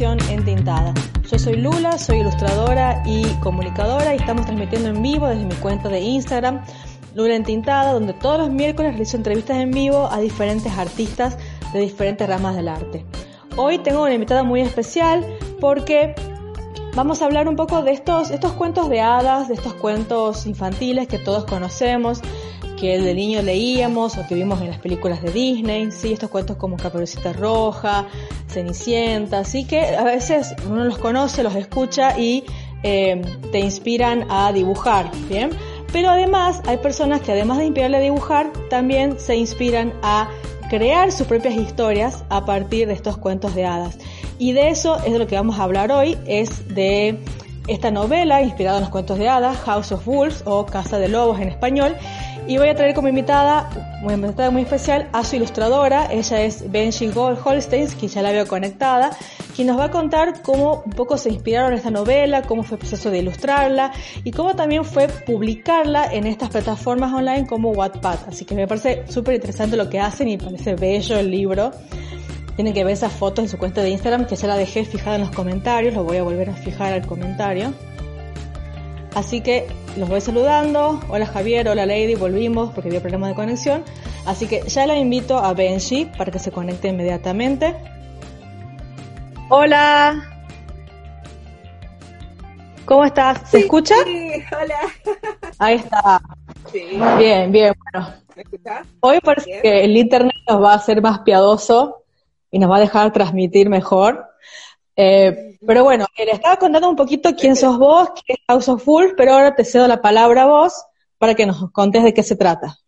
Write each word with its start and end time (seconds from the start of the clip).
Entintada. 0.00 0.94
Yo 1.30 1.38
soy 1.38 1.56
Lula, 1.56 1.98
soy 1.98 2.20
ilustradora 2.20 3.02
y 3.04 3.24
comunicadora 3.40 4.14
y 4.14 4.16
estamos 4.16 4.46
transmitiendo 4.46 4.88
en 4.88 5.02
vivo 5.02 5.28
desde 5.28 5.44
mi 5.44 5.54
cuenta 5.56 5.90
de 5.90 6.00
Instagram, 6.00 6.62
Lula 7.14 7.36
Entintada, 7.36 7.92
donde 7.92 8.14
todos 8.14 8.38
los 8.38 8.50
miércoles 8.50 8.92
realizo 8.92 9.18
entrevistas 9.18 9.58
en 9.58 9.70
vivo 9.70 10.08
a 10.10 10.18
diferentes 10.18 10.72
artistas 10.78 11.36
de 11.74 11.80
diferentes 11.80 12.26
ramas 12.26 12.56
del 12.56 12.68
arte. 12.68 13.04
Hoy 13.58 13.78
tengo 13.80 14.02
una 14.02 14.14
invitada 14.14 14.42
muy 14.42 14.62
especial 14.62 15.26
porque 15.60 16.14
vamos 16.94 17.20
a 17.20 17.26
hablar 17.26 17.46
un 17.46 17.56
poco 17.56 17.82
de 17.82 17.92
estos, 17.92 18.30
estos 18.30 18.52
cuentos 18.52 18.88
de 18.88 19.02
hadas, 19.02 19.48
de 19.48 19.54
estos 19.54 19.74
cuentos 19.74 20.46
infantiles 20.46 21.06
que 21.06 21.18
todos 21.18 21.44
conocemos, 21.44 22.22
que 22.82 22.98
de 22.98 23.14
niño 23.14 23.42
leíamos 23.42 24.18
o 24.18 24.26
que 24.26 24.34
vimos 24.34 24.60
en 24.60 24.66
las 24.66 24.78
películas 24.78 25.22
de 25.22 25.30
Disney, 25.30 25.92
sí, 25.92 26.12
estos 26.12 26.30
cuentos 26.30 26.56
como 26.56 26.76
Caperucita 26.76 27.32
Roja, 27.32 28.08
Cenicienta, 28.48 29.38
así 29.38 29.64
que 29.64 29.94
a 29.94 30.02
veces 30.02 30.52
uno 30.68 30.82
los 30.82 30.98
conoce, 30.98 31.44
los 31.44 31.54
escucha 31.54 32.18
y 32.18 32.42
eh, 32.82 33.22
te 33.52 33.60
inspiran 33.60 34.26
a 34.28 34.52
dibujar, 34.52 35.12
¿bien? 35.28 35.50
Pero 35.92 36.10
además 36.10 36.60
hay 36.66 36.78
personas 36.78 37.20
que 37.20 37.30
además 37.30 37.58
de 37.58 37.66
inspirarle 37.66 37.98
a 37.98 38.00
dibujar, 38.00 38.52
también 38.68 39.20
se 39.20 39.36
inspiran 39.36 39.92
a 40.02 40.28
crear 40.68 41.12
sus 41.12 41.28
propias 41.28 41.54
historias 41.54 42.24
a 42.30 42.44
partir 42.44 42.88
de 42.88 42.94
estos 42.94 43.16
cuentos 43.16 43.54
de 43.54 43.64
hadas. 43.64 43.96
Y 44.40 44.54
de 44.54 44.70
eso 44.70 44.96
es 45.06 45.12
de 45.12 45.20
lo 45.20 45.28
que 45.28 45.36
vamos 45.36 45.60
a 45.60 45.62
hablar 45.62 45.92
hoy, 45.92 46.18
es 46.26 46.74
de 46.74 47.20
esta 47.68 47.92
novela 47.92 48.42
inspirada 48.42 48.78
en 48.78 48.82
los 48.82 48.90
cuentos 48.90 49.18
de 49.18 49.28
hadas, 49.28 49.56
House 49.58 49.92
of 49.92 50.04
Wolves 50.04 50.42
o 50.46 50.66
Casa 50.66 50.98
de 50.98 51.08
Lobos 51.08 51.38
en 51.38 51.48
español, 51.48 51.94
y 52.46 52.58
voy 52.58 52.68
a 52.68 52.74
traer 52.74 52.94
como 52.94 53.08
invitada, 53.08 53.70
una 54.02 54.14
invitada 54.14 54.50
muy 54.50 54.62
especial, 54.62 55.08
a 55.12 55.24
su 55.24 55.36
ilustradora. 55.36 56.08
Ella 56.10 56.42
es 56.42 56.70
Benji 56.70 57.10
Holstein, 57.14 57.88
que 57.88 58.08
ya 58.08 58.22
la 58.22 58.32
veo 58.32 58.46
conectada, 58.46 59.10
quien 59.54 59.68
nos 59.68 59.78
va 59.78 59.84
a 59.84 59.90
contar 59.90 60.42
cómo 60.42 60.82
un 60.84 60.92
poco 60.92 61.16
se 61.16 61.30
inspiraron 61.30 61.72
esta 61.72 61.90
novela, 61.90 62.42
cómo 62.42 62.62
fue 62.62 62.76
el 62.76 62.80
proceso 62.80 63.10
de 63.10 63.18
ilustrarla 63.18 63.92
y 64.24 64.32
cómo 64.32 64.56
también 64.56 64.84
fue 64.84 65.08
publicarla 65.08 66.12
en 66.12 66.26
estas 66.26 66.50
plataformas 66.50 67.12
online 67.12 67.46
como 67.46 67.70
Wattpad. 67.70 68.18
Así 68.28 68.44
que 68.44 68.54
me 68.54 68.66
parece 68.66 69.04
súper 69.08 69.34
interesante 69.34 69.76
lo 69.76 69.88
que 69.88 70.00
hacen 70.00 70.28
y 70.28 70.36
parece 70.36 70.74
bello 70.74 71.18
el 71.18 71.30
libro. 71.30 71.70
Tienen 72.56 72.74
que 72.74 72.84
ver 72.84 72.92
esas 72.92 73.12
fotos 73.12 73.44
en 73.44 73.48
su 73.48 73.56
cuenta 73.56 73.82
de 73.82 73.90
Instagram 73.90 74.26
que 74.26 74.36
ya 74.36 74.48
la 74.48 74.56
dejé 74.56 74.84
fijada 74.84 75.16
en 75.16 75.22
los 75.22 75.30
comentarios, 75.30 75.94
lo 75.94 76.04
voy 76.04 76.18
a 76.18 76.22
volver 76.22 76.50
a 76.50 76.54
fijar 76.54 76.92
al 76.92 77.06
comentario. 77.06 77.72
Así 79.14 79.42
que 79.42 79.66
los 79.96 80.08
voy 80.08 80.20
saludando. 80.20 81.00
Hola 81.08 81.26
Javier, 81.26 81.68
hola 81.68 81.84
Lady, 81.84 82.14
volvimos 82.14 82.72
porque 82.72 82.88
había 82.88 83.00
problemas 83.00 83.30
de 83.30 83.34
conexión. 83.34 83.84
Así 84.24 84.46
que 84.46 84.62
ya 84.62 84.86
la 84.86 84.96
invito 84.96 85.38
a 85.38 85.52
Benji 85.52 86.06
para 86.16 86.32
que 86.32 86.38
se 86.38 86.50
conecte 86.50 86.88
inmediatamente. 86.88 87.76
Hola. 89.50 90.28
¿Cómo 92.86 93.04
estás? 93.04 93.50
¿Se 93.50 93.60
escucha? 93.60 93.94
Sí, 94.04 94.32
hola. 94.50 94.78
Ahí 95.58 95.76
está. 95.76 96.20
Sí. 96.72 96.98
Bien, 97.18 97.52
bien, 97.52 97.74
bueno. 97.92 98.14
¿Me 98.34 98.42
escuchás? 98.42 98.86
Hoy 99.00 99.20
parece 99.20 99.50
Bien. 99.50 99.62
que 99.62 99.84
el 99.84 99.96
internet 99.96 100.34
nos 100.48 100.62
va 100.62 100.72
a 100.72 100.76
hacer 100.76 101.02
más 101.02 101.18
piadoso 101.20 102.04
y 102.50 102.58
nos 102.58 102.70
va 102.70 102.78
a 102.78 102.80
dejar 102.80 103.12
transmitir 103.12 103.68
mejor. 103.68 104.26
Eh, 104.96 105.51
pero 105.66 105.84
bueno, 105.84 106.06
eh, 106.16 106.24
le 106.24 106.32
estaba 106.32 106.56
contando 106.56 106.88
un 106.88 106.96
poquito 106.96 107.34
quién 107.36 107.56
sos 107.56 107.78
vos, 107.78 108.08
qué 108.26 108.34
es 108.34 108.38
House 108.48 108.68
of 108.68 108.84
Wolves, 108.84 109.14
pero 109.16 109.32
ahora 109.32 109.54
te 109.54 109.64
cedo 109.64 109.86
la 109.86 110.02
palabra 110.02 110.42
a 110.42 110.46
vos 110.46 110.84
para 111.18 111.34
que 111.34 111.46
nos 111.46 111.70
contes 111.70 112.02
de 112.02 112.12
qué 112.12 112.22
se 112.22 112.36
trata. 112.36 112.78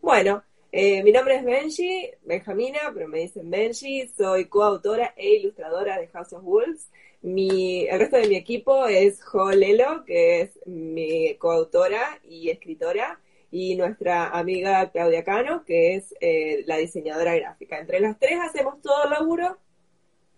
Bueno, 0.00 0.42
eh, 0.70 1.02
mi 1.02 1.12
nombre 1.12 1.36
es 1.36 1.44
Benji, 1.44 2.10
Benjamina, 2.22 2.80
pero 2.94 3.06
me 3.06 3.18
dicen 3.18 3.50
Benji. 3.50 4.08
Soy 4.08 4.46
coautora 4.46 5.12
e 5.16 5.34
ilustradora 5.34 5.98
de 5.98 6.08
House 6.08 6.32
of 6.32 6.42
Wolves. 6.42 6.88
Mi, 7.20 7.86
el 7.86 8.00
resto 8.00 8.16
de 8.16 8.26
mi 8.26 8.36
equipo 8.36 8.86
es 8.86 9.22
Jo 9.22 9.50
Lelo, 9.50 10.04
que 10.04 10.40
es 10.40 10.58
mi 10.66 11.34
coautora 11.36 12.20
y 12.24 12.50
escritora, 12.50 13.20
y 13.50 13.76
nuestra 13.76 14.30
amiga 14.30 14.90
Claudia 14.90 15.22
Cano, 15.22 15.62
que 15.64 15.96
es 15.96 16.14
eh, 16.20 16.64
la 16.66 16.78
diseñadora 16.78 17.36
gráfica. 17.36 17.78
Entre 17.78 18.00
las 18.00 18.18
tres 18.18 18.38
hacemos 18.40 18.80
todo 18.80 19.04
el 19.04 19.10
laburo. 19.10 19.58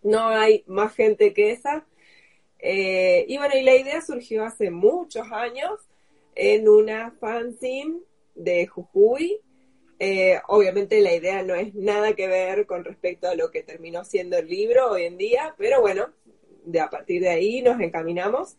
No 0.04 0.28
hay 0.28 0.62
más 0.66 0.94
gente 0.94 1.32
que 1.32 1.50
esa. 1.50 1.87
Eh, 2.59 3.25
y 3.26 3.38
bueno, 3.38 3.56
y 3.56 3.62
la 3.62 3.75
idea 3.75 4.00
surgió 4.03 4.44
hace 4.44 4.70
muchos 4.70 5.32
años 5.32 5.81
en 6.34 6.69
una 6.69 7.10
fanzine 7.19 8.00
de 8.34 8.66
Jujuy. 8.66 9.41
Eh, 9.98 10.38
obviamente 10.48 11.00
la 11.00 11.14
idea 11.14 11.43
no 11.43 11.54
es 11.54 11.75
nada 11.75 12.14
que 12.14 12.28
ver 12.28 12.66
con 12.66 12.84
respecto 12.84 13.28
a 13.28 13.34
lo 13.34 13.50
que 13.50 13.62
terminó 13.62 14.04
siendo 14.04 14.37
el 14.37 14.48
libro 14.48 14.91
hoy 14.91 15.04
en 15.04 15.16
día, 15.16 15.54
pero 15.56 15.81
bueno, 15.81 16.10
de 16.64 16.81
a 16.81 16.91
partir 16.91 17.22
de 17.22 17.31
ahí 17.31 17.62
nos 17.62 17.81
encaminamos. 17.81 18.59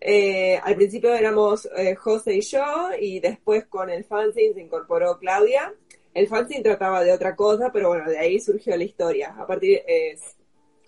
Eh, 0.00 0.58
al 0.62 0.76
principio 0.76 1.12
éramos 1.14 1.68
José 1.98 2.36
y 2.36 2.40
yo, 2.40 2.88
y 2.98 3.20
después 3.20 3.66
con 3.66 3.90
el 3.90 4.04
fanzine 4.04 4.54
se 4.54 4.62
incorporó 4.62 5.18
Claudia. 5.18 5.74
El 6.14 6.26
fanzine 6.26 6.62
trataba 6.62 7.04
de 7.04 7.12
otra 7.12 7.36
cosa, 7.36 7.70
pero 7.70 7.88
bueno, 7.88 8.08
de 8.08 8.18
ahí 8.18 8.40
surgió 8.40 8.76
la 8.76 8.84
historia. 8.84 9.34
A 9.38 9.46
partir, 9.46 9.82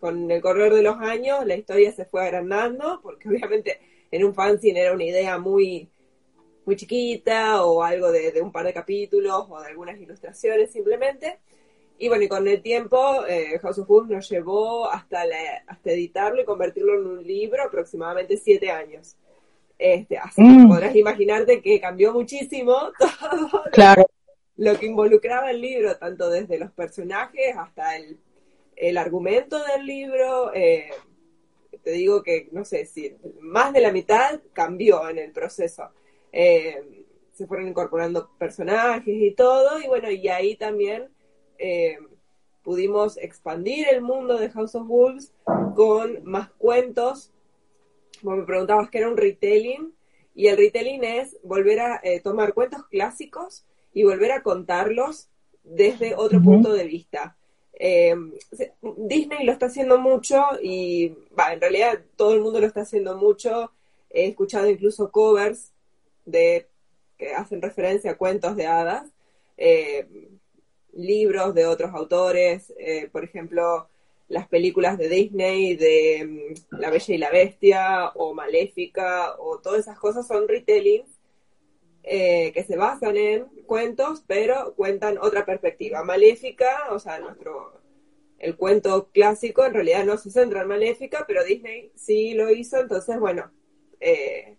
con 0.02 0.28
el 0.32 0.40
correr 0.42 0.74
de 0.74 0.82
los 0.82 0.96
años, 0.98 1.46
la 1.46 1.54
historia 1.54 1.92
se 1.92 2.04
fue 2.06 2.24
agrandando, 2.24 3.00
porque 3.02 3.28
obviamente 3.30 3.78
en 4.10 4.24
un 4.24 4.34
fanzine 4.34 4.80
era 4.80 4.92
una 4.92 5.04
idea 5.04 5.38
muy, 5.38 5.88
muy 6.66 6.74
chiquita, 6.76 7.64
o 7.64 7.82
algo 7.84 8.10
de, 8.10 8.32
de 8.32 8.42
un 8.42 8.50
par 8.50 8.66
de 8.66 8.72
capítulos, 8.74 9.46
o 9.48 9.60
de 9.60 9.68
algunas 9.68 9.98
ilustraciones 10.00 10.72
simplemente. 10.72 11.38
Y 11.98 12.08
bueno, 12.08 12.24
y 12.24 12.28
con 12.28 12.48
el 12.48 12.60
tiempo, 12.62 13.24
eh, 13.28 13.60
House 13.60 13.78
of 13.78 13.86
Wolves 13.86 14.10
nos 14.10 14.28
llevó 14.28 14.90
hasta, 14.90 15.24
la- 15.24 15.62
hasta 15.68 15.92
editarlo 15.92 16.42
y 16.42 16.44
convertirlo 16.44 16.94
en 16.98 17.06
un 17.06 17.22
libro 17.24 17.62
aproximadamente 17.62 18.36
siete 18.36 18.70
años. 18.72 19.16
Este, 19.78 20.18
así 20.18 20.42
Mm. 20.42 20.62
que 20.62 20.68
podrás 20.68 20.96
imaginarte 20.96 21.62
que 21.62 21.80
cambió 21.80 22.12
muchísimo 22.12 22.74
todo 22.98 23.62
Claro. 23.72 24.04
lo 24.56 24.76
que 24.78 24.86
involucraba 24.86 25.50
el 25.52 25.60
libro, 25.60 25.96
tanto 25.96 26.28
desde 26.28 26.58
los 26.58 26.72
personajes 26.72 27.56
hasta 27.56 27.96
el, 27.96 28.18
el 28.76 28.96
argumento 28.96 29.62
del 29.64 29.86
libro. 29.86 30.52
eh, 30.54 30.90
te 31.82 31.90
digo 31.92 32.22
que, 32.22 32.48
no 32.52 32.64
sé, 32.64 32.86
si 32.86 33.16
más 33.40 33.72
de 33.72 33.80
la 33.80 33.92
mitad 33.92 34.40
cambió 34.52 35.08
en 35.08 35.18
el 35.18 35.32
proceso. 35.32 35.90
Eh, 36.30 37.04
se 37.32 37.46
fueron 37.46 37.68
incorporando 37.68 38.30
personajes 38.38 39.14
y 39.14 39.32
todo, 39.32 39.80
y 39.80 39.86
bueno, 39.88 40.10
y 40.10 40.28
ahí 40.28 40.54
también 40.56 41.08
eh, 41.58 41.98
pudimos 42.62 43.16
expandir 43.16 43.88
el 43.88 44.02
mundo 44.02 44.38
de 44.38 44.50
House 44.50 44.74
of 44.74 44.86
Wolves 44.86 45.32
con 45.74 46.22
más 46.24 46.50
cuentos. 46.52 47.32
Como 48.22 48.36
me 48.36 48.44
preguntabas 48.44 48.90
que 48.90 48.98
era 48.98 49.08
un 49.08 49.16
retelling, 49.16 49.92
y 50.34 50.46
el 50.46 50.56
retelling 50.56 51.04
es 51.04 51.36
volver 51.42 51.80
a 51.80 52.00
eh, 52.02 52.20
tomar 52.20 52.54
cuentos 52.54 52.86
clásicos 52.88 53.66
y 53.92 54.04
volver 54.04 54.32
a 54.32 54.42
contarlos 54.42 55.28
desde 55.64 56.14
otro 56.14 56.40
punto 56.40 56.72
de 56.72 56.84
vista. 56.84 57.36
Eh, 57.84 58.14
Disney 58.80 59.44
lo 59.44 59.50
está 59.50 59.66
haciendo 59.66 59.98
mucho 59.98 60.40
y 60.62 61.08
va, 61.36 61.52
en 61.52 61.60
realidad 61.60 61.98
todo 62.14 62.32
el 62.32 62.40
mundo 62.40 62.60
lo 62.60 62.66
está 62.68 62.82
haciendo 62.82 63.16
mucho. 63.16 63.72
He 64.08 64.28
escuchado 64.28 64.70
incluso 64.70 65.10
covers 65.10 65.72
de 66.24 66.68
que 67.18 67.34
hacen 67.34 67.60
referencia 67.60 68.12
a 68.12 68.16
cuentos 68.16 68.54
de 68.54 68.68
hadas, 68.68 69.10
eh, 69.56 70.06
libros 70.92 71.54
de 71.56 71.66
otros 71.66 71.92
autores, 71.92 72.72
eh, 72.78 73.08
por 73.10 73.24
ejemplo, 73.24 73.88
las 74.28 74.46
películas 74.46 74.96
de 74.96 75.08
Disney 75.08 75.74
de 75.74 76.54
mm, 76.70 76.76
La 76.78 76.90
Bella 76.90 77.14
y 77.14 77.18
la 77.18 77.30
Bestia 77.30 78.10
o 78.14 78.32
Maléfica 78.32 79.34
o 79.40 79.58
todas 79.58 79.80
esas 79.80 79.98
cosas 79.98 80.24
son 80.28 80.46
retellings 80.46 81.11
eh, 82.02 82.52
que 82.52 82.64
se 82.64 82.76
basan 82.76 83.16
en 83.16 83.44
cuentos, 83.66 84.24
pero 84.26 84.74
cuentan 84.74 85.18
otra 85.18 85.44
perspectiva. 85.46 86.04
Maléfica, 86.04 86.88
o 86.90 86.98
sea, 86.98 87.18
nuestro 87.20 87.80
el 88.38 88.56
cuento 88.56 89.08
clásico 89.12 89.64
en 89.64 89.74
realidad 89.74 90.04
no 90.04 90.16
se 90.18 90.30
centra 90.30 90.62
en 90.62 90.68
Maléfica, 90.68 91.24
pero 91.28 91.44
Disney 91.44 91.92
sí 91.94 92.34
lo 92.34 92.50
hizo, 92.50 92.80
entonces 92.80 93.18
bueno, 93.20 93.52
eh, 94.00 94.56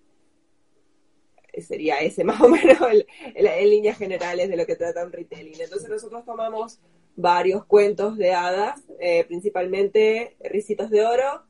sería 1.60 1.98
ese 2.00 2.24
más 2.24 2.42
o 2.42 2.50
menos 2.50 2.78
el- 2.92 3.06
en 3.36 3.70
líneas 3.70 3.98
generales 3.98 4.50
de 4.50 4.58
lo 4.58 4.66
que 4.66 4.76
trata 4.76 5.06
un 5.06 5.12
retelling. 5.12 5.60
Entonces 5.62 5.90
nosotros 5.90 6.26
tomamos 6.26 6.80
varios 7.16 7.66
cuentos 7.66 8.18
de 8.18 8.34
hadas, 8.34 8.82
eh, 9.00 9.24
principalmente 9.26 10.36
Ricitos 10.44 10.90
de 10.90 11.06
Oro, 11.06 11.44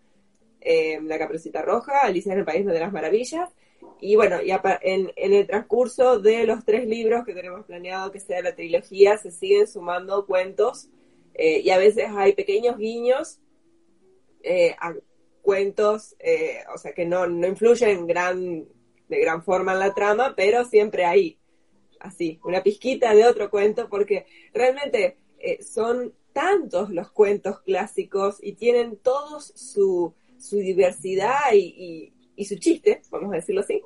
eh, 0.62 1.00
La 1.04 1.18
Caperucita 1.20 1.62
Roja, 1.62 2.02
Alicia 2.02 2.34
en 2.34 2.40
el 2.40 2.46
País 2.46 2.66
de 2.66 2.80
las 2.80 2.92
Maravillas, 2.94 3.50
y 4.00 4.16
bueno, 4.16 4.42
y 4.42 4.52
en, 4.52 5.12
en 5.16 5.34
el 5.34 5.48
transcurso 5.48 6.20
de 6.20 6.46
los 6.46 6.66
tres 6.66 6.86
libros 6.88 7.24
que 7.26 7.34
tenemos 7.34 7.66
planeado 7.66 8.12
que 8.12 8.20
sea 8.20 8.42
la 8.42 8.56
trilogía, 8.56 9.18
se 9.18 9.32
siguen 9.32 9.68
sumando 9.68 10.26
cuentos 10.26 10.90
eh, 11.36 11.62
y 11.62 11.70
a 11.70 11.78
veces 11.78 12.06
hay 12.10 12.34
pequeños 12.34 12.78
guiños 12.78 13.40
eh, 14.44 14.76
a 14.80 14.94
cuentos, 15.42 16.16
eh, 16.20 16.60
o 16.74 16.78
sea, 16.78 16.94
que 16.94 17.06
no, 17.06 17.28
no 17.28 17.48
influyen 17.48 18.06
gran, 18.08 18.66
de 19.08 19.20
gran 19.20 19.44
forma 19.44 19.74
en 19.74 19.80
la 19.80 19.94
trama, 19.94 20.34
pero 20.36 20.66
siempre 20.66 21.06
hay 21.06 21.40
así, 22.00 22.40
una 22.44 22.62
pizquita 22.62 23.14
de 23.16 23.26
otro 23.26 23.50
cuento, 23.50 23.90
porque 23.90 24.26
realmente 24.54 25.18
son 25.62 26.14
tantos 26.34 26.90
los 26.90 27.12
cuentos 27.12 27.62
clásicos 27.62 28.38
y 28.42 28.54
tienen 28.54 28.98
todos 28.98 29.54
su, 29.56 30.14
su 30.38 30.58
diversidad 30.58 31.54
y, 31.54 32.13
y, 32.36 32.46
su 32.46 32.56
chiste, 32.56 33.02
vamos 33.10 33.34
a 33.34 33.38
decirlo 33.38 33.62
así, 33.62 33.82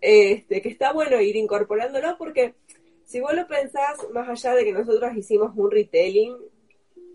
este, 0.00 0.60
que 0.62 0.68
está 0.68 0.92
bueno 0.92 1.20
ir 1.20 1.36
incorporándolo 1.36 2.16
porque 2.18 2.54
si 3.04 3.20
vos 3.20 3.34
lo 3.34 3.46
pensás, 3.46 3.98
más 4.12 4.28
allá 4.28 4.54
de 4.54 4.64
que 4.64 4.72
nosotros 4.72 5.16
hicimos 5.16 5.52
un 5.56 5.70
retelling 5.70 6.36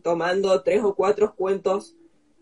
tomando 0.03 0.61
tres 0.63 0.83
o 0.83 0.95
cuatro 0.95 1.35
cuentos 1.35 1.95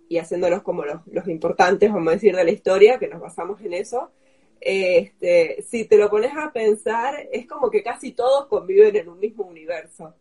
y 0.10 0.18
haciéndolos 0.18 0.62
como 0.62 0.86
los, 0.86 1.06
los 1.08 1.28
importantes, 1.28 1.92
vamos 1.92 2.10
a 2.10 2.12
decir, 2.16 2.36
de 2.36 2.44
la 2.44 2.52
historia, 2.52 3.00
que 3.00 3.08
nos 3.08 3.22
basamos 3.22 3.62
en 3.62 3.74
eso, 3.74 4.12
este, 4.60 5.62
si 5.64 5.86
te 5.86 5.98
lo 5.98 6.10
pones 6.10 6.32
a 6.36 6.52
pensar, 6.52 7.28
es 7.32 7.48
como 7.48 7.70
que 7.70 7.84
casi 7.84 8.12
todos 8.12 8.48
conviven 8.48 8.96
en 8.96 9.10
un 9.10 9.20
mismo 9.20 9.46
universo. 9.46 10.16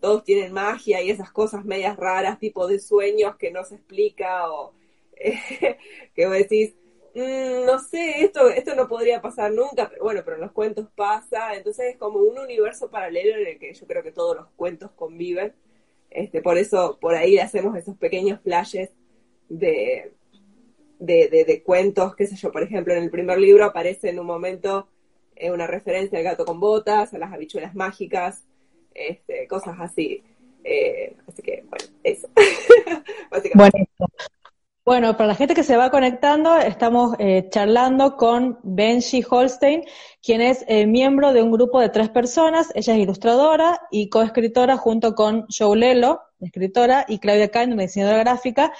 Todos 0.00 0.24
tienen 0.24 0.52
magia 0.52 1.02
y 1.02 1.10
esas 1.10 1.30
cosas 1.30 1.64
medias 1.64 1.96
raras, 1.96 2.38
tipo 2.38 2.66
de 2.66 2.78
sueños 2.78 3.36
que 3.36 3.50
no 3.50 3.64
se 3.64 3.74
explica 3.76 4.50
o 4.50 4.72
que 6.14 6.26
vos 6.26 6.34
decís, 6.34 6.74
mm, 7.14 7.66
no 7.66 7.78
sé, 7.78 8.24
esto, 8.24 8.48
esto 8.48 8.74
no 8.74 8.88
podría 8.88 9.20
pasar 9.20 9.52
nunca, 9.52 9.88
pero 9.88 10.04
bueno, 10.04 10.22
pero 10.24 10.36
en 10.36 10.42
los 10.42 10.52
cuentos 10.52 10.88
pasa, 10.94 11.54
entonces 11.54 11.92
es 11.92 11.96
como 11.96 12.20
un 12.20 12.38
universo 12.38 12.90
paralelo 12.90 13.36
en 13.36 13.46
el 13.46 13.58
que 13.58 13.74
yo 13.74 13.86
creo 13.86 14.02
que 14.02 14.12
todos 14.12 14.36
los 14.36 14.46
cuentos 14.56 14.90
conviven. 14.92 15.54
Este, 16.10 16.42
por 16.42 16.58
eso, 16.58 16.98
por 17.00 17.14
ahí 17.14 17.38
hacemos 17.38 17.76
esos 17.76 17.96
pequeños 17.96 18.40
flashes 18.40 18.90
de, 19.48 20.12
de, 20.98 21.44
de, 21.46 21.62
cuentos, 21.62 22.14
qué 22.16 22.26
sé 22.26 22.36
yo, 22.36 22.52
por 22.52 22.62
ejemplo, 22.62 22.94
en 22.94 23.04
el 23.04 23.10
primer 23.10 23.38
libro 23.38 23.64
aparece 23.64 24.10
en 24.10 24.18
un 24.18 24.26
momento 24.26 24.88
eh, 25.36 25.50
una 25.50 25.66
referencia 25.66 26.18
al 26.18 26.24
gato 26.24 26.44
con 26.44 26.60
botas, 26.60 27.14
a 27.14 27.18
las 27.18 27.32
habichuelas 27.32 27.74
mágicas, 27.74 28.44
este, 28.94 29.46
cosas 29.46 29.76
así. 29.80 30.22
Eh, 30.64 31.16
así 31.26 31.42
que, 31.42 31.64
bueno, 31.68 31.86
eso. 32.02 32.28
bueno, 33.54 33.72
bueno, 34.84 35.16
para 35.16 35.28
la 35.28 35.34
gente 35.34 35.54
que 35.54 35.62
se 35.62 35.76
va 35.76 35.90
conectando, 35.90 36.56
estamos 36.56 37.14
eh, 37.18 37.48
charlando 37.50 38.16
con 38.16 38.58
Benji 38.62 39.24
Holstein, 39.28 39.84
quien 40.22 40.40
es 40.40 40.64
miembro 40.86 41.32
de 41.32 41.42
un 41.42 41.52
grupo 41.52 41.80
de 41.80 41.90
tres 41.90 42.08
personas. 42.08 42.70
Ella 42.74 42.94
es 42.94 43.00
ilustradora 43.00 43.80
y 43.90 44.08
coescritora 44.08 44.76
junto 44.76 45.14
con 45.14 45.46
Joe 45.56 45.76
Lelo, 45.76 46.22
escritora, 46.40 47.04
y 47.08 47.18
Claudia 47.18 47.50
Kahn, 47.50 47.72
una 47.72 47.82
diseñadora 47.82 48.18
gráfica 48.18 48.72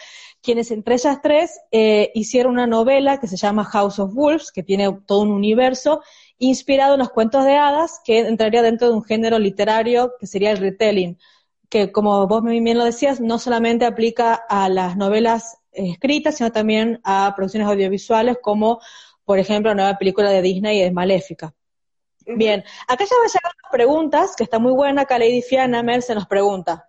quienes 0.43 0.71
entre 0.71 0.95
ellas 0.95 1.19
tres 1.23 1.61
eh, 1.71 2.11
hicieron 2.15 2.53
una 2.53 2.67
novela 2.67 3.21
que 3.21 3.27
se 3.27 3.37
llama 3.37 3.65
House 3.65 3.99
of 3.99 4.15
Wolves, 4.15 4.53
que 4.53 4.63
tiene 4.63 4.91
todo 5.07 5.21
un 5.21 5.31
universo 5.31 6.03
inspirado 6.39 6.95
en 6.95 7.01
los 7.01 7.11
cuentos 7.11 7.45
de 7.45 7.57
hadas, 7.57 8.01
que 8.05 8.21
entraría 8.21 8.63
dentro 8.63 8.89
de 8.89 8.95
un 8.95 9.05
género 9.05 9.39
literario 9.39 10.15
que 10.19 10.27
sería 10.27 10.51
el 10.53 10.59
retelling, 10.59 11.19
que 11.69 11.93
como 11.93 12.27
vos 12.27 12.43
bien 12.43 12.79
lo 12.79 12.85
decías, 12.85 13.21
no 13.21 13.39
solamente 13.39 13.85
aplica 13.85 14.35
a 14.35 14.69
las 14.69 14.97
novelas 14.97 15.59
escritas, 15.73 16.37
sino 16.37 16.51
también 16.53 17.01
a 17.05 17.33
producciones 17.35 17.69
audiovisuales 17.69 18.39
como, 18.43 18.81
por 19.25 19.39
ejemplo, 19.39 19.71
la 19.71 19.83
nueva 19.83 19.99
película 19.99 20.31
de 20.31 20.43
Disney 20.43 20.83
es 20.83 20.93
Maléfica. 20.93 21.55
Bien, 22.27 22.63
acá 22.87 23.05
ya 23.05 23.17
van 23.17 23.27
a 23.27 23.33
llegar 23.33 23.53
preguntas, 23.71 24.35
que 24.37 24.45
está 24.45 24.59
muy 24.59 24.73
buena, 24.73 25.03
acá 25.03 25.19
Lady 25.19 25.43
Fiana 25.43 25.83
Mer 25.83 26.03
se 26.03 26.15
nos 26.15 26.27
pregunta, 26.27 26.89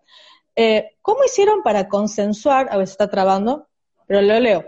eh, 0.55 0.97
¿Cómo 1.01 1.23
hicieron 1.23 1.63
para 1.63 1.87
consensuar, 1.87 2.67
a 2.71 2.77
veces 2.77 2.91
está 2.91 3.09
trabando, 3.09 3.69
pero 4.05 4.21
lo 4.21 4.39
leo, 4.39 4.65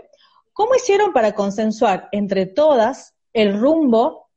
¿cómo 0.52 0.74
hicieron 0.74 1.12
para 1.12 1.34
consensuar 1.34 2.08
entre 2.12 2.46
todas 2.46 3.14
el 3.32 3.58
rumbo, 3.58 4.30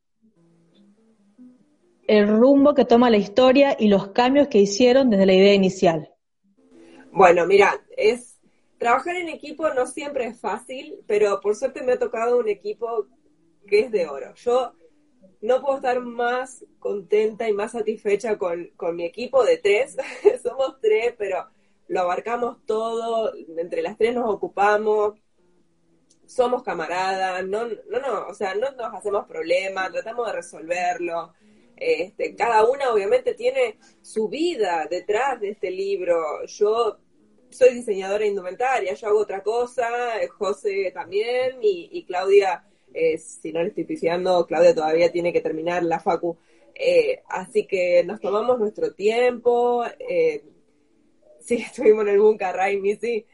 el 2.07 2.27
rumbo 2.27 2.73
que 2.73 2.85
toma 2.85 3.09
la 3.09 3.17
historia 3.17 3.75
y 3.79 3.87
los 3.87 4.09
cambios 4.09 4.49
que 4.49 4.59
hicieron 4.59 5.09
desde 5.09 5.25
la 5.25 5.33
idea 5.33 5.53
inicial? 5.53 6.13
Bueno, 7.11 7.45
mira, 7.45 7.73
es 7.95 8.36
trabajar 8.77 9.15
en 9.15 9.29
equipo 9.29 9.69
no 9.69 9.85
siempre 9.85 10.25
es 10.25 10.39
fácil, 10.39 10.99
pero 11.07 11.39
por 11.41 11.55
suerte 11.55 11.83
me 11.83 11.93
ha 11.93 11.99
tocado 11.99 12.37
un 12.37 12.47
equipo 12.47 13.07
que 13.67 13.81
es 13.81 13.91
de 13.91 14.07
oro. 14.07 14.33
Yo 14.35 14.73
no 15.41 15.61
puedo 15.61 15.77
estar 15.77 15.99
más 16.01 16.65
contenta 16.79 17.47
y 17.47 17.53
más 17.53 17.73
satisfecha 17.73 18.37
con, 18.37 18.71
mi 18.93 19.05
equipo 19.05 19.43
de 19.43 19.57
tres. 19.57 19.97
Somos 20.43 20.79
tres, 20.81 21.13
pero 21.17 21.47
lo 21.87 22.01
abarcamos 22.01 22.65
todo, 22.65 23.33
entre 23.57 23.81
las 23.81 23.97
tres 23.97 24.13
nos 24.13 24.29
ocupamos, 24.29 25.13
somos 26.25 26.61
camaradas, 26.63 27.45
no, 27.47 27.65
no, 27.65 27.99
no, 28.01 28.27
o 28.27 28.33
sea, 28.33 28.53
no 28.55 28.71
nos 28.71 28.93
hacemos 28.93 29.25
problemas, 29.25 29.91
tratamos 29.93 30.27
de 30.27 30.33
resolverlo. 30.33 31.33
Este, 31.77 32.35
cada 32.35 32.65
una 32.65 32.91
obviamente 32.91 33.35
tiene 33.35 33.77
su 34.01 34.27
vida 34.27 34.87
detrás 34.89 35.39
de 35.39 35.51
este 35.51 35.71
libro. 35.71 36.45
Yo 36.45 36.97
soy 37.49 37.73
diseñadora 37.73 38.25
indumentaria, 38.25 38.93
yo 38.93 39.07
hago 39.07 39.19
otra 39.19 39.41
cosa, 39.41 39.87
José 40.37 40.91
también 40.93 41.57
y, 41.61 42.03
Claudia 42.05 42.63
eh, 42.93 43.17
si 43.17 43.51
no 43.51 43.61
le 43.61 43.69
estoy 43.69 43.83
pifiando, 43.83 44.45
Claudia 44.47 44.73
todavía 44.73 45.11
tiene 45.11 45.33
que 45.33 45.41
terminar 45.41 45.83
la 45.83 45.99
facu. 45.99 46.37
Eh, 46.73 47.21
así 47.29 47.65
que 47.67 48.03
nos 48.03 48.19
tomamos 48.19 48.59
nuestro 48.59 48.93
tiempo. 48.93 49.83
Eh, 49.99 50.43
sí, 51.39 51.55
estuvimos 51.65 52.07
en 52.07 52.09
el 52.09 52.97
sí. 52.99 53.25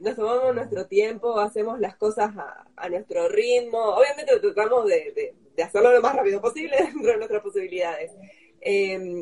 nos 0.00 0.16
tomamos 0.16 0.54
nuestro 0.54 0.86
tiempo, 0.86 1.38
hacemos 1.38 1.78
las 1.80 1.96
cosas 1.96 2.30
a, 2.36 2.88
nuestro 2.88 3.28
ritmo. 3.28 3.78
Obviamente 3.78 4.38
tratamos 4.40 4.86
de, 4.86 5.34
hacerlo 5.62 5.92
lo 5.92 6.00
más 6.00 6.16
rápido 6.16 6.40
posible 6.40 6.76
dentro 6.92 7.12
de 7.12 7.16
nuestras 7.16 7.42
posibilidades. 7.42 8.12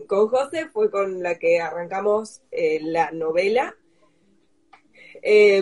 con 0.07 0.29
José 0.29 0.69
fue 0.73 0.91
con 0.91 1.23
la 1.23 1.39
que 1.39 1.61
arrancamos 1.61 2.43
la 2.51 3.11
novela. 3.13 3.77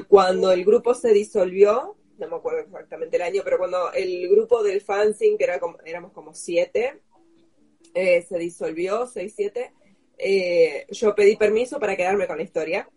Cuando 0.08 0.52
el 0.52 0.64
grupo 0.64 0.94
se 0.94 1.12
disolvió, 1.12 1.96
no 2.18 2.28
me 2.28 2.36
acuerdo 2.36 2.60
exactamente 2.60 3.16
el 3.16 3.22
año, 3.22 3.42
pero 3.44 3.58
cuando 3.58 3.92
el 3.92 4.28
grupo 4.28 4.62
del 4.62 4.80
fanzine, 4.80 5.36
que 5.36 5.44
era 5.44 5.60
como, 5.60 5.78
éramos 5.84 6.12
como 6.12 6.34
siete, 6.34 7.02
eh, 7.94 8.22
se 8.22 8.38
disolvió, 8.38 9.06
seis, 9.06 9.34
siete, 9.36 9.72
eh, 10.18 10.86
yo 10.90 11.14
pedí 11.14 11.36
permiso 11.36 11.78
para 11.78 11.96
quedarme 11.96 12.26
con 12.26 12.38
la 12.38 12.42
historia. 12.42 12.88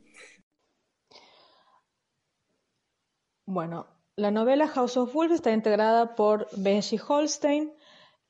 Bueno, 3.45 3.87
la 4.15 4.31
novela 4.31 4.67
House 4.67 4.97
of 4.97 5.13
Wolves 5.13 5.35
está 5.35 5.51
integrada 5.51 6.15
por 6.15 6.47
Benji 6.55 6.99
Holstein 7.05 7.73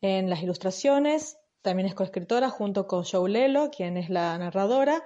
en 0.01 0.29
las 0.29 0.41
ilustraciones, 0.41 1.37
también 1.61 1.87
es 1.87 1.95
coescritora 1.95 2.49
junto 2.49 2.87
con 2.87 3.03
Joe 3.03 3.29
Lelo, 3.29 3.69
quien 3.69 3.97
es 3.97 4.09
la 4.09 4.37
narradora, 4.37 5.03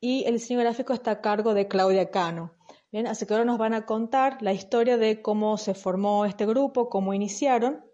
y 0.00 0.24
el 0.24 0.34
diseño 0.34 0.60
gráfico 0.60 0.92
está 0.92 1.12
a 1.12 1.20
cargo 1.22 1.54
de 1.54 1.66
Claudia 1.66 2.10
Cano. 2.10 2.52
Bien, 2.94 3.08
así 3.08 3.26
que 3.26 3.34
ahora 3.34 3.44
nos 3.44 3.58
van 3.58 3.74
a 3.74 3.86
contar 3.86 4.40
la 4.40 4.52
historia 4.52 4.96
de 4.96 5.20
cómo 5.20 5.58
se 5.58 5.74
formó 5.74 6.26
este 6.26 6.46
grupo, 6.46 6.88
cómo 6.88 7.12
iniciaron. 7.12 7.84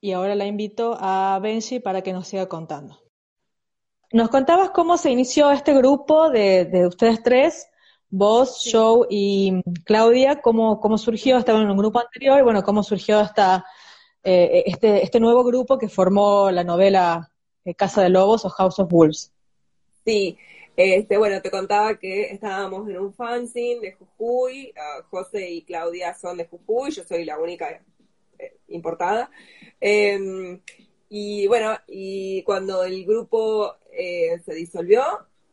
Y 0.00 0.12
ahora 0.12 0.36
la 0.36 0.46
invito 0.46 0.96
a 1.00 1.40
Benji 1.42 1.80
para 1.80 2.02
que 2.02 2.12
nos 2.12 2.28
siga 2.28 2.48
contando. 2.48 3.02
Nos 4.12 4.28
contabas 4.28 4.70
cómo 4.70 4.96
se 4.96 5.10
inició 5.10 5.50
este 5.50 5.74
grupo 5.74 6.30
de, 6.30 6.86
ustedes 6.86 7.20
tres, 7.24 7.66
vos, 8.10 8.62
Joe 8.70 9.08
y 9.10 9.60
Claudia, 9.82 10.40
cómo, 10.40 10.78
cómo 10.78 10.98
surgió, 10.98 11.36
estaban 11.36 11.62
en 11.62 11.72
un 11.72 11.78
grupo 11.78 11.98
anterior, 11.98 12.38
y 12.38 12.42
bueno, 12.42 12.62
cómo 12.62 12.84
surgió 12.84 13.18
hasta 13.18 13.64
eh, 14.22 14.62
este, 14.66 15.02
este 15.02 15.18
nuevo 15.18 15.42
grupo 15.42 15.78
que 15.78 15.88
formó 15.88 16.48
la 16.52 16.62
novela 16.62 17.32
eh, 17.64 17.74
Casa 17.74 18.02
de 18.02 18.10
Lobos 18.10 18.44
o 18.44 18.50
House 18.50 18.78
of 18.78 18.88
Wolves. 18.88 19.32
Sí, 20.04 20.38
este, 20.76 21.18
bueno, 21.18 21.42
te 21.42 21.50
contaba 21.50 21.98
que 21.98 22.30
estábamos 22.30 22.88
en 22.88 22.98
un 22.98 23.12
fanzine 23.12 23.80
de 23.80 23.92
Jujuy, 23.92 24.72
uh, 24.76 25.02
José 25.10 25.50
y 25.50 25.62
Claudia 25.62 26.14
son 26.14 26.38
de 26.38 26.46
Jujuy, 26.46 26.90
yo 26.90 27.04
soy 27.04 27.24
la 27.24 27.38
única 27.38 27.82
eh, 28.38 28.56
importada. 28.68 29.30
Em, 29.80 30.60
y 31.10 31.46
bueno, 31.46 31.76
y 31.86 32.42
cuando 32.44 32.84
el 32.84 33.04
grupo 33.04 33.76
eh, 33.92 34.40
se 34.44 34.54
disolvió, 34.54 35.02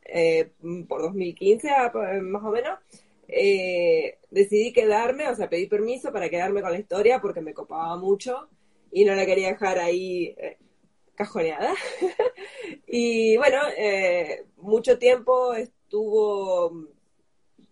eh, 0.06 0.52
por 0.88 1.02
2015 1.02 1.70
más 2.22 2.44
o 2.44 2.50
menos, 2.52 2.80
decidí 4.32 4.74
quedarme, 4.74 5.28
o 5.28 5.36
sea, 5.36 5.50
pedí 5.50 5.68
permiso 5.68 6.12
para 6.12 6.30
quedarme 6.30 6.62
con 6.62 6.72
la 6.72 6.80
historia 6.80 7.20
porque 7.22 7.42
me 7.42 7.54
copaba 7.54 7.96
mucho 7.98 8.50
y 8.92 9.06
no 9.06 9.14
la 9.14 9.26
quería 9.26 9.50
dejar 9.50 9.80
ahí 9.80 10.36
cajoneada. 11.20 11.74
y 12.88 13.36
bueno, 13.36 13.58
eh, 13.78 14.46
mucho 14.56 14.98
tiempo 14.98 15.54
estuvo 15.54 16.88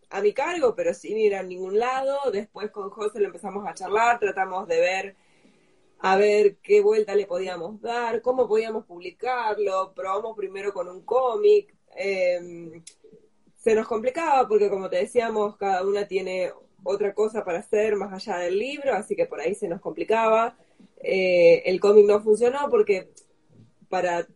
a 0.09 0.21
mi 0.21 0.33
cargo, 0.33 0.75
pero 0.75 0.93
sin 0.93 1.17
ir 1.17 1.33
a 1.33 1.43
ningún 1.43 1.79
lado. 1.79 2.29
Después 2.29 2.71
con 2.71 2.89
José 2.89 3.21
lo 3.21 3.27
empezamos 3.27 3.65
a 3.65 3.73
charlar, 3.73 4.19
tratamos 4.19 4.67
de 4.67 4.81
ver 4.81 5.15
a 5.99 6.17
ver 6.17 6.57
qué 6.57 6.81
vuelta 6.81 7.15
le 7.15 7.25
podíamos 7.25 7.81
dar, 7.81 8.21
cómo 8.21 8.49
podíamos 8.49 8.85
publicarlo. 8.85 9.93
Probamos 9.95 10.35
primero 10.35 10.73
con 10.73 10.89
un 10.89 11.03
cómic. 11.03 11.73
Em, 11.95 12.83
se 13.55 13.75
nos 13.75 13.87
complicaba 13.87 14.45
porque, 14.45 14.69
como 14.69 14.89
te 14.89 14.97
decíamos, 14.97 15.55
cada 15.55 15.87
una 15.87 16.05
tiene 16.05 16.51
otra 16.83 17.13
cosa 17.13 17.45
para 17.45 17.59
hacer 17.59 17.95
más 17.95 18.11
allá 18.11 18.39
del 18.39 18.59
libro, 18.59 18.93
así 18.93 19.15
que 19.15 19.25
por 19.25 19.39
ahí 19.39 19.55
se 19.55 19.69
nos 19.69 19.79
complicaba. 19.79 20.57
Eh, 21.01 21.63
el 21.65 21.79
cómic 21.79 22.05
no 22.05 22.21
funcionó 22.21 22.69
porque 22.69 23.09
para 23.89 24.27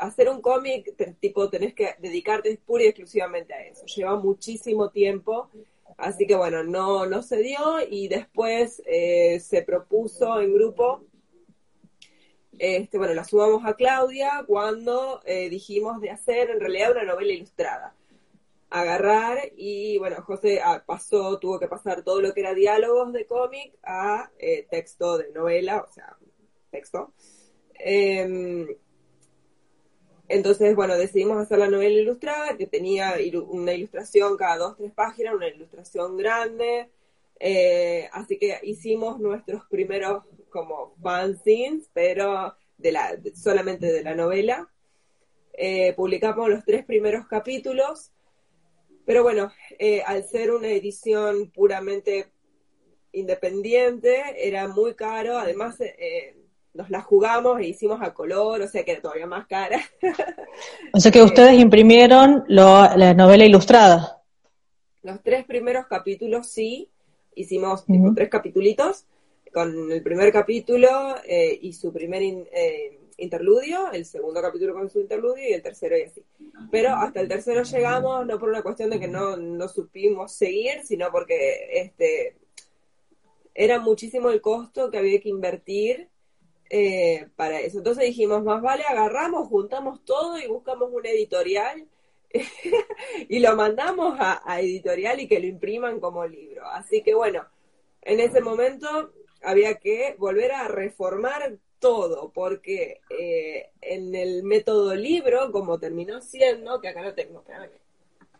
hacer 0.00 0.28
un 0.28 0.42
cómic, 0.42 0.94
tipo, 1.18 1.48
tenés 1.48 1.74
que 1.74 1.94
dedicarte 1.98 2.60
pura 2.64 2.84
y 2.84 2.88
exclusivamente 2.88 3.54
a 3.54 3.64
eso. 3.64 3.86
Lleva 3.86 4.16
muchísimo 4.16 4.90
tiempo, 4.90 5.48
así 5.96 6.26
que 6.26 6.34
bueno, 6.34 6.62
no, 6.62 7.06
no 7.06 7.22
se 7.22 7.38
dio 7.38 7.58
y 7.88 8.08
después 8.08 8.82
eh, 8.86 9.40
se 9.40 9.62
propuso 9.62 10.40
en 10.40 10.52
grupo, 10.52 11.04
este, 12.58 12.96
bueno, 12.98 13.14
la 13.14 13.24
subamos 13.24 13.64
a 13.66 13.74
Claudia 13.74 14.44
cuando 14.46 15.20
eh, 15.24 15.50
dijimos 15.50 16.00
de 16.00 16.10
hacer 16.10 16.50
en 16.50 16.60
realidad 16.60 16.92
una 16.92 17.04
novela 17.04 17.32
ilustrada. 17.32 17.94
Agarrar 18.68 19.38
y 19.56 19.98
bueno, 19.98 20.22
José 20.22 20.60
ah, 20.62 20.82
pasó, 20.84 21.38
tuvo 21.38 21.58
que 21.60 21.68
pasar 21.68 22.02
todo 22.02 22.20
lo 22.20 22.34
que 22.34 22.40
era 22.40 22.54
diálogos 22.54 23.12
de 23.12 23.26
cómic 23.26 23.74
a 23.82 24.30
eh, 24.38 24.66
texto 24.70 25.18
de 25.18 25.30
novela, 25.32 25.84
o 25.88 25.92
sea, 25.92 26.16
texto. 26.70 27.12
Em, 27.78 28.66
entonces, 30.28 30.74
bueno, 30.74 30.96
decidimos 30.96 31.38
hacer 31.38 31.58
la 31.58 31.68
novela 31.68 32.00
ilustrada, 32.00 32.56
que 32.56 32.66
tenía 32.66 33.14
una 33.48 33.72
ilustración 33.72 34.36
cada 34.36 34.56
dos, 34.56 34.76
tres 34.76 34.92
páginas, 34.92 35.34
una 35.34 35.48
ilustración 35.48 36.16
grande. 36.16 36.90
Eh, 37.38 38.08
así 38.12 38.38
que 38.38 38.58
hicimos 38.62 39.20
nuestros 39.20 39.64
primeros 39.66 40.24
como 40.50 40.94
fanzines, 41.02 41.88
pero 41.92 42.56
de 42.78 42.92
la, 42.92 43.16
solamente 43.34 43.86
de 43.86 44.02
la 44.02 44.14
novela. 44.14 44.68
Eh, 45.52 45.94
publicamos 45.94 46.48
los 46.48 46.64
tres 46.64 46.84
primeros 46.84 47.26
capítulos, 47.28 48.12
pero 49.04 49.22
bueno, 49.22 49.52
eh, 49.78 50.02
al 50.02 50.24
ser 50.24 50.50
una 50.50 50.68
edición 50.68 51.50
puramente 51.50 52.32
independiente, 53.12 54.22
era 54.36 54.68
muy 54.68 54.94
caro, 54.94 55.38
además 55.38 55.78
nos 56.76 56.90
la 56.90 57.00
jugamos 57.00 57.58
e 57.60 57.68
hicimos 57.68 58.00
a 58.02 58.12
color, 58.12 58.60
o 58.60 58.68
sea 58.68 58.84
que 58.84 58.92
era 58.92 59.00
todavía 59.00 59.26
más 59.26 59.46
cara. 59.46 59.80
o 60.92 61.00
sea 61.00 61.10
que 61.10 61.22
ustedes 61.22 61.58
imprimieron 61.58 62.44
la 62.48 63.14
novela 63.14 63.44
ilustrada. 63.44 64.22
Los 65.02 65.22
tres 65.22 65.44
primeros 65.44 65.86
capítulos 65.86 66.48
sí, 66.48 66.88
hicimos 67.34 67.84
tres 68.14 68.28
capitulitos, 68.28 69.06
con 69.52 69.90
el 69.90 70.02
primer 70.02 70.32
capítulo 70.32 71.16
eh, 71.24 71.58
y 71.62 71.72
su 71.72 71.92
primer 71.92 72.22
eh, 72.22 72.98
interludio, 73.16 73.90
el 73.92 74.04
segundo 74.04 74.42
capítulo 74.42 74.74
con 74.74 74.90
su 74.90 75.00
interludio 75.00 75.48
y 75.48 75.52
el 75.52 75.62
tercero 75.62 75.96
y 75.96 76.02
así. 76.02 76.22
Pero 76.70 76.94
hasta 76.94 77.20
el 77.20 77.28
tercero 77.28 77.62
llegamos, 77.62 78.26
no 78.26 78.38
por 78.38 78.50
una 78.50 78.62
cuestión 78.62 78.90
de 78.90 79.00
que 79.00 79.08
no, 79.08 79.36
no 79.36 79.68
supimos 79.68 80.32
seguir, 80.32 80.82
sino 80.84 81.10
porque 81.10 81.68
este 81.72 82.36
era 83.54 83.80
muchísimo 83.80 84.28
el 84.28 84.42
costo 84.42 84.90
que 84.90 84.98
había 84.98 85.20
que 85.20 85.30
invertir 85.30 86.08
eh, 86.70 87.28
para 87.36 87.60
eso. 87.60 87.78
Entonces 87.78 88.04
dijimos, 88.04 88.42
más 88.42 88.62
vale 88.62 88.84
agarramos, 88.84 89.48
juntamos 89.48 90.04
todo 90.04 90.38
y 90.38 90.46
buscamos 90.46 90.90
una 90.92 91.10
editorial 91.10 91.86
y 93.28 93.38
lo 93.38 93.56
mandamos 93.56 94.16
a, 94.18 94.60
editorial 94.60 95.20
y 95.20 95.28
que 95.28 95.40
lo 95.40 95.46
impriman 95.46 96.00
como 96.00 96.26
libro. 96.26 96.66
Así 96.66 97.02
que 97.02 97.14
bueno, 97.14 97.44
en 98.02 98.20
ese 98.20 98.40
momento 98.40 99.12
había 99.42 99.74
que 99.76 100.16
volver 100.18 100.52
a 100.52 100.68
reformar 100.68 101.56
todo, 101.78 102.32
porque 102.32 103.00
eh, 103.10 103.70
en 103.80 104.14
el 104.14 104.42
método 104.42 104.94
libro, 104.94 105.52
como 105.52 105.78
terminó 105.78 106.20
siendo, 106.20 106.80
que 106.80 106.88
acá 106.88 107.02
lo 107.02 107.14
tengo, 107.14 107.44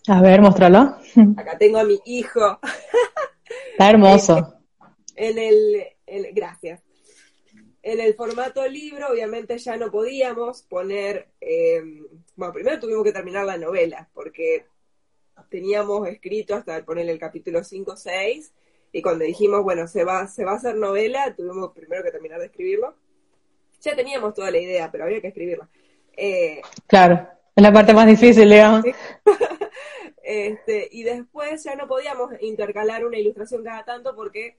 A 0.08 0.20
ver, 0.20 0.40
muéstralo. 0.40 0.96
Acá 1.36 1.58
tengo 1.58 1.78
a 1.78 1.84
mi 1.84 2.00
hijo. 2.06 2.58
Está 3.72 3.90
hermoso. 3.90 4.52
En 5.18 5.38
el, 5.38 5.82
en, 6.06 6.34
gracias. 6.34 6.82
En 7.86 8.00
el 8.00 8.14
formato 8.14 8.66
libro, 8.66 9.06
obviamente 9.12 9.56
ya 9.58 9.76
no 9.76 9.92
podíamos 9.92 10.62
poner, 10.62 11.28
eh, 11.40 11.80
bueno, 12.34 12.52
primero 12.52 12.80
tuvimos 12.80 13.04
que 13.04 13.12
terminar 13.12 13.46
la 13.46 13.58
novela, 13.58 14.08
porque 14.12 14.66
teníamos 15.50 16.08
escrito 16.08 16.56
hasta 16.56 16.84
poner 16.84 17.08
el 17.08 17.20
capítulo 17.20 17.62
5 17.62 17.92
o 17.92 17.96
6, 17.96 18.52
y 18.90 19.02
cuando 19.02 19.24
dijimos, 19.24 19.62
bueno, 19.62 19.86
se 19.86 20.02
va, 20.02 20.26
se 20.26 20.44
va 20.44 20.54
a 20.54 20.56
hacer 20.56 20.74
novela, 20.74 21.32
tuvimos 21.36 21.72
primero 21.74 22.02
que 22.02 22.10
terminar 22.10 22.40
de 22.40 22.46
escribirlo. 22.46 22.96
Ya 23.80 23.94
teníamos 23.94 24.34
toda 24.34 24.50
la 24.50 24.58
idea, 24.58 24.90
pero 24.90 25.04
había 25.04 25.20
que 25.20 25.28
escribirla. 25.28 25.68
Eh, 26.16 26.62
claro, 26.88 27.28
es 27.54 27.62
la 27.62 27.72
parte 27.72 27.94
más 27.94 28.08
difícil, 28.08 28.50
digamos. 28.50 28.84
este, 30.24 30.88
y 30.90 31.04
después 31.04 31.62
ya 31.62 31.76
no 31.76 31.86
podíamos 31.86 32.32
intercalar 32.40 33.06
una 33.06 33.16
ilustración 33.16 33.62
cada 33.62 33.84
tanto 33.84 34.16
porque 34.16 34.56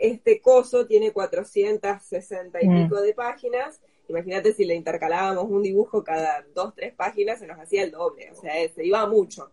este 0.00 0.40
coso 0.40 0.86
tiene 0.86 1.12
460 1.12 2.58
y 2.62 2.68
mm. 2.68 2.82
pico 2.84 3.00
de 3.02 3.12
páginas. 3.12 3.80
Imagínate 4.08 4.54
si 4.54 4.64
le 4.64 4.74
intercalábamos 4.74 5.44
un 5.44 5.62
dibujo 5.62 6.02
cada 6.02 6.44
dos, 6.54 6.74
tres 6.74 6.94
páginas, 6.94 7.38
se 7.38 7.46
nos 7.46 7.60
hacía 7.60 7.84
el 7.84 7.92
doble, 7.92 8.32
o 8.32 8.34
sea, 8.34 8.52
se 8.74 8.84
iba 8.84 9.06
mucho. 9.06 9.52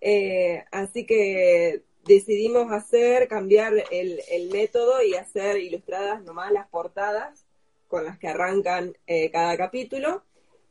Eh, 0.00 0.64
así 0.72 1.04
que 1.04 1.82
decidimos 2.04 2.72
hacer, 2.72 3.28
cambiar 3.28 3.74
el, 3.90 4.50
método 4.50 5.02
y 5.02 5.14
hacer 5.14 5.58
ilustradas 5.58 6.22
nomás 6.24 6.52
las 6.52 6.68
portadas 6.68 7.44
con 7.86 8.04
las 8.04 8.18
que 8.18 8.28
arrancan 8.28 8.96
eh, 9.06 9.30
cada 9.30 9.56
capítulo. 9.56 10.24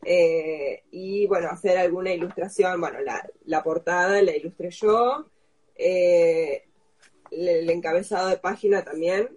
Eh, 0.04 0.84
y 0.92 1.26
bueno, 1.28 1.50
hacer 1.50 1.78
alguna 1.78 2.12
ilustración, 2.12 2.82
bueno, 2.82 3.00
la, 3.02 3.26
la 3.46 3.64
portada 3.64 4.22
la 4.22 4.36
ilustré 4.36 4.72
yo, 4.72 5.30
el, 7.36 7.70
encabezado 7.70 8.30
de 8.30 8.38
página 8.38 8.84
también. 8.84 9.30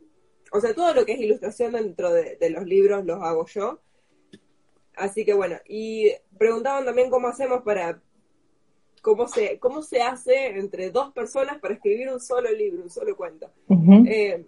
O 0.53 0.61
sea, 0.61 0.75
todo 0.75 0.95
lo 0.95 1.05
que 1.05 1.13
es 1.13 1.21
ilustración 1.21 1.73
dentro 1.73 2.13
de, 2.13 2.51
los 2.51 2.65
libros 2.65 3.05
los 3.05 3.23
hago 3.23 3.47
yo. 3.47 3.81
Así 4.95 5.25
que 5.25 5.35
bueno, 5.35 5.57
y 5.69 6.11
preguntaban 6.37 6.85
también 6.85 7.11
cómo 7.11 7.29
hacemos 7.29 7.63
para, 7.63 8.01
cómo 9.03 9.29
se, 9.29 9.59
cómo 9.59 9.83
se 9.83 10.03
hace 10.03 10.59
entre 10.59 10.91
dos 10.91 11.13
personas 11.13 11.61
para 11.61 11.75
escribir 11.75 12.09
un 12.09 12.21
solo 12.21 12.51
libro, 12.51 12.83
un 12.83 12.91
solo 12.91 13.17
cuento. 13.17 13.51
Eh, 14.07 14.45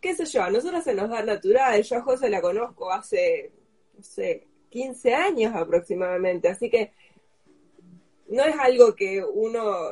qué 0.00 0.14
sé 0.14 0.26
yo, 0.26 0.42
a 0.42 0.50
nosotros 0.50 0.84
se 0.84 0.94
nos 0.94 1.08
da 1.08 1.22
natural, 1.22 1.82
yo 1.82 1.96
a 1.96 2.02
José 2.02 2.28
la 2.28 2.40
conozco 2.40 2.90
hace, 2.92 3.52
no 3.96 4.02
sé, 4.02 4.46
15 4.70 5.14
años 5.14 5.54
aproximadamente, 5.54 6.48
así 6.48 6.70
que 6.70 6.92
no 8.28 8.42
es 8.44 8.56
algo 8.58 8.94
que 8.94 9.22
uno, 9.22 9.90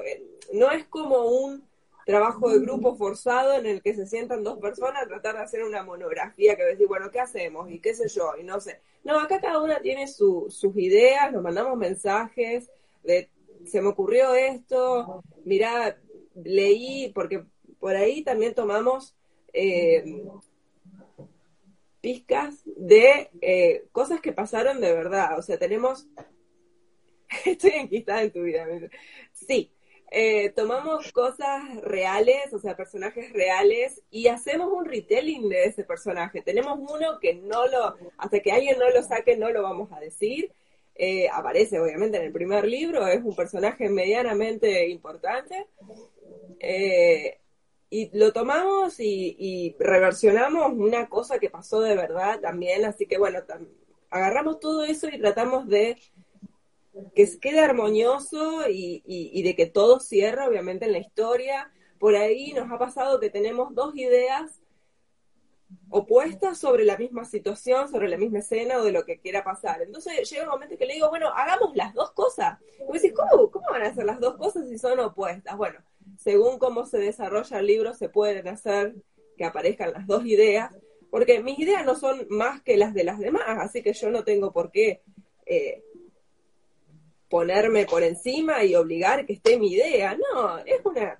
no 0.52 0.70
es 0.72 0.86
como 0.86 1.24
un 1.26 1.69
trabajo 2.10 2.50
de 2.50 2.58
grupo 2.58 2.96
forzado 2.96 3.54
en 3.54 3.66
el 3.66 3.82
que 3.82 3.94
se 3.94 4.06
sientan 4.06 4.42
dos 4.42 4.58
personas 4.58 5.04
a 5.04 5.06
tratar 5.06 5.36
de 5.36 5.42
hacer 5.42 5.62
una 5.62 5.84
monografía 5.84 6.56
que 6.56 6.64
decir, 6.64 6.88
bueno, 6.88 7.10
¿qué 7.10 7.20
hacemos? 7.20 7.70
Y 7.70 7.78
qué 7.78 7.94
sé 7.94 8.08
yo, 8.08 8.32
y 8.38 8.42
no 8.42 8.60
sé. 8.60 8.80
No, 9.04 9.20
acá 9.20 9.40
cada 9.40 9.62
una 9.62 9.80
tiene 9.80 10.08
sus 10.08 10.64
ideas, 10.74 11.32
nos 11.32 11.42
mandamos 11.42 11.76
mensajes 11.78 12.68
de, 13.04 13.30
se 13.64 13.80
me 13.80 13.88
ocurrió 13.88 14.34
esto, 14.34 15.22
mirá, 15.44 15.98
leí, 16.34 17.12
porque 17.14 17.44
por 17.78 17.94
ahí 17.94 18.24
también 18.24 18.54
tomamos 18.54 19.16
eh, 19.52 20.22
pizcas 22.00 22.62
de 22.64 23.30
eh, 23.40 23.84
cosas 23.92 24.20
que 24.20 24.32
pasaron 24.32 24.80
de 24.80 24.92
verdad. 24.92 25.38
O 25.38 25.42
sea, 25.42 25.58
tenemos... 25.58 26.08
Estoy 27.44 27.70
enquistada 27.76 28.22
en 28.22 28.32
tu 28.32 28.42
vida. 28.42 28.66
Sí, 29.32 29.72
eh, 30.12 30.50
tomamos 30.50 31.12
cosas 31.12 31.62
reales, 31.82 32.52
o 32.52 32.58
sea, 32.58 32.76
personajes 32.76 33.32
reales, 33.32 34.02
y 34.10 34.26
hacemos 34.26 34.72
un 34.72 34.84
retelling 34.84 35.48
de 35.48 35.66
ese 35.66 35.84
personaje. 35.84 36.42
Tenemos 36.42 36.78
uno 36.78 37.20
que 37.20 37.34
no 37.34 37.66
lo, 37.68 37.96
hasta 38.18 38.40
que 38.40 38.50
alguien 38.50 38.78
no 38.78 38.90
lo 38.90 39.02
saque, 39.02 39.36
no 39.36 39.50
lo 39.50 39.62
vamos 39.62 39.92
a 39.92 40.00
decir. 40.00 40.52
Eh, 40.96 41.28
aparece 41.32 41.78
obviamente 41.78 42.18
en 42.18 42.24
el 42.24 42.32
primer 42.32 42.66
libro, 42.66 43.06
es 43.06 43.22
un 43.24 43.36
personaje 43.36 43.88
medianamente 43.88 44.88
importante. 44.88 45.68
Eh, 46.58 47.38
y 47.88 48.16
lo 48.16 48.32
tomamos 48.32 48.98
y, 49.00 49.36
y, 49.38 49.76
reversionamos 49.78 50.72
una 50.72 51.08
cosa 51.08 51.38
que 51.38 51.50
pasó 51.50 51.80
de 51.80 51.96
verdad 51.96 52.40
también, 52.40 52.84
así 52.84 53.06
que 53.06 53.18
bueno, 53.18 53.40
agarramos 54.10 54.60
todo 54.60 54.84
eso 54.84 55.08
y 55.08 55.18
tratamos 55.18 55.68
de 55.68 55.96
que 57.14 57.38
quede 57.38 57.60
armonioso 57.60 58.68
y, 58.68 59.42
de 59.42 59.54
que 59.54 59.66
todo 59.66 60.00
cierre, 60.00 60.46
obviamente, 60.46 60.86
en 60.86 60.92
la 60.92 60.98
historia. 60.98 61.70
Por 61.98 62.16
ahí 62.16 62.52
nos 62.52 62.70
ha 62.70 62.78
pasado 62.78 63.20
que 63.20 63.30
tenemos 63.30 63.74
dos 63.74 63.94
ideas 63.96 64.60
opuestas 65.88 66.58
sobre 66.58 66.84
la 66.84 66.96
misma 66.96 67.24
situación, 67.24 67.88
sobre 67.88 68.08
la 68.08 68.16
misma 68.16 68.40
escena 68.40 68.78
o 68.78 68.84
de 68.84 68.92
lo 68.92 69.04
que 69.04 69.20
quiera 69.20 69.44
pasar. 69.44 69.82
Entonces 69.82 70.28
llega 70.28 70.44
un 70.44 70.50
momento 70.50 70.76
que 70.76 70.86
le 70.86 70.94
digo, 70.94 71.08
bueno, 71.10 71.28
hagamos 71.28 71.76
las 71.76 71.94
dos 71.94 72.10
cosas. 72.12 72.58
Y 72.80 72.90
me 72.90 72.98
decís, 72.98 73.12
¿cómo, 73.14 73.50
¿cómo 73.50 73.66
van 73.70 73.82
a 73.82 73.94
ser 73.94 74.04
las 74.04 74.18
dos 74.18 74.36
cosas 74.36 74.68
si 74.68 74.78
son 74.78 74.98
opuestas? 74.98 75.56
Bueno, 75.56 75.78
según 76.18 76.58
cómo 76.58 76.86
se 76.86 76.98
desarrolla 76.98 77.58
el 77.58 77.66
libro, 77.66 77.94
se 77.94 78.08
pueden 78.08 78.48
hacer 78.48 78.94
que 79.36 79.44
aparezcan 79.44 79.92
las 79.92 80.06
dos 80.06 80.26
ideas, 80.26 80.70
porque 81.10 81.42
mis 81.42 81.58
ideas 81.58 81.84
no 81.84 81.94
son 81.94 82.26
más 82.28 82.62
que 82.62 82.76
las 82.76 82.94
de 82.94 83.04
las 83.04 83.18
demás, 83.18 83.44
así 83.46 83.82
que 83.82 83.92
yo 83.92 84.10
no 84.10 84.22
tengo 84.22 84.52
por 84.52 84.70
qué 84.70 85.02
eh, 85.46 85.82
ponerme 87.30 87.86
por 87.86 88.02
encima 88.02 88.64
y 88.64 88.74
obligar 88.74 89.24
que 89.24 89.32
esté 89.32 89.58
mi 89.58 89.72
idea. 89.72 90.18
No, 90.34 90.58
es 90.58 90.84
una 90.84 91.18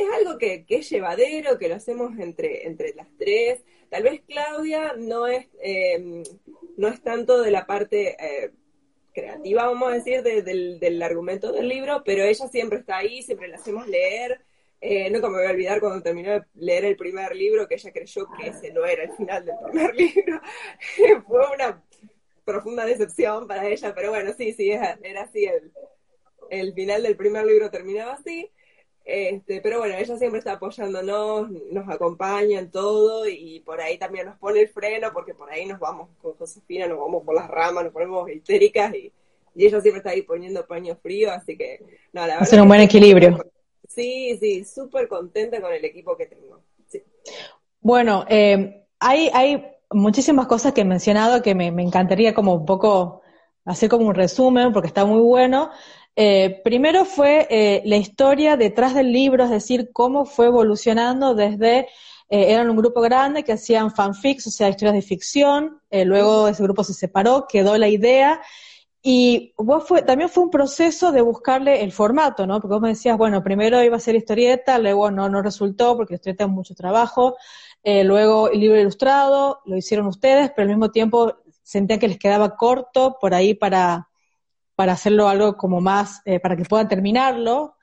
es 0.00 0.06
algo 0.12 0.38
que, 0.38 0.64
es 0.68 0.90
llevadero, 0.90 1.58
que 1.58 1.68
lo 1.68 1.74
hacemos 1.74 2.18
entre, 2.18 2.66
entre 2.66 2.94
las 2.94 3.08
tres. 3.18 3.60
Tal 3.88 4.02
vez 4.02 4.22
Claudia 4.26 4.94
no 4.96 5.26
es, 5.26 5.46
em, 5.60 6.22
no 6.76 6.88
es 6.88 7.02
tanto 7.02 7.42
de 7.42 7.50
la 7.50 7.66
parte 7.66 8.16
eh, 8.18 8.50
creativa, 9.12 9.66
vamos 9.66 9.90
a 9.90 9.94
decir, 9.94 10.22
del, 10.22 10.78
del, 10.80 11.02
argumento 11.02 11.52
del 11.52 11.68
libro, 11.68 12.02
pero 12.04 12.24
ella 12.24 12.48
siempre 12.48 12.78
está 12.78 12.98
ahí, 12.98 13.22
siempre 13.22 13.48
la 13.48 13.56
hacemos 13.56 13.86
leer. 13.88 14.40
Eh, 14.80 15.10
nunca 15.10 15.28
me 15.28 15.38
voy 15.38 15.46
a 15.46 15.50
olvidar 15.50 15.80
cuando 15.80 16.02
terminó 16.02 16.32
de 16.32 16.42
leer 16.54 16.86
el 16.86 16.96
primer 16.96 17.36
libro 17.36 17.68
que 17.68 17.74
ella 17.74 17.92
creyó 17.92 18.26
que 18.38 18.48
ese 18.48 18.72
no 18.72 18.86
era 18.86 19.02
el 19.02 19.12
final 19.12 19.44
del 19.44 19.56
primer 19.62 19.94
libro. 19.96 20.40
Fue 21.26 21.40
una 21.54 21.82
profunda 22.50 22.84
decepción 22.84 23.46
para 23.46 23.66
ella, 23.68 23.94
pero 23.94 24.10
bueno, 24.10 24.32
sí, 24.36 24.52
sí, 24.52 24.70
era, 24.70 24.98
así, 25.22 25.44
el, 25.44 25.72
el 26.50 26.74
final 26.74 27.02
del 27.02 27.16
primer 27.16 27.46
libro 27.46 27.70
terminaba 27.70 28.14
así. 28.14 28.50
Este, 29.04 29.60
pero 29.60 29.78
bueno, 29.78 29.96
ella 29.96 30.16
siempre 30.18 30.38
está 30.38 30.52
apoyándonos, 30.52 31.50
nos 31.72 31.88
acompaña 31.88 32.60
en 32.60 32.70
todo 32.70 33.26
y 33.28 33.60
por 33.60 33.80
ahí 33.80 33.98
también 33.98 34.26
nos 34.26 34.38
pone 34.38 34.60
el 34.60 34.68
freno 34.68 35.08
porque 35.12 35.34
por 35.34 35.50
ahí 35.50 35.66
nos 35.66 35.80
vamos 35.80 36.10
con 36.20 36.34
Josefina, 36.34 36.86
nos 36.86 36.98
vamos 36.98 37.24
por 37.24 37.34
las 37.34 37.48
ramas, 37.48 37.84
nos 37.84 37.92
ponemos 37.92 38.30
histéricas 38.30 38.94
y, 38.94 39.12
ella 39.56 39.80
siempre 39.80 39.98
está 39.98 40.10
ahí 40.10 40.22
poniendo 40.22 40.66
paño 40.66 40.96
frío, 41.02 41.30
así 41.32 41.56
que 41.56 41.80
no, 42.12 42.26
la 42.26 42.38
verdad. 42.38 42.62
un 42.62 42.68
buen 42.68 42.80
equilibrio. 42.80 43.44
Sí, 43.86 44.38
sí, 44.40 44.64
súper 44.64 45.08
contenta 45.08 45.60
con 45.60 45.72
el 45.72 45.84
equipo 45.84 46.16
que 46.16 46.26
tengo. 46.26 46.62
Bueno, 47.80 48.24
eh, 48.28 48.86
hay, 49.00 49.28
hay 49.34 49.66
muchísimas 49.90 50.46
cosas 50.46 50.72
que 50.72 50.82
he 50.82 50.84
mencionado 50.84 51.42
que 51.42 51.54
me, 51.54 51.66
encantaría 51.66 52.34
como 52.34 52.54
un 52.54 52.64
poco 52.64 53.22
hacer 53.64 53.88
como 53.88 54.06
un 54.06 54.14
resumen 54.14 54.72
porque 54.72 54.88
está 54.88 55.04
muy 55.04 55.20
bueno. 55.20 55.70
Eh, 56.16 56.60
primero 56.64 57.04
fue 57.04 57.46
eh, 57.50 57.82
la 57.84 57.96
historia 57.96 58.56
detrás 58.56 58.94
del 58.94 59.12
libro, 59.12 59.44
es 59.44 59.50
decir, 59.50 59.90
cómo 59.92 60.26
fue 60.26 60.46
evolucionando 60.46 61.34
desde, 61.34 61.88
eh, 62.28 62.52
eran 62.52 62.70
un 62.70 62.76
grupo 62.76 63.00
grande 63.00 63.44
que 63.44 63.52
hacían 63.52 63.92
fanfics, 63.92 64.46
o 64.46 64.50
sea, 64.50 64.68
historias 64.68 64.94
de 64.94 65.02
ficción, 65.02 65.80
luego 65.90 66.48
ese 66.48 66.62
grupo 66.62 66.84
se 66.84 66.94
separó, 66.94 67.46
quedó 67.48 67.76
la 67.78 67.88
idea, 67.88 68.40
y 69.02 69.54
vos 69.56 69.84
fue, 69.88 70.02
también 70.02 70.28
fue 70.28 70.44
un 70.44 70.50
proceso 70.50 71.10
de 71.10 71.22
buscarle 71.22 71.82
el 71.82 71.90
formato, 71.90 72.46
¿no? 72.46 72.60
Porque 72.60 72.74
vos 72.74 72.82
me 72.82 72.90
decías, 72.90 73.16
bueno, 73.16 73.42
primero 73.42 73.82
iba 73.82 73.96
a 73.96 74.00
ser 74.00 74.14
historieta, 74.14 74.78
luego 74.78 75.10
no, 75.10 75.28
no 75.30 75.40
resultó 75.40 75.96
porque 75.96 76.16
historieta 76.16 76.44
es 76.44 76.50
mucho 76.50 76.74
trabajo, 76.74 77.36
luego 77.84 78.50
el 78.50 78.60
libro 78.60 78.78
ilustrado, 78.80 79.60
lo 79.64 79.76
hicieron 79.76 80.06
ustedes, 80.06 80.50
pero 80.54 80.62
al 80.62 80.68
mismo 80.68 80.90
tiempo 80.90 81.34
sentían 81.62 82.00
que 82.00 82.08
les 82.08 82.18
quedaba 82.18 82.56
corto 82.56 83.16
por 83.20 83.32
ahí 83.32 83.54
para, 83.54 84.08
para 84.74 84.94
hacerlo 84.94 85.28
algo 85.28 85.56
como 85.56 85.80
más, 85.80 86.20
eh, 86.24 86.40
para 86.40 86.56
que 86.56 86.64
puedan 86.64 86.88
terminarlo. 86.88 87.76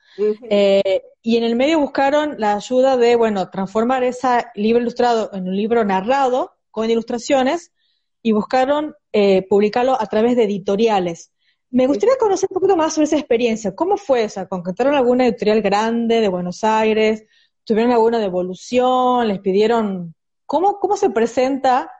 Eh, 0.50 1.02
y 1.22 1.36
en 1.36 1.44
el 1.44 1.54
medio 1.54 1.78
buscaron 1.78 2.34
la 2.38 2.54
ayuda 2.56 2.96
de, 2.96 3.14
bueno, 3.14 3.48
transformar 3.50 4.02
ese 4.02 4.46
libro 4.56 4.82
ilustrado 4.82 5.30
en 5.32 5.48
un 5.48 5.56
libro 5.56 5.84
narrado 5.84 6.56
con 6.70 6.90
ilustraciones 6.90 7.72
y 8.20 8.32
buscaron 8.32 8.94
eh, 9.12 9.46
publicarlo 9.48 9.96
a 9.98 10.06
través 10.06 10.36
de 10.36 10.44
editoriales. 10.44 11.32
Me 11.70 11.86
gustaría 11.86 12.16
conocer 12.18 12.48
un 12.50 12.54
poquito 12.54 12.76
más 12.76 12.94
sobre 12.94 13.04
esa 13.04 13.16
experiencia. 13.16 13.74
¿Cómo 13.74 13.96
fue 13.96 14.24
esa? 14.24 14.48
¿Concretaron 14.48 14.94
alguna 14.94 15.26
editorial 15.26 15.62
grande 15.62 16.20
de 16.20 16.28
Buenos 16.28 16.64
Aires? 16.64 17.24
¿Tuvieron 17.68 17.92
alguna 17.92 18.18
devolución? 18.18 19.28
¿Les 19.28 19.40
pidieron? 19.40 20.14
¿Cómo, 20.46 20.80
cómo 20.80 20.96
se 20.96 21.10
presenta 21.10 21.92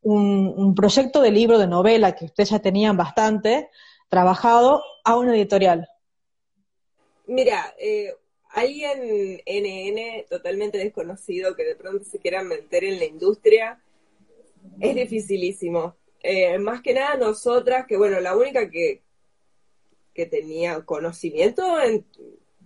un, 0.00 0.52
un 0.56 0.74
proyecto 0.74 1.22
de 1.22 1.30
libro, 1.30 1.58
de 1.58 1.68
novela, 1.68 2.16
que 2.16 2.24
ustedes 2.24 2.50
ya 2.50 2.58
tenían 2.58 2.96
bastante, 2.96 3.70
trabajado 4.08 4.82
a 5.04 5.16
una 5.16 5.36
editorial? 5.36 5.86
Mira, 7.28 7.72
eh, 7.78 8.12
alguien 8.48 9.40
NN 9.46 10.26
totalmente 10.28 10.78
desconocido 10.78 11.54
que 11.54 11.66
de 11.66 11.76
pronto 11.76 12.02
se 12.04 12.18
quiera 12.18 12.42
meter 12.42 12.82
en 12.82 12.98
la 12.98 13.04
industria 13.04 13.80
es 14.80 14.96
dificilísimo. 14.96 15.94
Eh, 16.20 16.58
más 16.58 16.82
que 16.82 16.94
nada 16.94 17.16
nosotras, 17.16 17.86
que 17.86 17.96
bueno, 17.96 18.18
la 18.18 18.36
única 18.36 18.68
que, 18.68 19.02
que 20.14 20.26
tenía 20.26 20.84
conocimiento, 20.84 21.64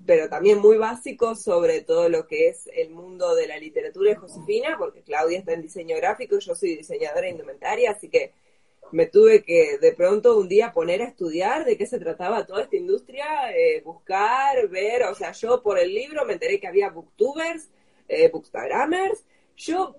pero 0.06 0.28
también 0.28 0.58
muy 0.58 0.76
básico 0.76 1.34
sobre 1.34 1.80
todo 1.80 2.08
lo 2.08 2.26
que 2.26 2.48
es 2.48 2.68
el 2.74 2.90
mundo 2.90 3.34
de 3.34 3.46
la 3.46 3.58
literatura 3.58 4.12
es 4.12 4.18
Josefina, 4.18 4.76
porque 4.78 5.02
Claudia 5.02 5.38
está 5.38 5.52
en 5.52 5.62
diseño 5.62 5.96
gráfico, 5.96 6.38
yo 6.38 6.54
soy 6.54 6.76
diseñadora 6.76 7.28
indumentaria, 7.28 7.90
así 7.90 8.08
que 8.08 8.32
me 8.92 9.06
tuve 9.06 9.42
que 9.42 9.78
de 9.78 9.92
pronto 9.92 10.38
un 10.38 10.48
día 10.48 10.72
poner 10.72 11.02
a 11.02 11.06
estudiar 11.06 11.64
de 11.64 11.76
qué 11.76 11.86
se 11.86 11.98
trataba 11.98 12.46
toda 12.46 12.62
esta 12.62 12.76
industria, 12.76 13.24
eh, 13.52 13.82
buscar, 13.84 14.68
ver, 14.68 15.02
o 15.04 15.14
sea, 15.14 15.32
yo 15.32 15.62
por 15.62 15.78
el 15.78 15.92
libro 15.92 16.24
me 16.24 16.34
enteré 16.34 16.60
que 16.60 16.68
había 16.68 16.90
booktubers, 16.90 17.68
eh, 18.08 18.30
bookstagrammers, 18.30 19.24
yo 19.56 19.96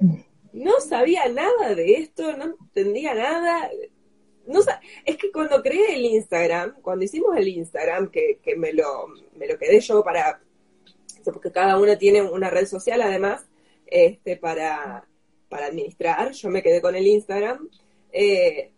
no 0.54 0.80
sabía 0.80 1.28
nada 1.28 1.76
de 1.76 1.94
esto, 1.96 2.36
no 2.38 2.56
entendía 2.62 3.14
nada. 3.14 3.70
No, 4.48 4.62
es 5.06 5.18
que 5.18 5.32
cuando 5.32 5.62
creé 5.62 5.96
el 5.96 6.06
Instagram, 6.06 6.82
cuando 6.82 7.04
hicimos 7.04 7.36
el 7.36 7.50
Instagram, 7.50 8.10
que, 8.10 8.40
que 8.42 8.56
me, 8.56 8.74
lo, 8.74 9.08
me 9.36 9.48
lo 9.48 9.58
quedé 9.58 9.80
yo 9.82 10.04
para, 10.04 10.42
porque 11.26 11.52
cada 11.52 11.78
uno 11.78 11.98
tiene 11.98 12.22
una 12.22 12.50
red 12.50 12.66
social 12.66 13.02
además, 13.02 13.46
este, 13.86 14.38
para, 14.38 15.06
para 15.50 15.68
administrar, 15.68 16.32
yo 16.32 16.50
me 16.50 16.64
quedé 16.64 16.82
con 16.82 16.96
el 16.96 17.06
Instagram. 17.06 17.70
Eh, 18.12 18.72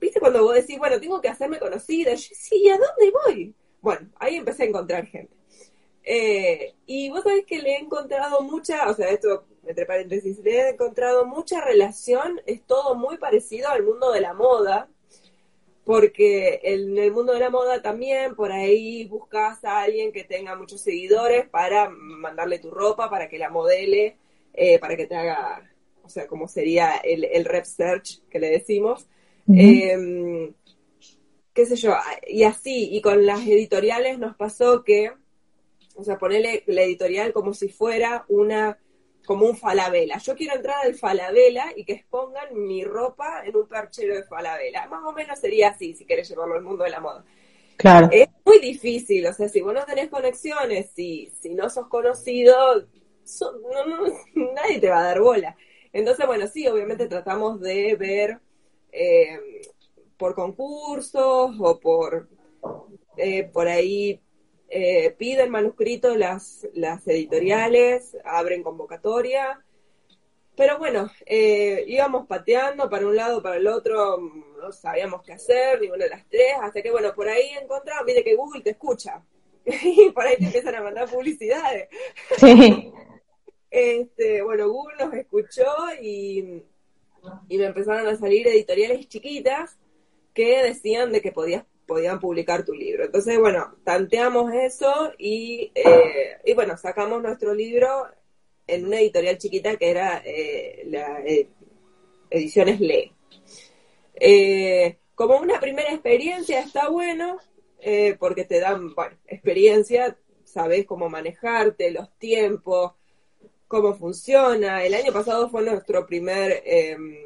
¿Viste 0.00 0.20
cuando 0.20 0.42
vos 0.42 0.54
decís, 0.54 0.78
bueno, 0.78 1.00
tengo 1.00 1.20
que 1.20 1.28
hacerme 1.28 1.58
conocida? 1.58 2.14
Yo, 2.14 2.28
sí, 2.34 2.68
¿a 2.68 2.76
dónde 2.76 3.12
voy? 3.24 3.54
Bueno, 3.80 4.10
ahí 4.16 4.36
empecé 4.36 4.64
a 4.64 4.66
encontrar 4.66 5.06
gente. 5.06 5.34
Eh, 6.02 6.74
y 6.84 7.08
vos 7.08 7.22
sabés 7.22 7.46
que 7.46 7.58
le 7.58 7.76
he 7.76 7.78
encontrado 7.78 8.42
mucha, 8.42 8.90
o 8.90 8.94
sea, 8.94 9.08
esto 9.08 9.46
entre 9.66 9.86
paréntesis, 9.86 10.38
le 10.40 10.60
he 10.60 10.68
encontrado 10.70 11.26
mucha 11.26 11.64
relación, 11.64 12.40
es 12.46 12.62
todo 12.62 12.94
muy 12.94 13.18
parecido 13.18 13.68
al 13.68 13.82
mundo 13.82 14.12
de 14.12 14.20
la 14.20 14.34
moda, 14.34 14.88
porque 15.84 16.60
en 16.62 16.96
el 16.96 17.12
mundo 17.12 17.34
de 17.34 17.40
la 17.40 17.50
moda 17.50 17.82
también 17.82 18.34
por 18.34 18.50
ahí 18.52 19.04
buscas 19.04 19.64
a 19.64 19.82
alguien 19.82 20.12
que 20.12 20.24
tenga 20.24 20.56
muchos 20.56 20.80
seguidores 20.80 21.46
para 21.48 21.90
mandarle 21.90 22.58
tu 22.58 22.70
ropa, 22.70 23.10
para 23.10 23.28
que 23.28 23.38
la 23.38 23.50
modele, 23.50 24.16
eh, 24.54 24.78
para 24.78 24.96
que 24.96 25.06
te 25.06 25.14
haga, 25.14 25.70
o 26.02 26.08
sea, 26.08 26.26
como 26.26 26.48
sería 26.48 26.96
el, 26.96 27.24
el 27.24 27.44
rep 27.44 27.64
search 27.64 28.22
que 28.30 28.38
le 28.38 28.48
decimos. 28.48 29.06
Em, 29.46 30.54
qué 31.52 31.66
sé 31.66 31.76
yo, 31.76 31.94
y 32.26 32.44
así, 32.44 32.88
y 32.92 33.00
con 33.02 33.26
las 33.26 33.40
editoriales 33.46 34.18
nos 34.18 34.36
pasó 34.36 34.82
que, 34.84 35.12
o 35.94 36.02
sea, 36.02 36.18
ponerle 36.18 36.64
la 36.66 36.82
editorial 36.82 37.32
como 37.32 37.52
si 37.52 37.68
fuera 37.68 38.24
una, 38.28 38.78
como 39.24 39.46
un 39.46 39.56
falabela. 39.56 40.18
Yo 40.18 40.34
quiero 40.34 40.54
entrar 40.54 40.84
al 40.84 40.94
falabela 40.94 41.72
y 41.76 41.84
que 41.84 41.94
expongan 41.94 42.48
mi 42.52 42.84
ropa 42.84 43.42
en 43.44 43.56
un 43.56 43.66
perchero 43.66 44.14
de 44.14 44.24
falabela. 44.24 44.86
Más 44.88 45.02
o 45.04 45.12
menos 45.12 45.38
sería 45.38 45.70
así, 45.70 45.94
si 45.94 46.04
querés 46.04 46.28
llevarlo 46.28 46.54
al 46.54 46.62
mundo 46.62 46.84
de 46.84 46.90
la 46.90 47.00
moda. 47.00 47.24
Claro. 47.76 48.08
Es 48.12 48.28
muy 48.44 48.60
difícil, 48.60 49.26
o 49.26 49.32
sea, 49.32 49.48
si 49.48 49.60
vos 49.60 49.74
no 49.74 49.84
tenés 49.84 50.08
conexiones, 50.08 50.90
si, 50.94 51.32
si 51.40 51.50
no 51.54 51.68
sos 51.68 51.88
conocido, 51.88 52.86
nadie 54.34 54.78
te 54.80 54.88
va 54.88 55.00
a 55.00 55.04
dar 55.04 55.20
bola. 55.20 55.56
Entonces, 55.92 56.26
bueno, 56.26 56.46
sí, 56.46 56.66
obviamente 56.66 57.08
tratamos 57.08 57.60
de 57.60 57.96
ver 57.96 58.40
eh, 58.92 59.62
por 60.16 60.34
concursos 60.34 61.56
o 61.58 61.80
por, 61.80 62.28
eh, 63.16 63.44
por 63.44 63.68
ahí 63.68 64.20
eh, 64.68 65.10
piden 65.18 65.50
manuscritos 65.50 66.16
las, 66.16 66.68
las 66.74 67.06
editoriales, 67.06 68.16
abren 68.24 68.62
convocatoria. 68.62 69.64
Pero 70.56 70.78
bueno, 70.78 71.10
íbamos 71.26 72.28
pateando 72.28 72.88
para 72.88 73.08
un 73.08 73.16
lado, 73.16 73.42
para 73.42 73.56
el 73.56 73.66
otro, 73.66 74.18
no 74.18 74.70
sabíamos 74.70 75.22
qué 75.22 75.32
hacer, 75.32 75.80
ninguna 75.80 76.04
de 76.04 76.10
las 76.10 76.28
tres, 76.28 76.52
hasta 76.62 76.80
que 76.80 76.92
bueno, 76.92 77.12
por 77.12 77.28
ahí 77.28 77.50
encontramos, 77.60 78.04
mire 78.06 78.22
que 78.22 78.36
Google 78.36 78.62
te 78.62 78.70
escucha. 78.70 79.20
y 79.66 80.10
por 80.10 80.24
ahí 80.24 80.36
te 80.36 80.44
empiezan 80.44 80.76
a 80.76 80.82
mandar 80.82 81.08
publicidades. 81.08 81.88
Este, 83.76 84.40
bueno, 84.40 84.68
Google 84.68 85.04
nos 85.04 85.14
escuchó 85.14 85.66
y 86.00 86.62
y 87.48 87.58
me 87.58 87.66
empezaron 87.66 88.06
a 88.06 88.16
salir 88.16 88.46
editoriales 88.46 89.08
chiquitas 89.08 89.78
que 90.32 90.62
decían 90.62 91.12
de 91.12 91.20
que 91.20 91.32
podías 91.32 91.64
podían 91.86 92.20
publicar 92.20 92.64
tu 92.64 92.72
libro. 92.72 93.04
Entonces, 93.04 93.38
bueno, 93.38 93.76
tanteamos 93.84 94.52
eso 94.52 95.12
y, 95.18 95.70
eh, 95.74 96.38
y 96.44 96.54
bueno, 96.54 96.76
sacamos 96.76 97.22
nuestro 97.22 97.54
libro 97.54 98.06
en 98.66 98.86
una 98.86 99.00
editorial 99.00 99.38
chiquita 99.38 99.76
que 99.76 99.90
era 99.90 100.22
eh, 100.24 100.84
la 100.86 101.20
eh, 101.24 101.48
Ediciones 102.30 102.80
Lee. 102.80 103.12
como 105.14 105.38
una 105.38 105.60
primera 105.60 105.92
experiencia 105.92 106.60
está 106.60 106.88
bueno, 106.88 107.38
porque 108.18 108.44
te 108.44 108.60
dan, 108.60 108.94
bueno, 108.94 109.16
experiencia, 109.26 110.16
sabes 110.44 110.86
cómo 110.86 111.08
manejarte, 111.08 111.90
los 111.90 112.10
tiempos, 112.18 112.92
cómo 113.68 113.94
funciona. 113.94 114.84
El 114.84 114.94
año 114.94 115.12
pasado 115.12 115.50
fue 115.50 115.62
nuestro 115.62 116.06
primer, 116.06 116.62
em, 116.64 117.16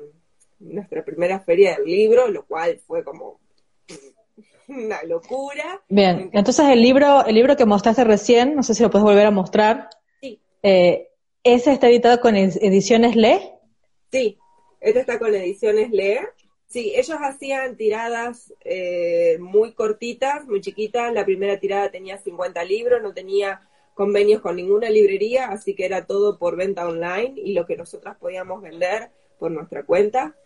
nuestra 0.59 1.05
primera 1.05 1.40
feria 1.40 1.77
del 1.77 1.85
libro, 1.85 2.29
lo 2.29 2.44
cual 2.44 2.81
fue 2.87 3.05
como 3.05 3.40
una 4.68 5.02
locura. 5.02 5.83
Bien, 5.88 6.31
entonces 6.33 6.66
el 6.68 6.83
libro, 6.83 7.24
el 7.26 7.35
libro 7.35 7.57
que 7.57 7.64
mostraste 7.64 8.04
recién, 8.04 8.54
no 8.54 8.62
sé 8.62 8.74
si 8.74 8.83
lo 8.83 8.90
puedes 8.90 9.04
volver 9.04 9.26
a 9.26 9.31
mostrar. 9.31 9.88
Sí. 10.20 10.40
Eh, 10.62 11.09
¿Ese 11.42 11.72
está 11.72 11.88
editado 11.88 12.20
con 12.20 12.37
ediciones 12.37 13.16
Le? 13.16 13.54
Sí, 14.12 14.38
este 14.81 15.00
está 15.00 15.18
con 15.18 15.35
ediciones 15.35 15.90
Le. 15.90 16.20
Sí, 16.66 16.92
ellos 16.94 17.16
hacían 17.22 17.76
tiradas 17.76 18.52
eh, 18.62 19.38
muy 19.40 19.72
cortitas, 19.72 20.46
muy 20.46 20.61
chiquitas. 20.61 21.12
La 21.14 21.24
primera 21.24 21.59
tirada 21.59 21.90
tenía 21.90 22.18
50 22.18 22.62
libros, 22.64 23.02
no 23.02 23.14
tenía 23.14 23.62
convenios 23.94 24.42
con 24.42 24.57
ninguna 24.57 24.90
librería, 24.90 25.48
así 25.48 25.74
que 25.74 25.87
era 25.87 26.07
todo 26.07 26.38
por 26.38 26.57
venta 26.57 26.87
online 26.87 27.33
y 27.37 27.54
lo 27.54 27.66
que 27.66 27.76
nosotras 27.76 28.16
podíamos 28.18 28.61
vender 28.62 29.11
por 29.38 29.50
nuestra 29.50 29.85
cuenta. 29.85 30.37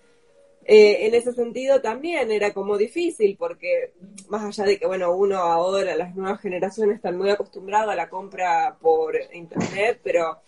Eh, 0.64 1.06
en 1.06 1.14
ese 1.14 1.32
sentido 1.32 1.80
también 1.80 2.30
era 2.30 2.54
como 2.54 2.78
difícil, 2.78 3.36
porque 3.36 3.94
más 4.28 4.44
allá 4.44 4.64
de 4.64 4.78
que, 4.78 4.86
bueno, 4.86 5.12
uno 5.14 5.38
ahora, 5.38 5.96
las 5.96 6.14
nuevas 6.14 6.40
generaciones 6.40 6.96
están 6.96 7.18
muy 7.18 7.30
acostumbrados 7.30 7.90
a 7.90 7.96
la 7.96 8.08
compra 8.08 8.76
por 8.80 9.16
internet, 9.32 10.00
pero 10.04 10.40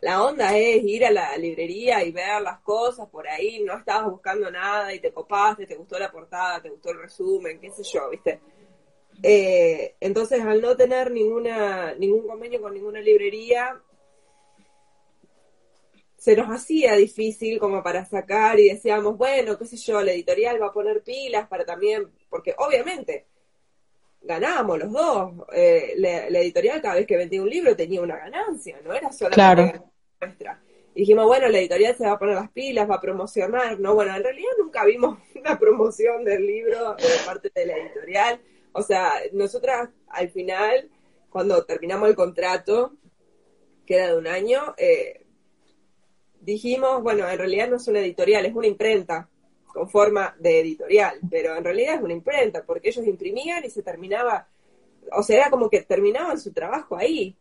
la 0.00 0.22
onda 0.22 0.56
es 0.56 0.84
ir 0.84 1.04
a 1.04 1.10
la 1.10 1.36
librería 1.36 2.04
y 2.04 2.12
ver 2.12 2.42
las 2.42 2.60
cosas 2.60 3.08
por 3.08 3.26
ahí, 3.26 3.60
no 3.64 3.76
estabas 3.76 4.10
buscando 4.10 4.50
nada 4.50 4.94
y 4.94 5.00
te 5.00 5.12
copaste, 5.12 5.66
te 5.66 5.76
gustó 5.76 5.98
la 5.98 6.12
portada, 6.12 6.62
te 6.62 6.70
gustó 6.70 6.90
el 6.90 7.00
resumen, 7.00 7.58
qué 7.58 7.70
sé 7.70 7.82
yo, 7.82 8.10
¿viste? 8.10 8.38
Eh, 9.22 9.94
entonces, 10.00 10.42
al 10.42 10.60
no 10.60 10.76
tener 10.76 11.10
ninguna, 11.10 11.94
ningún 11.94 12.26
convenio 12.26 12.60
con 12.60 12.74
ninguna 12.74 13.00
librería, 13.00 13.80
se 16.24 16.34
nos 16.34 16.48
hacía 16.48 16.94
difícil 16.94 17.58
como 17.58 17.82
para 17.82 18.06
sacar 18.06 18.58
y 18.58 18.70
decíamos, 18.70 19.18
bueno, 19.18 19.58
qué 19.58 19.66
sé 19.66 19.76
yo, 19.76 20.00
la 20.00 20.12
editorial 20.12 20.58
va 20.62 20.68
a 20.68 20.72
poner 20.72 21.02
pilas 21.02 21.46
para 21.48 21.66
también, 21.66 22.10
porque 22.30 22.54
obviamente 22.56 23.26
ganábamos 24.22 24.78
los 24.78 24.90
dos. 24.90 25.32
Eh, 25.52 25.92
la, 25.98 26.38
editorial 26.38 26.80
cada 26.80 26.94
vez 26.94 27.06
que 27.06 27.18
vendía 27.18 27.42
un 27.42 27.50
libro 27.50 27.76
tenía 27.76 28.00
una 28.00 28.16
ganancia, 28.16 28.80
no 28.82 28.94
era 28.94 29.12
solo 29.12 29.32
claro. 29.32 29.70
nuestra. 30.18 30.62
Y 30.94 31.00
dijimos, 31.00 31.26
bueno, 31.26 31.46
la 31.48 31.58
editorial 31.58 31.94
se 31.94 32.06
va 32.06 32.12
a 32.12 32.18
poner 32.18 32.36
las 32.36 32.50
pilas, 32.52 32.88
va 32.88 32.94
a 32.94 33.00
promocionar, 33.02 33.78
¿no? 33.78 33.94
Bueno, 33.94 34.16
en 34.16 34.22
realidad 34.22 34.52
nunca 34.58 34.82
vimos 34.86 35.18
una 35.34 35.58
promoción 35.58 36.24
del 36.24 36.46
libro 36.46 36.94
de 36.94 37.26
parte 37.26 37.52
de 37.54 37.66
la 37.66 37.76
editorial. 37.76 38.40
O 38.72 38.80
sea, 38.80 39.12
nosotras 39.34 39.90
al 40.08 40.30
final, 40.30 40.88
cuando 41.28 41.66
terminamos 41.66 42.08
el 42.08 42.14
contrato, 42.14 42.94
que 43.84 43.96
era 43.96 44.06
de 44.06 44.16
un 44.16 44.26
año, 44.26 44.74
eh, 44.78 45.23
dijimos, 46.44 47.02
bueno, 47.02 47.28
en 47.28 47.38
realidad 47.38 47.68
no 47.68 47.76
es 47.76 47.88
una 47.88 48.00
editorial, 48.00 48.46
es 48.46 48.54
una 48.54 48.66
imprenta 48.66 49.28
con 49.66 49.88
forma 49.88 50.36
de 50.38 50.60
editorial, 50.60 51.18
pero 51.28 51.56
en 51.56 51.64
realidad 51.64 51.96
es 51.96 52.02
una 52.02 52.12
imprenta, 52.12 52.64
porque 52.64 52.90
ellos 52.90 53.06
imprimían 53.06 53.64
y 53.64 53.70
se 53.70 53.82
terminaba, 53.82 54.46
o 55.12 55.22
sea, 55.22 55.36
era 55.36 55.50
como 55.50 55.68
que 55.68 55.82
terminaban 55.82 56.38
su 56.38 56.52
trabajo 56.52 56.96
ahí. 56.96 57.36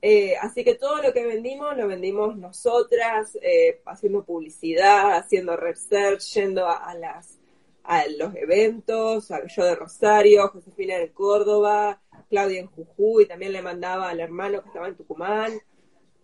Eh, 0.00 0.36
así 0.40 0.64
que 0.64 0.74
todo 0.74 1.02
lo 1.02 1.12
que 1.12 1.24
vendimos 1.24 1.76
lo 1.76 1.88
vendimos 1.88 2.36
nosotras, 2.36 3.36
eh, 3.42 3.80
haciendo 3.86 4.24
publicidad, 4.24 5.16
haciendo 5.16 5.56
research, 5.56 6.20
yendo 6.34 6.66
a, 6.66 6.94
las 6.94 7.38
a 7.84 8.06
los 8.08 8.34
eventos, 8.36 9.28
yo 9.56 9.64
de 9.64 9.74
Rosario, 9.74 10.48
Josefina 10.48 10.98
de 10.98 11.10
Córdoba, 11.12 12.00
Claudia 12.28 12.60
en 12.60 12.66
Jujuy, 12.66 13.26
también 13.26 13.52
le 13.52 13.62
mandaba 13.62 14.10
al 14.10 14.20
hermano 14.20 14.62
que 14.62 14.68
estaba 14.68 14.88
en 14.88 14.96
Tucumán. 14.96 15.52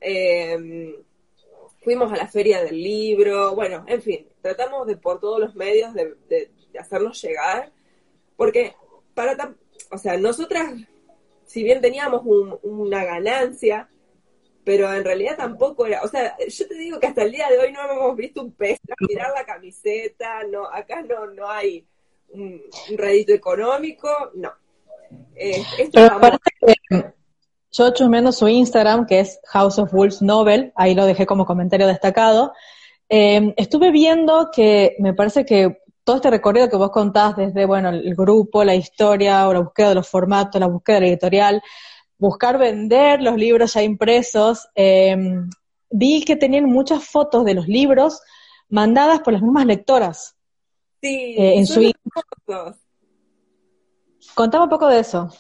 Eh, 0.01 0.95
fuimos 1.85 2.11
a 2.13 2.17
la 2.17 2.27
feria 2.27 2.65
del 2.65 2.83
libro, 2.83 3.55
bueno, 3.55 3.85
en 3.87 4.01
fin, 4.01 4.27
tratamos 4.41 4.87
de 4.87 4.97
por 4.97 5.21
todos 5.21 5.39
los 5.39 5.55
medios 5.55 5.93
de, 5.95 6.51
hacernos 6.81 7.23
llegar, 7.23 7.71
porque 8.37 8.75
para, 9.15 9.55
o 9.93 9.99
sea, 9.99 10.17
nosotras, 10.17 10.75
si 11.45 11.63
bien 11.63 11.81
teníamos 11.81 12.23
una 12.63 13.05
ganancia, 13.05 13.89
pero 14.65 14.93
en 14.93 15.05
realidad 15.05 15.37
tampoco 15.37 15.87
era, 15.87 16.03
o 16.03 16.09
sea, 16.09 16.37
yo 16.39 16.67
te 16.67 16.75
digo 16.75 16.99
que 16.99 17.07
hasta 17.07 17.23
el 17.23 17.33
día 17.33 17.49
de 17.51 17.59
hoy 17.59 17.71
no 17.71 17.81
hemos 17.89 18.17
visto 18.17 18.43
un 18.43 18.53
pez 18.53 18.81
tirar 19.07 19.31
la 19.35 19.45
camiseta, 19.45 20.43
no, 20.45 20.67
acá 20.67 21.03
no, 21.03 21.27
no 21.27 21.49
hay 21.49 21.87
un, 22.31 22.63
rédito 22.97 23.33
económico, 23.33 24.09
no. 24.35 24.53
Eh, 25.37 25.63
pero 25.93 26.39
que 26.91 27.15
yo 27.77 27.91
chusmeando 27.93 28.31
su 28.31 28.47
Instagram, 28.47 29.07
que 29.07 29.21
es 29.21 29.41
House 29.47 29.79
of 29.79 29.93
Wolves 29.93 30.23
Novel, 30.23 30.73
ahí 30.77 30.95
lo 30.95 31.07
dejé 31.07 31.27
como 31.27 31.45
comentario 31.45 31.89
destacado. 31.89 32.53
Eh, 33.09 33.53
estuve 33.57 33.91
viendo 33.91 34.51
que 34.53 34.95
me 35.01 35.13
parece 35.13 35.45
que 35.45 35.83
todo 36.05 36.17
este 36.17 36.31
recorrido 36.31 36.69
que 36.69 36.77
vos 36.77 36.91
contás 36.91 37.37
desde, 37.37 37.67
bueno, 37.67 37.89
el 37.89 38.15
grupo, 38.15 38.63
la 38.63 38.77
historia, 38.77 39.49
o 39.49 39.53
la 39.53 39.61
búsqueda 39.61 39.89
de 39.89 39.95
los 39.97 40.09
formatos, 40.09 40.61
la 40.61 40.69
búsqueda 40.69 40.99
editorial, 40.99 41.63
buscar 42.17 42.59
vender 42.59 43.21
los 43.21 43.37
libros 43.37 43.75
ya 43.75 43.83
impresos, 43.83 44.69
eh, 44.77 45.17
vi 45.91 46.25
que 46.25 46.37
tenían 46.37 46.67
muchas 46.67 47.05
fotos 47.05 47.45
de 47.45 47.55
los 47.55 47.67
libros 47.67 48.21
mandadas 48.69 49.21
por 49.21 49.33
las 49.33 49.43
mismas 49.43 49.67
lectoras. 49.67 50.37
Sí, 51.03 51.35
eh, 51.37 51.59
en 51.59 51.67
su 51.67 51.93
fotos. 52.47 52.77
Contame 54.35 54.65
un 54.65 54.71
poco 54.71 54.89
de 54.89 55.01
eso. 55.01 55.31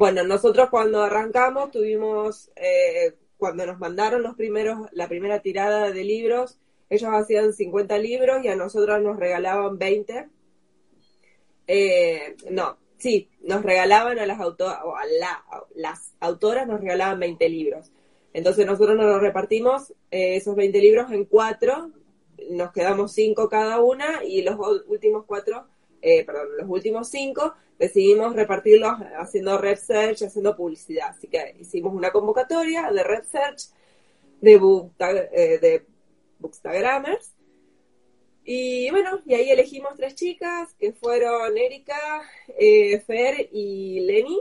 Bueno, 0.00 0.24
nosotros 0.24 0.70
cuando 0.70 1.02
arrancamos 1.02 1.70
tuvimos, 1.70 2.50
eh, 2.56 3.16
cuando 3.36 3.66
nos 3.66 3.78
mandaron 3.78 4.22
los 4.22 4.34
primeros, 4.34 4.88
la 4.92 5.08
primera 5.08 5.40
tirada 5.40 5.90
de 5.90 6.04
libros, 6.04 6.58
ellos 6.88 7.10
hacían 7.12 7.52
50 7.52 7.98
libros 7.98 8.42
y 8.42 8.48
a 8.48 8.56
nosotros 8.56 9.02
nos 9.02 9.18
regalaban 9.18 9.76
20. 9.76 10.30
Eh, 11.66 12.34
no, 12.50 12.78
sí, 12.96 13.28
nos 13.42 13.62
regalaban 13.62 14.18
a 14.18 14.24
las 14.24 14.40
autoras, 14.40 14.78
o 14.84 14.96
a 14.96 15.02
las 15.74 16.14
autoras 16.18 16.66
nos 16.66 16.80
regalaban 16.80 17.20
20 17.20 17.48
libros. 17.50 17.92
Entonces 18.32 18.64
nosotros 18.64 18.96
nos 18.96 19.20
repartimos 19.20 19.90
eh, 20.10 20.36
esos 20.36 20.56
20 20.56 20.80
libros 20.80 21.10
en 21.10 21.26
cuatro, 21.26 21.90
nos 22.48 22.72
quedamos 22.72 23.12
cinco 23.12 23.50
cada 23.50 23.80
una 23.82 24.24
y 24.24 24.40
los 24.40 24.56
últimos 24.86 25.26
cuatro, 25.26 25.66
perdón, 26.00 26.48
los 26.58 26.68
últimos 26.68 27.08
cinco 27.08 27.54
decidimos 27.80 28.36
repartirlos 28.36 28.92
haciendo 29.18 29.56
research, 29.56 30.22
haciendo 30.22 30.54
publicidad. 30.54 31.08
Así 31.08 31.28
que 31.28 31.56
hicimos 31.58 31.94
una 31.94 32.12
convocatoria 32.12 32.90
de 32.92 33.02
research 33.02 33.70
de, 34.40 34.54
eh, 35.32 35.58
de 35.58 35.86
Bookstagrammers. 36.38 37.32
Y 38.44 38.90
bueno, 38.90 39.20
y 39.24 39.34
ahí 39.34 39.50
elegimos 39.50 39.94
tres 39.96 40.14
chicas, 40.14 40.74
que 40.78 40.92
fueron 40.92 41.56
Erika, 41.56 42.22
eh, 42.58 43.00
Fer 43.00 43.48
y 43.52 44.00
Lenny, 44.00 44.40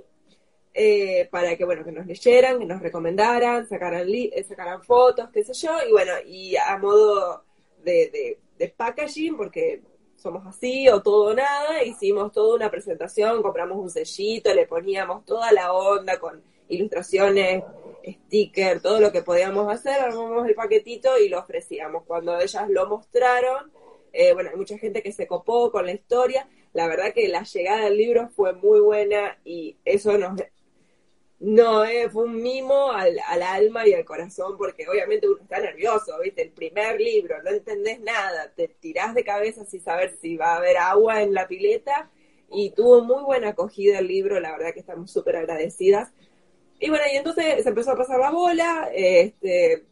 eh, 0.74 1.28
para 1.32 1.56
que, 1.56 1.64
bueno, 1.64 1.84
que 1.84 1.92
nos 1.92 2.06
leyeran, 2.06 2.60
que 2.60 2.66
nos 2.66 2.82
recomendaran, 2.82 3.68
sacaran, 3.68 4.08
sacaran 4.48 4.84
fotos, 4.84 5.30
qué 5.32 5.44
sé 5.44 5.54
yo, 5.54 5.72
y 5.88 5.92
bueno, 5.92 6.14
y 6.26 6.56
a 6.56 6.78
modo 6.78 7.44
de, 7.84 8.40
de 8.58 8.68
packaging, 8.70 9.38
porque 9.38 9.82
somos 10.20 10.46
así 10.46 10.90
o 10.90 11.02
todo 11.02 11.32
o 11.32 11.34
nada, 11.34 11.84
hicimos 11.84 12.32
toda 12.32 12.56
una 12.56 12.70
presentación, 12.70 13.42
compramos 13.42 13.78
un 13.78 13.90
sellito, 13.90 14.54
le 14.54 14.68
poníamos 14.68 15.26
toda 15.26 15.52
la 15.52 15.72
onda 15.74 16.20
con 16.20 16.42
ilustraciones, 16.68 17.64
sticker, 18.06 18.82
todo 18.82 19.00
lo 19.00 19.12
que 19.12 19.22
podíamos 19.22 19.72
hacer, 19.72 20.00
armamos 20.00 20.48
el 20.48 20.56
paquetito 20.56 21.18
y 21.18 21.30
lo 21.30 21.40
ofrecíamos. 21.40 22.04
Cuando 22.06 22.38
ellas 22.40 22.70
lo 22.70 22.88
mostraron, 22.88 23.72
eh, 24.12 24.34
bueno, 24.34 24.50
hay 24.50 24.58
mucha 24.58 24.78
gente 24.78 25.02
que 25.02 25.12
se 25.12 25.28
copó 25.28 25.72
con 25.72 25.86
la 25.86 25.94
historia, 25.94 26.48
la 26.74 26.88
verdad 26.88 27.14
que 27.14 27.28
la 27.28 27.44
llegada 27.44 27.86
del 27.86 27.98
libro 27.98 28.30
fue 28.30 28.54
muy 28.54 28.80
buena 28.80 29.38
y 29.44 29.78
eso 29.86 30.18
nos 30.18 30.40
no, 31.40 31.86
eh, 31.86 32.10
fue 32.10 32.24
un 32.26 32.42
mimo 32.42 32.92
al, 32.92 33.18
al, 33.28 33.42
alma 33.42 33.88
y 33.88 33.94
al 33.94 34.04
corazón, 34.04 34.58
porque 34.58 34.88
obviamente 34.90 35.28
uno 35.28 35.42
está 35.42 35.60
nervioso, 35.60 36.20
¿viste? 36.22 36.42
El 36.42 36.52
primer 36.52 37.00
libro, 37.00 37.42
no 37.42 37.50
entendés 37.50 38.02
nada, 38.02 38.52
te 38.56 38.68
tirás 38.68 39.16
de 39.16 39.24
cabeza 39.24 39.64
sin 39.66 39.82
saber 39.82 40.18
si 40.20 40.36
va 40.36 40.54
a 40.54 40.58
haber 40.58 40.78
agua 40.78 41.24
en 41.24 41.34
la 41.34 41.48
pileta, 41.48 42.10
y 42.52 42.72
tuvo 42.72 43.04
muy 43.04 43.24
buena 43.24 43.50
acogida 43.50 44.00
el 44.00 44.08
libro, 44.08 44.40
la 44.40 44.52
verdad 44.52 44.74
que 44.74 44.80
estamos 44.80 45.12
súper 45.12 45.38
agradecidas. 45.38 46.12
Y 46.80 46.90
bueno, 46.90 47.06
y 47.12 47.18
entonces 47.18 47.64
se 47.64 47.70
empezó 47.70 47.92
a 47.92 47.98
pasar 47.98 48.20
la 48.20 48.32
bola, 48.32 48.90
este, 48.94 49.86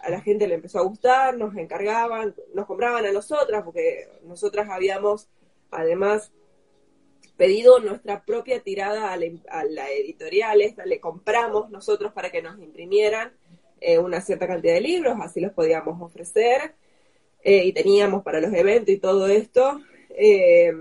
a 0.00 0.10
la 0.10 0.20
gente 0.20 0.46
le 0.46 0.54
empezó 0.54 0.78
a 0.78 0.82
gustar, 0.82 1.36
nos 1.36 1.56
encargaban, 1.56 2.34
nos 2.54 2.66
compraban 2.66 3.04
a 3.04 3.12
nosotras, 3.12 3.62
porque 3.64 4.08
nosotras 4.22 4.68
habíamos 4.70 5.28
además 5.70 6.32
pedido 7.36 7.78
nuestra 7.80 8.24
propia 8.24 8.60
tirada 8.60 9.12
a 9.12 9.64
la, 9.64 9.90
editorial, 9.90 10.60
esta, 10.60 10.86
le 10.86 11.00
compramos 11.00 11.70
nosotros 11.70 12.12
para 12.12 12.30
que 12.30 12.42
nos 12.42 12.58
imprimieran 12.58 13.32
eh, 13.80 13.98
una 13.98 14.20
cierta 14.20 14.46
cantidad 14.46 14.74
de 14.74 14.80
libros, 14.80 15.16
así 15.20 15.40
los 15.40 15.52
podíamos 15.52 16.00
ofrecer, 16.00 16.74
eh, 17.42 17.64
y 17.64 17.72
teníamos 17.72 18.22
para 18.22 18.40
los 18.40 18.52
eventos 18.52 18.94
y 18.94 18.98
todo 18.98 19.28
esto, 19.28 19.80
eh, 20.10 20.72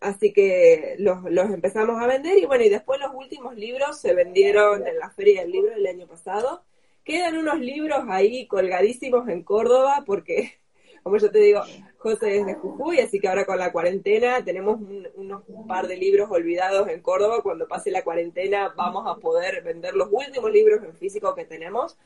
así 0.00 0.32
que 0.32 0.96
los, 0.98 1.22
los, 1.30 1.50
empezamos 1.50 2.02
a 2.02 2.06
vender, 2.06 2.38
y 2.38 2.46
bueno, 2.46 2.64
y 2.64 2.70
después 2.70 2.98
los 2.98 3.14
últimos 3.14 3.54
libros 3.56 4.00
se 4.00 4.14
vendieron 4.14 4.86
en 4.86 4.98
la 4.98 5.10
Feria 5.10 5.42
del 5.42 5.52
Libro 5.52 5.74
del 5.74 5.86
año 5.86 6.06
pasado, 6.06 6.62
quedan 7.04 7.36
unos 7.36 7.60
libros 7.60 8.04
ahí 8.08 8.46
colgadísimos 8.46 9.28
en 9.28 9.42
Córdoba, 9.42 10.04
porque 10.06 10.60
como 11.02 11.16
yo 11.16 11.30
te 11.30 11.38
digo, 11.38 11.60
José 11.98 12.38
es 12.38 12.46
de 12.46 12.54
Jujuy, 12.54 13.00
así 13.00 13.20
que 13.20 13.28
ahora 13.28 13.44
con 13.44 13.58
la 13.58 13.72
cuarentena 13.72 14.42
tenemos 14.44 14.78
unos 15.16 15.42
par 15.68 15.86
de 15.86 15.96
libros 15.96 16.30
olvidados 16.30 16.88
en 16.88 17.00
Córdoba. 17.00 17.42
Cuando 17.42 17.68
pase 17.68 17.90
la 17.90 18.02
cuarentena 18.02 18.72
vamos 18.76 19.04
a 19.06 19.20
poder 19.20 19.62
vender 19.62 19.94
los 19.94 20.08
últimos 20.10 20.50
libros 20.50 20.82
en 20.82 20.94
físico 20.94 21.34
que 21.34 21.44
tenemos. 21.44 21.98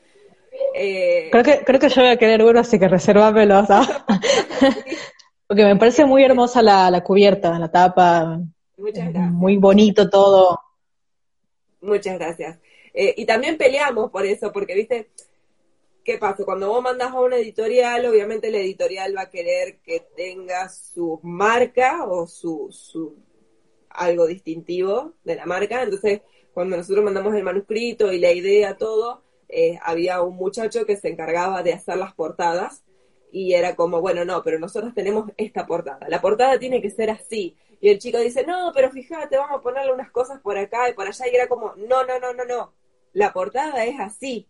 Eh, 0.73 1.29
creo 1.31 1.43
que 1.43 1.63
creo 1.63 1.79
que 1.79 1.89
yo 1.89 2.01
voy 2.01 2.11
a 2.11 2.17
querer 2.17 2.43
uno, 2.43 2.59
así 2.59 2.79
que 2.79 2.87
resérvamelos. 2.87 3.67
Porque 5.47 5.63
me 5.63 5.75
parece 5.75 6.05
muy 6.05 6.23
hermosa 6.23 6.61
la, 6.61 6.89
la 6.89 7.03
cubierta, 7.03 7.57
la 7.59 7.71
tapa. 7.71 8.39
Muchas 8.77 9.03
gracias. 9.05 9.31
Muy 9.31 9.57
bonito 9.57 10.09
todo. 10.09 10.59
Muchas 11.81 12.17
gracias. 12.17 12.57
Eh, 12.93 13.13
y 13.17 13.25
también 13.25 13.57
peleamos 13.57 14.09
por 14.09 14.25
eso, 14.25 14.51
porque, 14.51 14.73
viste, 14.73 15.09
¿qué 16.05 16.19
pasa? 16.19 16.45
Cuando 16.45 16.69
vos 16.69 16.83
mandas 16.83 17.11
a 17.11 17.19
una 17.19 17.37
editorial, 17.37 18.05
obviamente 18.05 18.51
la 18.51 18.59
editorial 18.59 19.17
va 19.17 19.23
a 19.23 19.29
querer 19.29 19.79
que 19.79 20.01
tenga 20.15 20.69
su 20.69 21.19
marca 21.23 22.05
o 22.05 22.27
su, 22.27 22.69
su 22.71 23.17
algo 23.89 24.27
distintivo 24.27 25.13
de 25.23 25.35
la 25.35 25.45
marca. 25.47 25.81
Entonces, 25.81 26.21
cuando 26.53 26.77
nosotros 26.77 27.03
mandamos 27.03 27.33
el 27.33 27.43
manuscrito 27.43 28.13
y 28.13 28.19
la 28.19 28.31
idea, 28.31 28.77
todo, 28.77 29.23
eh, 29.49 29.79
había 29.81 30.21
un 30.21 30.35
muchacho 30.35 30.85
que 30.85 30.95
se 30.95 31.09
encargaba 31.09 31.63
de 31.63 31.73
hacer 31.73 31.97
las 31.97 32.13
portadas 32.13 32.83
y 33.31 33.53
era 33.53 33.75
como, 33.75 33.99
bueno, 33.99 34.23
no, 34.25 34.43
pero 34.43 34.59
nosotros 34.59 34.93
tenemos 34.93 35.31
esta 35.37 35.65
portada. 35.65 36.07
La 36.07 36.21
portada 36.21 36.59
tiene 36.59 36.81
que 36.81 36.91
ser 36.91 37.09
así. 37.09 37.57
Y 37.81 37.89
el 37.89 37.99
chico 37.99 38.19
dice, 38.19 38.45
no, 38.45 38.71
pero 38.73 38.91
fíjate, 38.91 39.37
vamos 39.37 39.59
a 39.59 39.63
ponerle 39.63 39.91
unas 39.91 40.11
cosas 40.11 40.39
por 40.39 40.57
acá 40.57 40.87
y 40.87 40.93
por 40.93 41.07
allá. 41.07 41.27
Y 41.27 41.35
era 41.35 41.47
como, 41.47 41.73
no, 41.75 42.05
no, 42.05 42.19
no, 42.19 42.31
no, 42.33 42.45
no. 42.45 42.73
La 43.15 43.31
portada 43.31 43.85
es 43.85 43.97
así. 43.97 44.45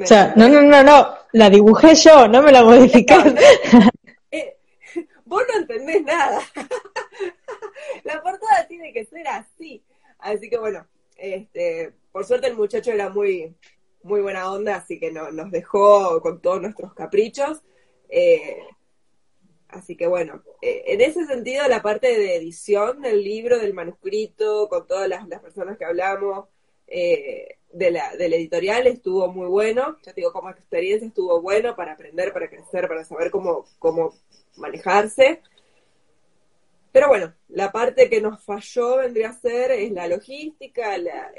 O 0.00 0.04
sea, 0.04 0.34
no, 0.36 0.46
no, 0.46 0.60
no, 0.60 0.82
no. 0.82 1.14
La 1.32 1.48
dibujé 1.48 1.94
yo, 1.94 2.28
no 2.28 2.42
me 2.42 2.52
la 2.52 2.62
modificé. 2.62 3.06
Eh, 4.30 4.56
vos 5.24 5.42
no 5.48 5.60
entendés 5.60 6.02
nada. 6.02 6.40
la 8.04 8.22
portada 8.22 8.66
tiene 8.68 8.92
que 8.92 9.06
ser 9.06 9.26
así. 9.28 9.82
Así 10.18 10.50
que 10.50 10.58
bueno, 10.58 10.86
este, 11.16 11.94
por 12.12 12.26
suerte 12.26 12.48
el 12.48 12.56
muchacho 12.56 12.92
era 12.92 13.08
muy, 13.08 13.54
muy 14.02 14.20
buena 14.20 14.52
onda, 14.52 14.76
así 14.76 15.00
que 15.00 15.10
no, 15.10 15.30
nos 15.30 15.50
dejó 15.50 16.20
con 16.20 16.42
todos 16.42 16.60
nuestros 16.60 16.92
caprichos. 16.92 17.62
Eh, 18.10 18.58
así 19.68 19.96
que 19.96 20.06
bueno, 20.06 20.42
eh, 20.60 20.82
en 20.88 21.00
ese 21.00 21.24
sentido 21.24 21.66
la 21.66 21.80
parte 21.80 22.08
de 22.08 22.36
edición 22.36 23.00
del 23.00 23.24
libro, 23.24 23.58
del 23.58 23.72
manuscrito, 23.72 24.68
con 24.68 24.86
todas 24.86 25.08
las, 25.08 25.26
personas 25.40 25.78
que 25.78 25.86
hablamos, 25.86 26.48
eh, 26.86 27.56
de, 27.72 27.90
la, 27.90 28.14
del 28.16 28.34
editorial 28.34 28.86
estuvo 28.86 29.28
muy 29.28 29.46
bueno, 29.46 29.98
ya 30.02 30.12
te 30.12 30.20
digo, 30.20 30.32
como 30.32 30.50
experiencia 30.50 31.08
estuvo 31.08 31.40
bueno 31.40 31.74
para 31.74 31.92
aprender, 31.92 32.32
para 32.32 32.48
crecer, 32.48 32.88
para 32.88 33.04
saber 33.04 33.30
cómo, 33.30 33.64
cómo 33.78 34.14
manejarse. 34.56 35.40
Pero 36.92 37.08
bueno, 37.08 37.32
la 37.48 37.72
parte 37.72 38.10
que 38.10 38.20
nos 38.20 38.44
falló 38.44 38.98
vendría 38.98 39.30
a 39.30 39.40
ser 39.40 39.70
es 39.70 39.90
la 39.92 40.06
logística, 40.06 40.98
la, 40.98 41.32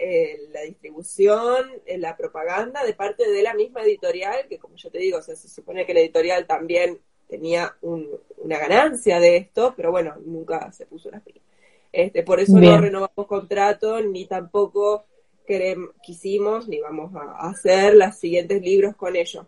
la 0.51 0.61
distribución, 0.61 1.69
la 1.97 2.17
propaganda 2.17 2.83
de 2.83 2.95
parte 2.95 3.29
de 3.29 3.43
la 3.43 3.53
misma 3.53 3.83
editorial, 3.83 4.47
que 4.49 4.57
como 4.57 4.75
yo 4.75 4.89
te 4.89 4.97
digo, 4.97 5.21
se 5.21 5.35
supone 5.35 5.85
que 5.85 5.93
la 5.93 5.99
editorial 5.99 6.47
también 6.47 6.99
tenía 7.27 7.75
una 7.81 8.57
ganancia 8.57 9.19
de 9.19 9.37
esto, 9.37 9.73
pero 9.77 9.91
bueno, 9.91 10.15
nunca 10.25 10.71
se 10.71 10.87
puso 10.87 11.09
una 11.09 11.21
fin. 11.21 11.39
Este, 11.91 12.23
por 12.23 12.39
eso 12.39 12.59
no 12.59 12.81
renovamos 12.81 13.27
contrato, 13.27 14.01
ni 14.01 14.25
tampoco 14.25 15.05
queremos, 15.45 15.89
quisimos, 16.01 16.67
ni 16.67 16.79
vamos 16.79 17.11
a 17.15 17.49
hacer 17.49 17.95
los 17.95 18.15
siguientes 18.15 18.61
libros 18.61 18.95
con 18.95 19.15
ellos. 19.15 19.45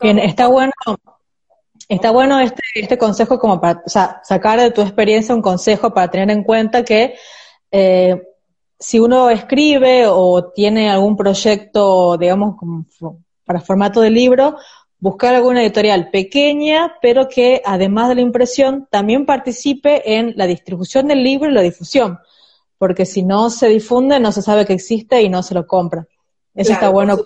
Bien, 0.00 0.18
está 0.18 0.46
bueno 0.46 0.72
Está 1.88 2.10
bueno 2.10 2.38
este, 2.38 2.62
este 2.74 2.98
consejo 2.98 3.38
como 3.38 3.60
para 3.60 3.82
o 3.84 3.88
sea, 3.88 4.20
sacar 4.22 4.60
de 4.60 4.70
tu 4.70 4.82
experiencia 4.82 5.34
un 5.34 5.40
consejo 5.40 5.94
para 5.94 6.10
tener 6.10 6.30
en 6.30 6.44
cuenta 6.44 6.84
que 6.84 7.14
eh, 7.70 8.22
si 8.78 8.98
uno 9.00 9.30
escribe 9.30 10.06
o 10.06 10.50
tiene 10.52 10.90
algún 10.90 11.16
proyecto, 11.16 12.18
digamos, 12.18 12.56
para 13.44 13.60
formato 13.60 14.02
de 14.02 14.10
libro, 14.10 14.56
buscar 14.98 15.34
alguna 15.34 15.62
editorial 15.62 16.10
pequeña, 16.10 16.96
pero 17.00 17.26
que 17.26 17.62
además 17.64 18.10
de 18.10 18.16
la 18.16 18.20
impresión 18.20 18.86
también 18.90 19.24
participe 19.24 20.16
en 20.16 20.34
la 20.36 20.46
distribución 20.46 21.08
del 21.08 21.24
libro 21.24 21.50
y 21.50 21.54
la 21.54 21.62
difusión, 21.62 22.18
porque 22.78 23.04
si 23.04 23.22
no 23.22 23.50
se 23.50 23.68
difunde 23.68 24.20
no 24.20 24.32
se 24.32 24.42
sabe 24.42 24.64
que 24.64 24.72
existe 24.72 25.20
y 25.20 25.28
no 25.28 25.42
se 25.42 25.54
lo 25.54 25.66
compra. 25.66 26.06
Eso 26.54 26.72
está 26.72 26.88
bueno 26.88 27.18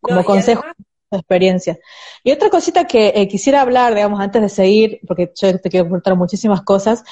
como, 0.00 0.24
consejo 0.24 0.62
experiencia. 1.10 1.78
Y 2.22 2.32
otra 2.32 2.50
cosita 2.50 2.86
que 2.86 3.12
eh, 3.14 3.28
quisiera 3.28 3.60
hablar, 3.60 3.94
digamos, 3.94 4.20
antes 4.20 4.42
de 4.42 4.48
seguir, 4.48 5.00
porque 5.06 5.32
yo 5.34 5.60
te 5.60 5.70
quiero 5.70 5.88
contar 5.88 6.16
muchísimas 6.16 6.62
cosas, 6.62 7.04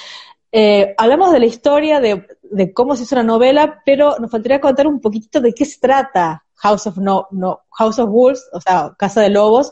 eh, 0.50 0.94
hablamos 0.98 1.32
de 1.32 1.40
la 1.40 1.46
historia 1.46 2.00
de, 2.00 2.26
cómo 2.74 2.94
se 2.94 3.04
hizo 3.04 3.14
una 3.14 3.22
novela, 3.22 3.80
pero 3.86 4.16
nos 4.18 4.30
faltaría 4.30 4.60
contar 4.60 4.86
un 4.86 5.00
poquitito 5.00 5.40
de 5.40 5.54
qué 5.54 5.64
se 5.64 5.80
trata 5.80 6.44
House 6.56 6.86
of 6.86 6.98
no, 6.98 7.26
no 7.30 7.62
House 7.70 7.98
of 7.98 8.10
Wolves, 8.10 8.44
o 8.52 8.60
sea, 8.60 8.94
Casa 8.98 9.22
de 9.22 9.30
Lobos. 9.30 9.70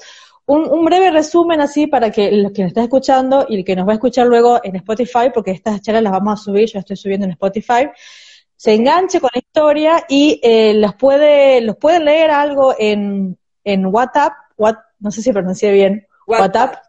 Un, 0.52 0.84
breve 0.84 1.12
resumen 1.12 1.60
así 1.60 1.86
para 1.86 2.10
que 2.10 2.32
los 2.32 2.50
que 2.50 2.62
nos 2.62 2.70
están 2.70 2.82
escuchando 2.82 3.46
y 3.48 3.58
el 3.58 3.64
que 3.64 3.76
nos 3.76 3.86
va 3.86 3.92
a 3.92 3.94
escuchar 3.94 4.26
luego 4.26 4.58
en 4.64 4.74
Spotify, 4.74 5.30
porque 5.32 5.52
estas 5.52 5.80
charlas 5.80 6.02
las 6.02 6.10
vamos 6.10 6.40
a 6.40 6.42
subir, 6.42 6.66
yo 6.66 6.72
las 6.74 6.82
estoy 6.82 6.96
subiendo 6.96 7.26
en 7.26 7.32
Spotify, 7.32 7.88
se 8.56 8.74
enganche 8.74 9.20
con 9.20 9.30
la 9.32 9.38
historia 9.38 10.04
y 10.08 10.40
eh, 10.42 10.74
los 10.74 10.96
puede, 10.96 11.60
los 11.60 11.76
pueden 11.76 12.04
leer 12.04 12.32
algo 12.32 12.74
en, 12.76 13.38
en 13.62 13.86
WhatsApp, 13.86 14.32
what, 14.56 14.74
no 14.98 15.12
sé 15.12 15.22
si 15.22 15.32
pronuncié 15.32 15.70
bien, 15.70 16.06
WhatsApp. 16.26 16.82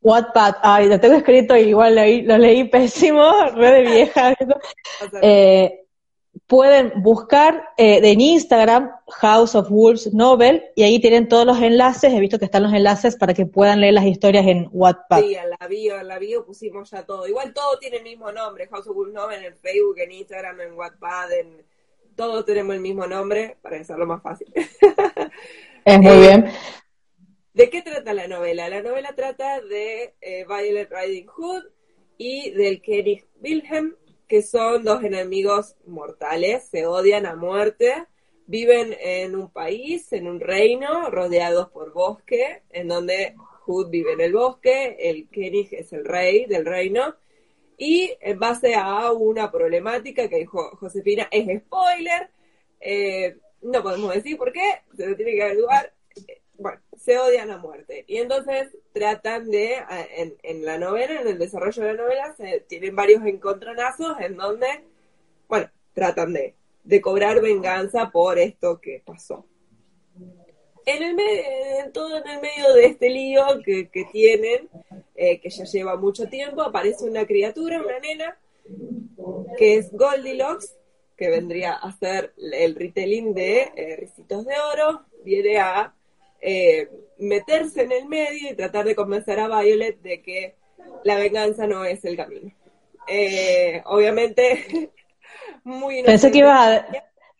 WhatsApp, 0.00 0.58
ay, 0.62 0.88
lo 0.88 1.00
tengo 1.00 1.16
escrito 1.16 1.56
y 1.56 1.70
igual 1.70 1.96
lo 1.96 2.38
leí, 2.38 2.64
pésimo, 2.68 3.32
red 3.52 3.72
de 3.72 3.90
vieja. 3.90 4.34
eh, 5.22 5.86
pueden 6.46 7.02
buscar 7.02 7.70
eh, 7.76 8.00
en 8.02 8.20
Instagram 8.20 8.90
House 9.08 9.54
of 9.54 9.68
Wolves 9.70 10.12
Novel 10.12 10.64
y 10.74 10.82
ahí 10.82 11.00
tienen 11.00 11.28
todos 11.28 11.46
los 11.46 11.60
enlaces, 11.60 12.12
he 12.12 12.20
visto 12.20 12.38
que 12.38 12.44
están 12.44 12.62
los 12.62 12.72
enlaces 12.72 13.16
para 13.16 13.34
que 13.34 13.46
puedan 13.46 13.80
leer 13.80 13.94
las 13.94 14.06
historias 14.06 14.46
en 14.46 14.68
WhatsApp. 14.72 15.20
Sí, 15.20 15.34
en 15.34 15.50
la 15.50 15.68
bio, 15.68 16.00
en 16.00 16.08
la 16.08 16.18
bio 16.18 16.44
pusimos 16.44 16.90
ya 16.90 17.04
todo. 17.04 17.26
Igual 17.26 17.52
todo 17.52 17.78
tiene 17.78 17.98
el 17.98 18.04
mismo 18.04 18.30
nombre, 18.32 18.68
House 18.68 18.86
of 18.86 18.96
Wolves 18.96 19.14
Novel 19.14 19.44
en 19.44 19.56
Facebook, 19.58 19.98
en 19.98 20.12
Instagram, 20.12 20.60
en 20.60 20.72
WhatsApp, 20.74 21.30
en 21.40 21.64
todos 22.16 22.44
tenemos 22.44 22.74
el 22.74 22.80
mismo 22.80 23.06
nombre 23.06 23.56
para 23.62 23.80
hacerlo 23.80 24.06
más 24.06 24.22
fácil. 24.22 24.52
Es 25.84 25.98
muy 25.98 26.12
eh, 26.12 26.20
bien. 26.20 26.52
¿De 27.54 27.70
qué 27.70 27.82
trata 27.82 28.12
la 28.12 28.28
novela? 28.28 28.68
La 28.68 28.82
novela 28.82 29.14
trata 29.14 29.60
de 29.60 30.14
eh, 30.20 30.44
Violet 30.46 30.90
Riding 30.90 31.26
Hood 31.26 31.64
y 32.18 32.50
del 32.50 32.82
Kenny 32.82 33.24
Wilhelm, 33.40 33.96
que 34.30 34.42
son 34.42 34.84
dos 34.84 35.02
enemigos 35.02 35.74
mortales, 35.86 36.68
se 36.70 36.86
odian 36.86 37.26
a 37.26 37.34
muerte, 37.34 38.06
viven 38.46 38.96
en 39.00 39.34
un 39.34 39.50
país, 39.50 40.12
en 40.12 40.28
un 40.28 40.38
reino, 40.38 41.10
rodeados 41.10 41.68
por 41.70 41.92
bosque, 41.92 42.62
en 42.70 42.86
donde 42.86 43.34
Hood 43.66 43.90
vive 43.90 44.12
en 44.12 44.20
el 44.20 44.32
bosque, 44.32 44.96
el 45.00 45.28
Kenny 45.30 45.68
es 45.72 45.92
el 45.92 46.04
rey 46.04 46.46
del 46.46 46.64
reino, 46.64 47.16
y 47.76 48.12
en 48.20 48.38
base 48.38 48.76
a 48.76 49.10
una 49.10 49.50
problemática 49.50 50.28
que 50.28 50.36
dijo 50.36 50.76
Josefina, 50.76 51.26
es 51.32 51.62
spoiler, 51.62 52.30
eh, 52.78 53.36
no 53.62 53.82
podemos 53.82 54.14
decir 54.14 54.36
por 54.36 54.52
qué, 54.52 54.82
se 54.96 55.08
lo 55.08 55.16
tiene 55.16 55.32
que 55.32 55.42
averiguar. 55.42 55.92
Bueno, 56.56 56.80
se 57.00 57.18
odian 57.18 57.50
a 57.50 57.56
muerte. 57.56 58.04
Y 58.06 58.18
entonces 58.18 58.68
tratan 58.92 59.50
de, 59.50 59.76
en, 60.42 60.64
la 60.64 60.78
novela, 60.78 61.20
en 61.20 61.28
el 61.28 61.38
desarrollo 61.38 61.82
de 61.82 61.94
la 61.94 62.02
novela, 62.02 62.34
se 62.36 62.60
tienen 62.68 62.94
varios 62.94 63.24
encontronazos 63.24 64.20
en 64.20 64.36
donde, 64.36 64.66
bueno, 65.48 65.70
tratan 65.94 66.34
de, 66.34 66.54
de 66.84 67.00
cobrar 67.00 67.40
venganza 67.40 68.10
por 68.10 68.38
esto 68.38 68.80
que 68.80 69.02
pasó. 69.04 69.46
En 70.84 71.02
el 71.02 71.92
todo 71.92 72.18
en 72.18 72.28
el 72.28 72.40
medio 72.40 72.74
de 72.74 72.86
este 72.86 73.08
lío 73.08 73.44
que, 73.64 73.88
tienen, 74.12 74.68
eh, 75.14 75.40
que 75.40 75.48
ya 75.48 75.64
lleva 75.64 75.96
mucho 75.96 76.28
tiempo, 76.28 76.62
aparece 76.62 77.04
una 77.04 77.26
criatura, 77.26 77.80
una 77.80 77.98
nena, 77.98 78.38
que 79.56 79.76
es 79.76 79.90
Goldilocks, 79.92 80.76
que 81.16 81.28
vendría 81.28 81.74
a 81.74 81.92
ser 81.92 82.32
el 82.36 82.74
retelling 82.74 83.34
de 83.34 83.70
eh, 83.76 83.96
Ricitos 83.96 84.44
de 84.46 84.54
Oro, 84.72 85.04
viene 85.22 85.58
a 85.58 85.94
eh, 86.40 86.88
meterse 87.18 87.82
en 87.82 87.92
el 87.92 88.06
medio 88.06 88.50
y 88.50 88.56
tratar 88.56 88.84
de 88.84 88.94
convencer 88.94 89.38
a 89.40 89.48
Violet 89.48 90.00
de 90.00 90.22
que 90.22 90.54
la 91.04 91.16
venganza 91.16 91.66
no 91.66 91.84
es 91.84 92.04
el 92.04 92.16
camino. 92.16 92.52
Eh, 93.08 93.82
obviamente, 93.86 94.90
muy 95.64 96.02
pensé 96.02 96.30
que 96.30 96.38
ibas 96.38 96.58
a 96.58 96.86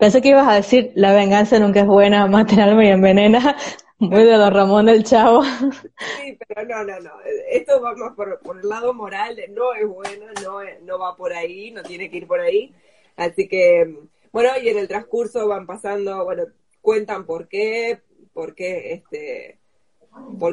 Pensé 0.00 0.22
que 0.22 0.30
ibas 0.30 0.48
a 0.48 0.54
decir, 0.54 0.92
la 0.94 1.12
venganza 1.12 1.58
nunca 1.58 1.80
es 1.80 1.86
buena, 1.86 2.26
mata 2.26 2.54
el 2.54 2.60
alma 2.60 2.86
y 2.86 2.88
envenena. 2.88 3.54
Muy 3.98 4.24
de 4.24 4.32
Don 4.32 4.54
Ramón 4.54 4.86
del 4.86 5.04
Chavo. 5.04 5.42
Sí, 5.42 6.38
pero 6.48 6.66
no, 6.66 6.84
no, 6.84 7.00
no. 7.00 7.10
Esto 7.50 7.82
va 7.82 7.94
más 7.94 8.14
por, 8.14 8.40
por 8.40 8.58
el 8.58 8.66
lado 8.66 8.94
moral 8.94 9.36
no 9.50 9.74
es 9.74 9.86
bueno, 9.86 10.24
no, 10.42 10.60
no 10.86 10.98
va 10.98 11.14
por 11.14 11.34
ahí, 11.34 11.70
no 11.72 11.82
tiene 11.82 12.10
que 12.10 12.16
ir 12.16 12.26
por 12.26 12.40
ahí. 12.40 12.74
Así 13.14 13.46
que, 13.46 13.94
bueno, 14.32 14.48
y 14.62 14.70
en 14.70 14.78
el 14.78 14.88
transcurso 14.88 15.46
van 15.46 15.66
pasando, 15.66 16.24
bueno, 16.24 16.44
cuentan 16.80 17.26
por 17.26 17.46
qué, 17.46 18.00
por 18.32 18.54
qué 18.54 18.92
este, 18.92 19.58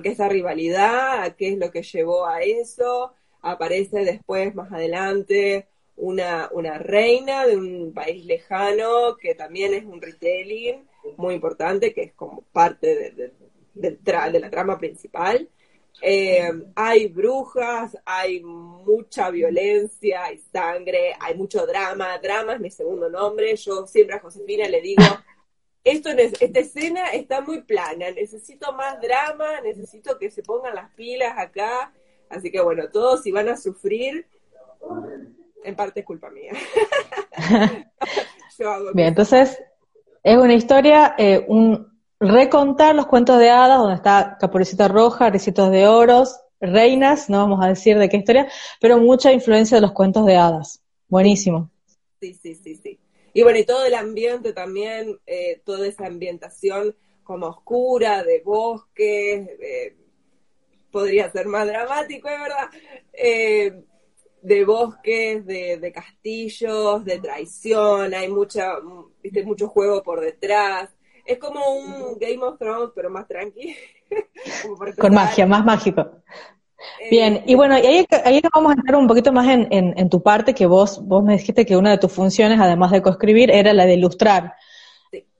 esa 0.03 0.29
rivalidad, 0.29 1.35
qué 1.35 1.49
es 1.49 1.57
lo 1.57 1.71
que 1.71 1.83
llevó 1.83 2.25
a 2.25 2.41
eso. 2.41 3.13
Aparece 3.41 4.03
después, 4.03 4.55
más 4.55 4.71
adelante, 4.71 5.67
una, 5.95 6.49
una 6.51 6.77
reina 6.77 7.45
de 7.45 7.57
un 7.57 7.93
país 7.93 8.25
lejano 8.25 9.17
que 9.17 9.35
también 9.35 9.73
es 9.73 9.83
un 9.85 10.01
retelling 10.01 10.87
muy 11.17 11.35
importante, 11.35 11.93
que 11.93 12.03
es 12.03 12.13
como 12.13 12.41
parte 12.51 12.87
de, 12.95 13.31
de, 13.73 13.97
de 14.31 14.39
la 14.39 14.49
trama 14.49 14.77
principal. 14.77 15.47
Eh, 16.01 16.51
hay 16.75 17.07
brujas, 17.07 17.97
hay 18.05 18.41
mucha 18.41 19.31
violencia, 19.31 20.25
hay 20.25 20.37
sangre, 20.37 21.15
hay 21.19 21.35
mucho 21.35 21.65
drama. 21.65 22.17
Drama 22.19 22.53
es 22.53 22.59
mi 22.59 22.69
segundo 22.69 23.09
nombre. 23.09 23.55
Yo 23.55 23.87
siempre 23.87 24.15
a 24.15 24.19
Josefina 24.19 24.67
le 24.67 24.81
digo, 24.81 25.03
esto 25.83 26.09
esta 26.09 26.59
escena 26.59 27.07
está 27.09 27.41
muy 27.41 27.61
plana, 27.61 28.11
necesito 28.11 28.73
más 28.73 28.99
drama, 29.01 29.61
necesito 29.61 30.17
que 30.17 30.29
se 30.29 30.43
pongan 30.43 30.75
las 30.75 30.93
pilas 30.95 31.37
acá. 31.37 31.93
Así 32.29 32.51
que 32.51 32.61
bueno, 32.61 32.89
todos 32.89 33.23
si 33.23 33.31
van 33.31 33.47
a 33.49 33.57
sufrir, 33.57 34.25
en 35.63 35.75
parte 35.75 36.01
es 36.01 36.05
culpa 36.05 36.29
mía. 36.29 36.53
Bien, 38.93 39.09
entonces 39.09 39.61
es 40.23 40.37
una 40.37 40.55
historia, 40.55 41.15
eh, 41.17 41.45
un 41.47 41.97
recontar 42.19 42.95
los 42.95 43.05
cuentos 43.05 43.39
de 43.39 43.49
hadas, 43.49 43.77
donde 43.77 43.95
está 43.95 44.37
Capurecita 44.39 44.87
Roja, 44.87 45.29
Recitos 45.29 45.71
de 45.71 45.87
Oros, 45.87 46.39
Reinas, 46.59 47.29
no 47.29 47.37
vamos 47.37 47.63
a 47.63 47.67
decir 47.67 47.97
de 47.97 48.09
qué 48.09 48.17
historia, 48.17 48.47
pero 48.81 48.97
mucha 48.97 49.31
influencia 49.31 49.77
de 49.77 49.81
los 49.81 49.91
cuentos 49.91 50.25
de 50.25 50.35
hadas. 50.35 50.81
Buenísimo. 51.07 51.69
Sí, 52.19 52.33
sí, 52.33 52.55
sí, 52.55 52.75
sí. 52.75 52.99
Y 53.37 53.43
bueno, 53.43 53.59
y 53.59 53.65
todo 53.65 53.85
el 53.85 53.93
ambiente 53.93 54.51
también, 54.51 55.19
eh, 55.27 55.61
toda 55.63 55.85
esa 55.85 56.07
ambientación 56.07 56.95
como 57.23 57.45
oscura, 57.45 58.23
de 58.23 58.41
bosques, 58.43 59.47
podría 60.89 61.31
ser 61.31 61.45
más 61.45 61.67
dramático, 61.67 62.27
es 62.29 62.41
verdad, 62.41 62.69
eh, 63.13 63.83
de 64.41 64.65
bosques, 64.65 65.45
de, 65.45 65.91
castillos, 65.93 67.05
de 67.05 67.19
traición, 67.19 68.15
hay 68.15 68.27
mucha, 68.27 68.71
viste, 69.21 69.43
mucho 69.43 69.67
juego 69.67 70.01
por 70.01 70.19
detrás. 70.19 70.89
Es 71.23 71.37
como 71.37 71.63
un 71.75 72.17
Game 72.17 72.43
of 72.43 72.57
Thrones, 72.57 72.89
pero 72.95 73.11
más 73.11 73.27
tranqui. 73.27 73.75
Con 74.97 75.13
magia, 75.13 75.45
más 75.45 75.63
mágico. 75.63 76.09
Eh, 77.01 77.09
Bien, 77.09 77.43
y 77.45 77.55
bueno, 77.55 77.75
ahí, 77.75 78.05
ahí 78.25 78.41
vamos 78.53 78.71
a 78.71 78.75
entrar 78.75 78.95
un 78.99 79.07
poquito 79.07 79.31
más 79.33 79.47
en, 79.47 79.67
en, 79.71 80.09
tu 80.09 80.21
parte, 80.21 80.53
que 80.53 80.65
vos, 80.65 81.05
vos 81.05 81.23
me 81.23 81.33
dijiste 81.33 81.65
que 81.65 81.77
una 81.77 81.91
de 81.91 81.97
tus 81.97 82.11
funciones, 82.11 82.59
además 82.59 82.91
de 82.91 83.01
coescribir, 83.01 83.51
era 83.51 83.73
la 83.73 83.85
de 83.85 83.95
ilustrar. 83.95 84.53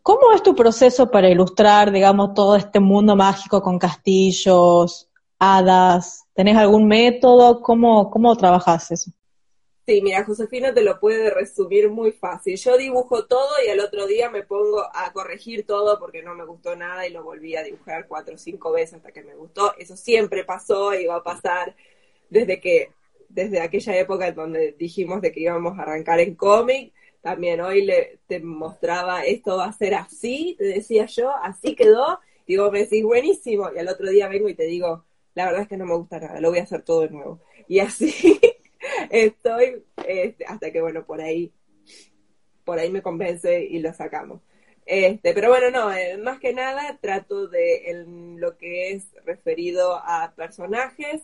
¿Cómo 0.01 0.31
es 0.33 0.41
tu 0.41 0.55
proceso 0.55 1.11
para 1.11 1.29
ilustrar, 1.29 1.91
digamos, 1.91 2.33
todo 2.33 2.55
este 2.55 2.79
mundo 2.79 3.15
mágico 3.15 3.61
con 3.61 3.77
castillos, 3.77 5.09
hadas? 5.37 6.25
¿Tenés 6.33 6.57
algún 6.57 6.87
método? 6.87 7.61
¿Cómo, 7.61 8.09
cómo 8.09 8.35
trabajas 8.35 8.89
eso? 8.91 9.11
Sí, 9.87 10.01
mira, 10.01 10.25
Josefina 10.25 10.73
te 10.73 10.83
lo 10.83 10.99
puede 10.99 11.29
resumir 11.29 11.89
muy 11.89 12.11
fácil. 12.11 12.57
Yo 12.57 12.77
dibujo 12.77 13.25
todo 13.25 13.49
y 13.65 13.69
al 13.69 13.79
otro 13.79 14.05
día 14.05 14.29
me 14.29 14.43
pongo 14.43 14.83
a 14.93 15.13
corregir 15.13 15.65
todo 15.65 15.97
porque 15.97 16.21
no 16.21 16.35
me 16.35 16.43
gustó 16.45 16.75
nada 16.75 17.07
y 17.07 17.11
lo 17.11 17.23
volví 17.23 17.55
a 17.55 17.63
dibujar 17.63 18.05
cuatro 18.05 18.35
o 18.35 18.37
cinco 18.37 18.73
veces 18.73 18.95
hasta 18.95 19.13
que 19.13 19.23
me 19.23 19.35
gustó. 19.35 19.73
Eso 19.77 19.95
siempre 19.95 20.43
pasó 20.43 20.93
y 20.93 21.05
va 21.05 21.15
a 21.17 21.23
pasar 21.23 21.73
desde 22.29 22.59
que, 22.59 22.91
desde 23.29 23.61
aquella 23.61 23.97
época 23.97 24.27
en 24.27 24.35
donde 24.35 24.73
dijimos 24.73 25.21
de 25.21 25.31
que 25.31 25.39
íbamos 25.39 25.79
a 25.79 25.83
arrancar 25.83 26.19
en 26.19 26.35
cómic. 26.35 26.93
También 27.21 27.61
hoy 27.61 27.85
le, 27.85 28.19
te 28.27 28.41
mostraba 28.41 29.23
esto 29.23 29.55
va 29.57 29.67
a 29.67 29.73
ser 29.73 29.93
así, 29.95 30.55
te 30.57 30.65
decía 30.65 31.05
yo, 31.05 31.31
así 31.43 31.75
quedó. 31.75 32.19
Y 32.45 32.57
vos 32.57 32.73
me 32.73 32.79
decís, 32.79 33.03
buenísimo. 33.05 33.69
Y 33.73 33.79
al 33.79 33.87
otro 33.87 34.09
día 34.09 34.27
vengo 34.27 34.49
y 34.49 34.53
te 34.55 34.65
digo, 34.65 35.05
la 35.33 35.45
verdad 35.45 35.61
es 35.61 35.67
que 35.69 35.77
no 35.77 35.85
me 35.85 35.95
gusta 35.95 36.19
nada, 36.19 36.41
lo 36.41 36.49
voy 36.49 36.59
a 36.59 36.63
hacer 36.63 36.81
todo 36.81 37.01
de 37.01 37.09
nuevo. 37.09 37.39
Y 37.69 37.79
así 37.79 38.39
estoy, 39.09 39.83
este, 40.05 40.45
hasta 40.45 40.71
que 40.71 40.81
bueno, 40.81 41.05
por 41.05 41.21
ahí, 41.21 41.51
por 42.63 42.79
ahí 42.79 42.89
me 42.91 43.01
convence 43.01 43.63
y 43.63 43.79
lo 43.79 43.93
sacamos. 43.93 44.41
Este, 44.85 45.33
pero 45.33 45.49
bueno, 45.49 45.69
no, 45.69 45.93
eh, 45.93 46.17
más 46.17 46.39
que 46.39 46.53
nada 46.53 46.97
trato 47.01 47.47
de 47.47 48.05
lo 48.37 48.57
que 48.57 48.91
es 48.91 49.03
referido 49.25 49.95
a 49.95 50.33
personajes, 50.35 51.23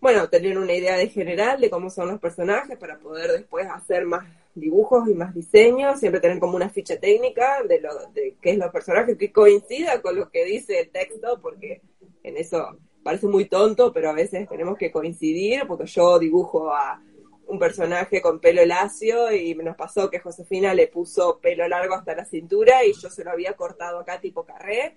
bueno, 0.00 0.28
tener 0.28 0.58
una 0.58 0.74
idea 0.74 0.96
de 0.96 1.08
general 1.08 1.60
de 1.60 1.70
cómo 1.70 1.88
son 1.88 2.08
los 2.08 2.20
personajes 2.20 2.76
para 2.76 2.98
poder 2.98 3.32
después 3.32 3.66
hacer 3.66 4.04
más 4.04 4.26
dibujos 4.54 5.08
y 5.08 5.14
más 5.14 5.34
diseños, 5.34 5.98
siempre 5.98 6.20
tener 6.20 6.38
como 6.38 6.56
una 6.56 6.68
ficha 6.68 6.98
técnica 6.98 7.62
de 7.62 7.80
lo 7.80 7.90
de 8.12 8.36
qué 8.40 8.50
es 8.50 8.58
los 8.58 8.70
personajes 8.70 9.16
que 9.16 9.32
coincida 9.32 10.02
con 10.02 10.16
lo 10.16 10.30
que 10.30 10.44
dice 10.44 10.80
el 10.80 10.90
texto, 10.90 11.40
porque 11.40 11.80
en 12.22 12.36
eso 12.36 12.78
parece 13.06 13.28
muy 13.28 13.44
tonto, 13.44 13.92
pero 13.92 14.10
a 14.10 14.12
veces 14.12 14.48
tenemos 14.48 14.76
que 14.76 14.90
coincidir, 14.90 15.62
porque 15.68 15.86
yo 15.86 16.18
dibujo 16.18 16.72
a 16.72 17.00
un 17.46 17.56
personaje 17.56 18.20
con 18.20 18.40
pelo 18.40 18.66
lacio 18.66 19.32
y 19.32 19.54
nos 19.54 19.76
pasó 19.76 20.10
que 20.10 20.18
Josefina 20.18 20.74
le 20.74 20.88
puso 20.88 21.38
pelo 21.38 21.68
largo 21.68 21.94
hasta 21.94 22.16
la 22.16 22.24
cintura 22.24 22.84
y 22.84 22.92
yo 22.94 23.08
se 23.08 23.22
lo 23.22 23.30
había 23.30 23.52
cortado 23.52 24.00
acá 24.00 24.20
tipo 24.20 24.44
carré. 24.44 24.96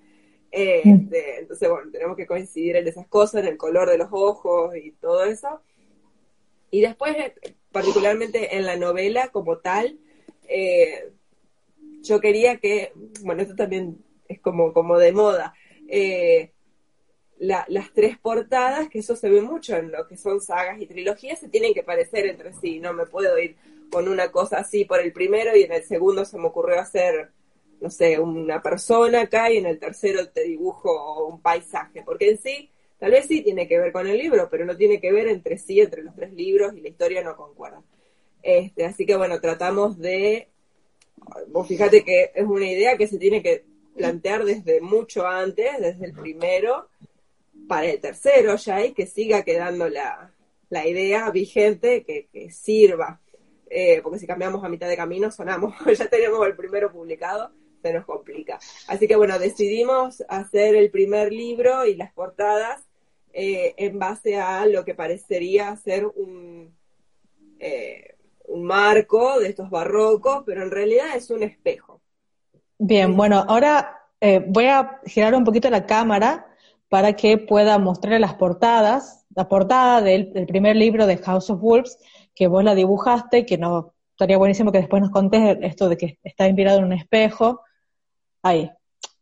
Este, 0.50 1.42
entonces, 1.42 1.70
bueno, 1.70 1.92
tenemos 1.92 2.18
que 2.18 2.26
coincidir 2.26 2.78
en 2.78 2.88
esas 2.88 3.06
cosas, 3.06 3.44
en 3.44 3.50
el 3.50 3.58
color 3.58 3.88
de 3.88 4.00
los 4.00 4.10
ojos 4.12 4.76
y 4.76 4.90
todo 4.94 5.26
eso. 5.26 5.62
Y 6.72 6.82
después, 6.82 7.16
particularmente 7.72 8.58
en 8.58 8.66
la 8.66 8.76
novela 8.76 9.28
como 9.28 9.60
tal, 9.60 10.00
eh, 10.48 11.12
yo 12.02 12.20
quería 12.20 12.58
que, 12.58 12.92
bueno, 13.22 13.44
esto 13.44 13.56
también 13.56 14.04
es 14.28 14.40
como, 14.40 14.74
como 14.74 14.98
de 14.98 15.12
moda, 15.12 15.54
eh, 15.88 16.54
las 17.40 17.94
tres 17.94 18.18
portadas, 18.18 18.90
que 18.90 19.00
eso 19.00 19.16
se 19.16 19.30
ve 19.30 19.42
mucho 19.42 19.78
en 19.78 19.92
lo 19.92 20.08
que 20.08 20.18
son 20.18 20.42
sagas 20.42 20.82
y 20.82 20.86
trilogías, 20.86 21.40
se 21.40 21.48
tienen 21.48 21.74
que 21.74 21.84
parecer 21.84 22.26
entre 22.26 22.54
sí, 22.54 22.80
no 22.80 22.94
me 22.94 23.06
puedo 23.06 23.38
ir 23.40 23.56
con 23.90 24.10
una 24.10 24.30
cosa 24.30 24.58
así 24.58 24.86
por 24.86 25.00
el 25.00 25.14
primero 25.14 25.56
y 25.56 25.64
en 25.64 25.72
el 25.72 25.84
segundo 25.84 26.26
se 26.26 26.38
me 26.38 26.48
ocurrió 26.48 26.80
hacer, 26.80 27.30
no 27.80 27.90
sé, 27.90 28.20
una 28.20 28.62
persona 28.62 29.22
acá 29.22 29.50
y 29.52 29.58
en 29.58 29.66
el 29.66 29.80
tercero 29.80 30.28
te 30.30 30.44
dibujo 30.44 31.28
un 31.28 31.42
paisaje, 31.42 32.04
porque 32.04 32.30
en 32.30 32.38
sí, 32.38 32.70
tal 33.00 33.12
vez 33.12 33.26
sí 33.26 33.42
tiene 33.42 33.68
que 33.68 33.80
ver 33.80 33.94
con 33.94 34.06
el 34.06 34.18
libro, 34.18 34.50
pero 34.52 34.66
no 34.66 34.76
tiene 34.76 35.00
que 35.00 35.14
ver 35.14 35.30
entre 35.30 35.58
sí, 35.58 35.80
entre 35.80 36.04
los 36.04 36.16
tres 36.16 36.34
libros 36.34 36.76
y 36.76 36.82
la 36.82 36.90
historia 36.90 37.24
no 37.24 37.38
concuerda. 37.38 37.82
Este, 38.44 38.86
así 38.86 39.06
que 39.06 39.16
bueno, 39.16 39.40
tratamos 39.40 39.98
de, 39.98 40.50
vos 41.48 41.68
fíjate 41.68 42.04
que 42.04 42.32
es 42.36 42.46
una 42.46 42.70
idea 42.70 42.98
que 42.98 43.08
se 43.08 43.18
tiene 43.18 43.42
que 43.42 43.64
plantear 43.96 44.44
desde 44.46 44.82
mucho 44.82 45.26
antes, 45.26 45.80
desde 45.80 46.06
el 46.06 46.14
primero, 46.14 46.90
para 47.70 47.86
el 47.86 48.02
tercero 48.02 48.56
ya 48.56 48.84
y 48.84 48.94
que 48.94 49.06
siga 49.06 49.44
quedando 49.44 49.88
la, 49.88 50.34
idea 50.86 51.30
vigente, 51.30 52.04
que, 52.04 52.50
sirva. 52.52 53.22
Eh, 53.70 54.02
porque 54.02 54.18
si 54.18 54.26
cambiamos 54.26 54.64
a 54.64 54.70
mitad 54.70 54.90
de 54.90 54.98
camino 54.98 55.30
sonamos, 55.32 55.76
ya 55.98 56.08
tenemos 56.08 56.46
el 56.46 56.56
primero 56.56 56.92
publicado, 56.92 57.52
se 57.82 57.94
nos 57.94 58.06
complica. 58.06 58.60
Así 58.88 59.08
que 59.08 59.16
bueno, 59.16 59.38
decidimos 59.40 60.24
hacer 60.28 60.76
el 60.76 60.90
primer 60.90 61.32
libro 61.32 61.86
y 61.86 61.96
las 61.96 62.12
portadas 62.12 62.82
eh, 63.32 63.76
en 63.78 64.00
base 64.00 64.38
a 64.38 64.66
lo 64.66 64.84
que 64.84 64.96
parecería 64.96 65.74
ser 65.76 66.08
un, 66.08 66.76
eh, 67.60 68.16
un 68.48 68.64
marco 68.64 69.40
de 69.40 69.50
estos 69.50 69.70
barrocos, 69.70 70.42
pero 70.44 70.64
en 70.64 70.72
realidad 70.72 71.16
es 71.16 71.30
un 71.30 71.44
espejo. 71.44 72.02
Bien, 72.80 73.16
bueno, 73.16 73.46
ahora 73.48 73.96
voy 74.48 74.66
a 74.66 75.00
girar 75.06 75.34
un 75.36 75.46
poquito 75.46 75.70
la 75.70 75.86
cámara 75.86 76.49
para 76.90 77.14
que 77.14 77.38
pueda 77.38 77.78
mostrarle 77.78 78.20
las 78.20 78.34
portadas, 78.34 79.26
la 79.36 79.48
portada 79.48 80.02
del, 80.02 80.32
primer 80.48 80.76
libro 80.76 81.06
de 81.06 81.18
House 81.18 81.50
of 81.50 81.62
Wolves, 81.62 81.98
que 82.36 82.48
vos 82.48 82.64
la 82.64 82.76
dibujaste, 82.76 83.46
que 83.46 83.58
no, 83.58 83.94
estaría 84.12 84.38
buenísimo 84.38 84.72
que 84.72 84.80
después 84.80 85.02
nos 85.02 85.12
contés 85.12 85.58
esto 85.62 85.88
de 85.88 85.98
que 85.98 86.20
está 86.24 86.48
inspirado 86.48 86.80
en 86.80 86.86
un 86.86 86.94
espejo. 86.94 87.62
Ahí, 88.42 88.72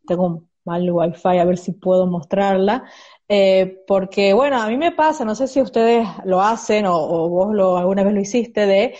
tengo 0.06 0.26
un 0.26 0.50
mal 0.64 0.90
wifi, 0.90 1.38
a 1.38 1.44
ver 1.44 1.58
si 1.58 1.72
puedo 1.72 2.06
mostrarla. 2.06 2.84
Eh, 3.28 3.82
porque, 3.86 4.32
bueno, 4.32 4.60
a 4.60 4.68
mí 4.68 4.78
me 4.78 4.92
pasa, 4.92 5.24
no 5.24 5.34
sé 5.34 5.46
si 5.46 5.60
ustedes 5.60 6.08
lo 6.24 6.40
hacen 6.40 6.86
o, 6.86 7.28
vos 7.28 7.54
lo, 7.54 7.76
alguna 7.76 8.02
vez 8.02 8.14
lo 8.14 8.20
hiciste, 8.20 8.66
de 8.66 8.94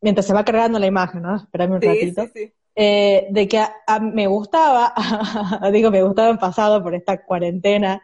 mientras 0.00 0.26
se 0.26 0.34
va 0.34 0.44
cargando 0.44 0.78
la 0.78 0.86
imagen, 0.86 1.22
¿no? 1.22 1.36
Esperame 1.36 1.74
un 1.74 1.82
ratito. 1.82 2.22
Sí, 2.22 2.30
sí. 2.34 2.52
Eh, 2.80 3.26
de 3.30 3.48
que 3.48 3.60
me 4.00 4.28
gustaba, 4.28 4.94
digo, 5.72 5.90
me 5.90 6.04
gustaba 6.04 6.28
en 6.28 6.38
pasado 6.38 6.80
por 6.80 6.94
esta 6.94 7.24
cuarentena, 7.24 8.00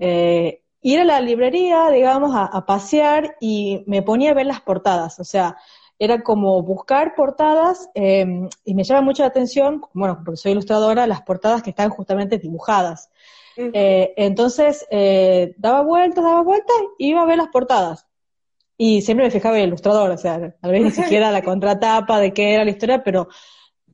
eh, 0.00 0.62
ir 0.80 1.00
a 1.00 1.04
la 1.04 1.20
librería, 1.20 1.90
digamos, 1.90 2.32
a, 2.34 2.64
pasear 2.64 3.36
y 3.38 3.84
me 3.86 4.00
ponía 4.00 4.30
a 4.30 4.34
ver 4.34 4.46
las 4.46 4.62
portadas, 4.62 5.20
o 5.20 5.24
sea, 5.24 5.58
era 5.98 6.22
como 6.22 6.62
buscar 6.62 7.14
portadas 7.14 7.90
em, 7.92 8.48
y 8.64 8.72
me 8.74 8.82
llama 8.82 9.02
mucho 9.02 9.24
la 9.24 9.28
atención, 9.28 9.82
bueno, 9.92 10.22
porque 10.24 10.38
soy 10.38 10.52
ilustradora, 10.52 11.06
las 11.06 11.20
portadas 11.20 11.62
que 11.62 11.68
están 11.68 11.90
justamente 11.90 12.38
dibujadas. 12.38 13.10
Eh, 13.58 14.14
entonces, 14.16 14.86
daba 15.58 15.82
vueltas, 15.82 16.24
daba 16.24 16.40
vueltas, 16.40 16.76
iba 16.96 17.20
a 17.20 17.26
ver 17.26 17.36
las 17.36 17.48
portadas. 17.48 18.06
Y 18.78 19.02
siempre 19.02 19.26
me 19.26 19.30
fijaba 19.30 19.56
en 19.56 19.64
el 19.64 19.68
ilustrador, 19.68 20.10
o 20.12 20.16
sea, 20.16 20.56
tal 20.62 20.70
vez 20.70 20.82
ni 20.82 20.90
siquiera 21.02 21.30
la 21.30 21.42
contratapa 21.42 22.18
de 22.20 22.32
qué 22.32 22.54
era 22.54 22.64
la 22.64 22.70
historia, 22.70 23.04
pero 23.04 23.28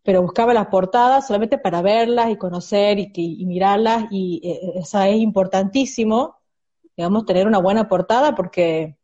pero 0.02 0.22
buscaba 0.22 0.54
las 0.54 0.66
portadas 0.66 1.26
solamente 1.26 1.58
para 1.58 1.82
verlas 1.82 2.30
y 2.30 2.36
conocer 2.36 2.98
y, 2.98 3.44
mirarlas 3.46 4.06
y 4.10 4.40
eh, 4.44 4.80
eso 4.80 5.00
es 5.02 5.16
importantísimo, 5.16 6.36
digamos, 6.96 7.26
tener 7.26 7.46
una 7.46 7.58
buena 7.58 7.88
portada 7.88 8.34
porque 8.34 8.96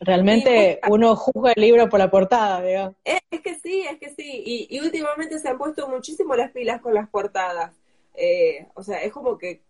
realmente 0.00 0.80
uno 0.88 1.14
juzga 1.16 1.52
el 1.54 1.62
libro 1.62 1.88
por 1.88 1.98
la 1.98 2.10
portada, 2.10 2.62
digamos. 2.62 2.96
Es, 3.04 3.20
que 3.42 3.54
sí, 3.56 3.84
es 3.90 3.98
que 3.98 4.10
sí, 4.10 4.68
y, 4.70 4.80
últimamente 4.80 5.38
se 5.38 5.48
han 5.48 5.58
puesto 5.58 5.88
muchísimo 5.88 6.34
las 6.34 6.50
pilas 6.52 6.80
con 6.80 6.94
las 6.94 7.08
portadas, 7.08 7.72
eh, 8.14 8.66
o 8.74 8.82
sea, 8.82 9.02
es 9.02 9.12
como 9.12 9.38
que 9.38 9.62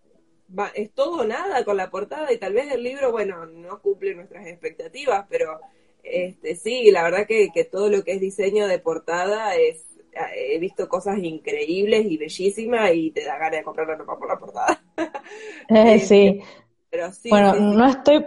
es 0.75 0.91
todo 0.93 1.25
nada 1.25 1.65
con 1.65 1.77
la 1.77 1.91
portada 1.91 2.33
y 2.33 2.39
tal 2.39 2.53
vez 2.53 2.71
el 2.71 2.83
libro, 2.83 3.11
bueno, 3.13 3.47
no 3.47 3.81
cumple 3.81 4.15
nuestras 4.15 4.47
expectativas, 4.47 5.27
pero 5.31 5.61
este, 6.03 6.57
sí, 6.57 6.91
la 6.91 7.03
verdad 7.03 7.27
que, 7.27 7.49
que 7.55 7.65
todo 7.65 7.89
lo 7.89 8.05
que 8.05 8.13
es 8.13 8.21
diseño 8.21 8.67
de 8.67 8.79
portada 8.79 9.57
es, 9.57 9.87
he 10.35 10.59
visto 10.59 10.89
cosas 10.89 11.19
increíbles 11.19 12.07
y 12.07 12.17
bellísimas 12.17 12.91
y 12.95 13.11
te 13.11 13.25
da 13.25 13.39
ganas 13.39 13.59
de 13.59 13.65
comprar 13.65 13.89
la 13.89 13.97
ropa 13.97 14.19
por 14.19 14.29
la 14.29 14.39
portada. 14.39 14.83
Eh, 15.69 15.99
sí. 16.01 16.27
Este, 16.27 16.45
pero 16.91 17.13
sí. 17.13 17.31
Bueno, 17.31 17.55
no 17.55 17.87
estoy, 17.87 18.25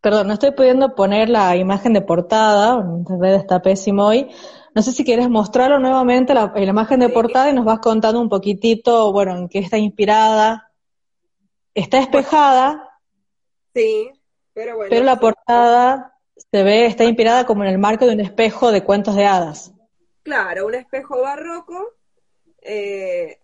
perdón, 0.00 0.28
no 0.28 0.34
estoy 0.34 0.52
pudiendo 0.52 0.94
poner 0.94 1.28
la 1.28 1.56
imagen 1.56 1.92
de 1.92 2.02
portada, 2.02 2.84
internet 2.98 3.40
está 3.40 3.60
pésimo 3.60 4.06
hoy. 4.06 4.28
No 4.74 4.82
sé 4.82 4.92
si 4.92 5.04
quieres 5.04 5.28
mostrarlo 5.28 5.80
nuevamente, 5.80 6.32
la, 6.34 6.52
la 6.54 6.62
imagen 6.62 7.00
de 7.00 7.08
portada, 7.08 7.50
y 7.50 7.54
nos 7.54 7.64
vas 7.64 7.80
contando 7.80 8.20
un 8.20 8.28
poquitito, 8.28 9.12
bueno, 9.12 9.36
en 9.36 9.48
qué 9.48 9.58
está 9.58 9.78
inspirada. 9.78 10.70
Está 11.74 11.98
espejada. 11.98 13.00
Sí, 13.74 14.10
pero 14.52 14.76
bueno. 14.76 14.90
Pero 14.90 15.04
la 15.04 15.18
portada 15.18 16.14
se 16.36 16.62
ve, 16.62 16.86
está 16.86 17.04
inspirada 17.04 17.46
como 17.46 17.64
en 17.64 17.70
el 17.70 17.78
marco 17.78 18.06
de 18.06 18.14
un 18.14 18.20
espejo 18.20 18.70
de 18.70 18.84
cuentos 18.84 19.16
de 19.16 19.26
hadas. 19.26 19.72
Claro, 20.22 20.66
un 20.66 20.74
espejo 20.74 21.22
barroco 21.22 21.94
eh, 22.60 23.40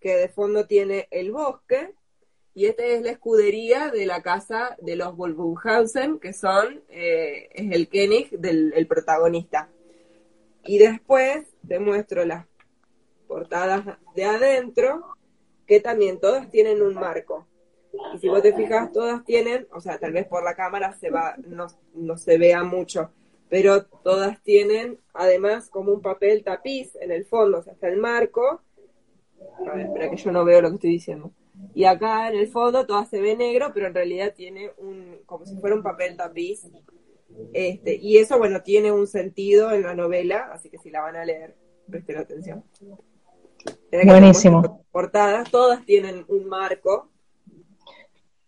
que 0.00 0.16
de 0.16 0.28
fondo 0.28 0.66
tiene 0.66 1.08
el 1.10 1.32
bosque 1.32 1.94
y 2.52 2.66
esta 2.66 2.84
es 2.84 3.02
la 3.02 3.10
escudería 3.10 3.90
de 3.90 4.06
la 4.06 4.22
casa 4.22 4.76
de 4.80 4.96
los 4.96 5.16
Wolfenhausen, 5.16 6.20
que 6.20 6.32
son, 6.32 6.82
eh, 6.88 7.48
es 7.52 7.72
el 7.72 7.88
König 7.88 8.30
del 8.30 8.86
protagonista. 8.86 9.68
Y 10.64 10.78
después 10.78 11.46
te 11.66 11.78
muestro 11.78 12.24
las 12.24 12.46
portadas 13.26 13.98
de 14.14 14.24
adentro, 14.24 15.16
que 15.66 15.80
también 15.80 16.20
todas 16.20 16.48
tienen 16.50 16.80
un 16.80 16.94
marco. 16.94 17.46
Y 18.14 18.18
si 18.18 18.28
vos 18.28 18.42
te 18.42 18.54
fijas, 18.54 18.92
todas 18.92 19.24
tienen, 19.24 19.66
o 19.72 19.80
sea, 19.80 19.98
tal 19.98 20.12
vez 20.12 20.26
por 20.26 20.44
la 20.44 20.54
cámara 20.54 20.92
se 20.94 21.10
va, 21.10 21.34
no, 21.46 21.66
no 21.94 22.16
se 22.16 22.38
vea 22.38 22.62
mucho, 22.62 23.10
pero 23.54 23.84
todas 23.84 24.42
tienen 24.42 24.98
además 25.12 25.70
como 25.70 25.92
un 25.92 26.02
papel 26.02 26.42
tapiz 26.42 26.96
en 26.96 27.12
el 27.12 27.24
fondo, 27.24 27.58
o 27.58 27.62
sea, 27.62 27.74
está 27.74 27.86
el 27.86 27.98
marco. 27.98 28.62
A 29.64 29.76
ver, 29.76 29.86
espera 29.86 30.10
que 30.10 30.16
yo 30.16 30.32
no 30.32 30.44
veo 30.44 30.60
lo 30.60 30.70
que 30.70 30.74
estoy 30.74 30.90
diciendo. 30.90 31.30
Y 31.72 31.84
acá 31.84 32.28
en 32.28 32.34
el 32.34 32.48
fondo 32.48 32.84
todas 32.84 33.08
se 33.08 33.20
ve 33.20 33.36
negro, 33.36 33.70
pero 33.72 33.86
en 33.86 33.94
realidad 33.94 34.34
tiene 34.34 34.72
un, 34.78 35.20
como 35.24 35.46
si 35.46 35.54
fuera 35.58 35.76
un 35.76 35.84
papel 35.84 36.16
tapiz. 36.16 36.66
Este, 37.52 37.94
y 37.94 38.16
eso, 38.16 38.38
bueno, 38.38 38.60
tiene 38.60 38.90
un 38.90 39.06
sentido 39.06 39.70
en 39.70 39.84
la 39.84 39.94
novela, 39.94 40.50
así 40.52 40.68
que 40.68 40.78
si 40.78 40.90
la 40.90 41.02
van 41.02 41.14
a 41.14 41.24
leer, 41.24 41.54
presten 41.88 42.18
atención. 42.18 42.64
Buenísimo. 43.92 44.84
Portadas, 44.90 45.48
todas 45.48 45.84
tienen 45.84 46.24
un 46.26 46.48
marco 46.48 47.08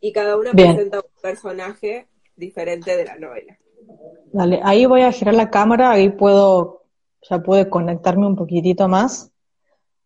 y 0.01 0.13
cada 0.13 0.37
una 0.37 0.51
presenta 0.51 0.99
un 0.99 1.23
personaje 1.23 2.09
diferente 2.35 2.97
de 2.97 3.05
la 3.05 3.15
novela. 3.15 3.57
Dale, 4.33 4.61
ahí 4.63 4.87
voy 4.87 5.03
a 5.03 5.13
girar 5.13 5.35
la 5.35 5.51
cámara, 5.51 5.91
ahí 5.91 6.11
puedo, 6.11 6.83
ya 7.29 7.39
puede 7.39 7.69
conectarme 7.69 8.27
un 8.27 8.37
poquitito 8.37 8.89
más. 8.89 9.33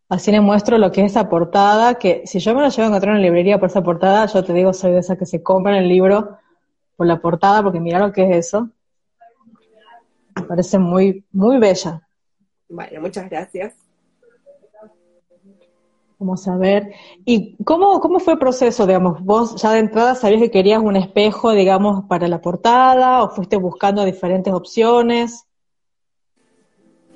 Así 0.08 0.32
le 0.32 0.40
muestro 0.40 0.76
lo 0.78 0.90
que 0.90 1.04
es 1.04 1.12
esa 1.12 1.28
portada, 1.28 1.94
que 1.94 2.22
si 2.26 2.40
yo 2.40 2.54
me 2.54 2.62
la 2.62 2.68
llevo 2.68 2.84
a 2.84 2.86
encontrar 2.88 3.14
en 3.14 3.22
la 3.22 3.26
librería 3.26 3.58
por 3.58 3.68
esa 3.68 3.82
portada, 3.82 4.26
yo 4.26 4.44
te 4.44 4.52
digo, 4.52 4.72
soy 4.72 4.92
de 4.92 4.98
esas 4.98 5.16
que 5.16 5.26
se 5.26 5.42
compran 5.42 5.76
el 5.76 5.88
libro 5.88 6.38
por 6.96 7.06
la 7.06 7.20
portada, 7.20 7.62
porque 7.62 7.80
mira 7.80 7.98
lo 7.98 8.12
que 8.12 8.24
es 8.24 8.46
eso. 8.46 8.70
Me 10.34 10.42
parece 10.42 10.78
muy, 10.78 11.24
muy 11.32 11.58
bella. 11.58 12.06
Bueno, 12.68 13.00
muchas 13.00 13.30
gracias. 13.30 13.74
Vamos 16.20 16.46
a 16.48 16.56
ver. 16.58 16.92
¿Y 17.24 17.56
cómo, 17.64 17.98
cómo 17.98 18.20
fue 18.20 18.34
el 18.34 18.38
proceso, 18.38 18.86
digamos? 18.86 19.24
¿Vos 19.24 19.56
ya 19.56 19.72
de 19.72 19.78
entrada 19.78 20.14
sabías 20.14 20.42
que 20.42 20.50
querías 20.50 20.82
un 20.82 20.96
espejo, 20.96 21.52
digamos, 21.52 22.04
para 22.10 22.28
la 22.28 22.42
portada 22.42 23.22
o 23.22 23.30
fuiste 23.30 23.56
buscando 23.56 24.04
diferentes 24.04 24.52
opciones? 24.52 25.46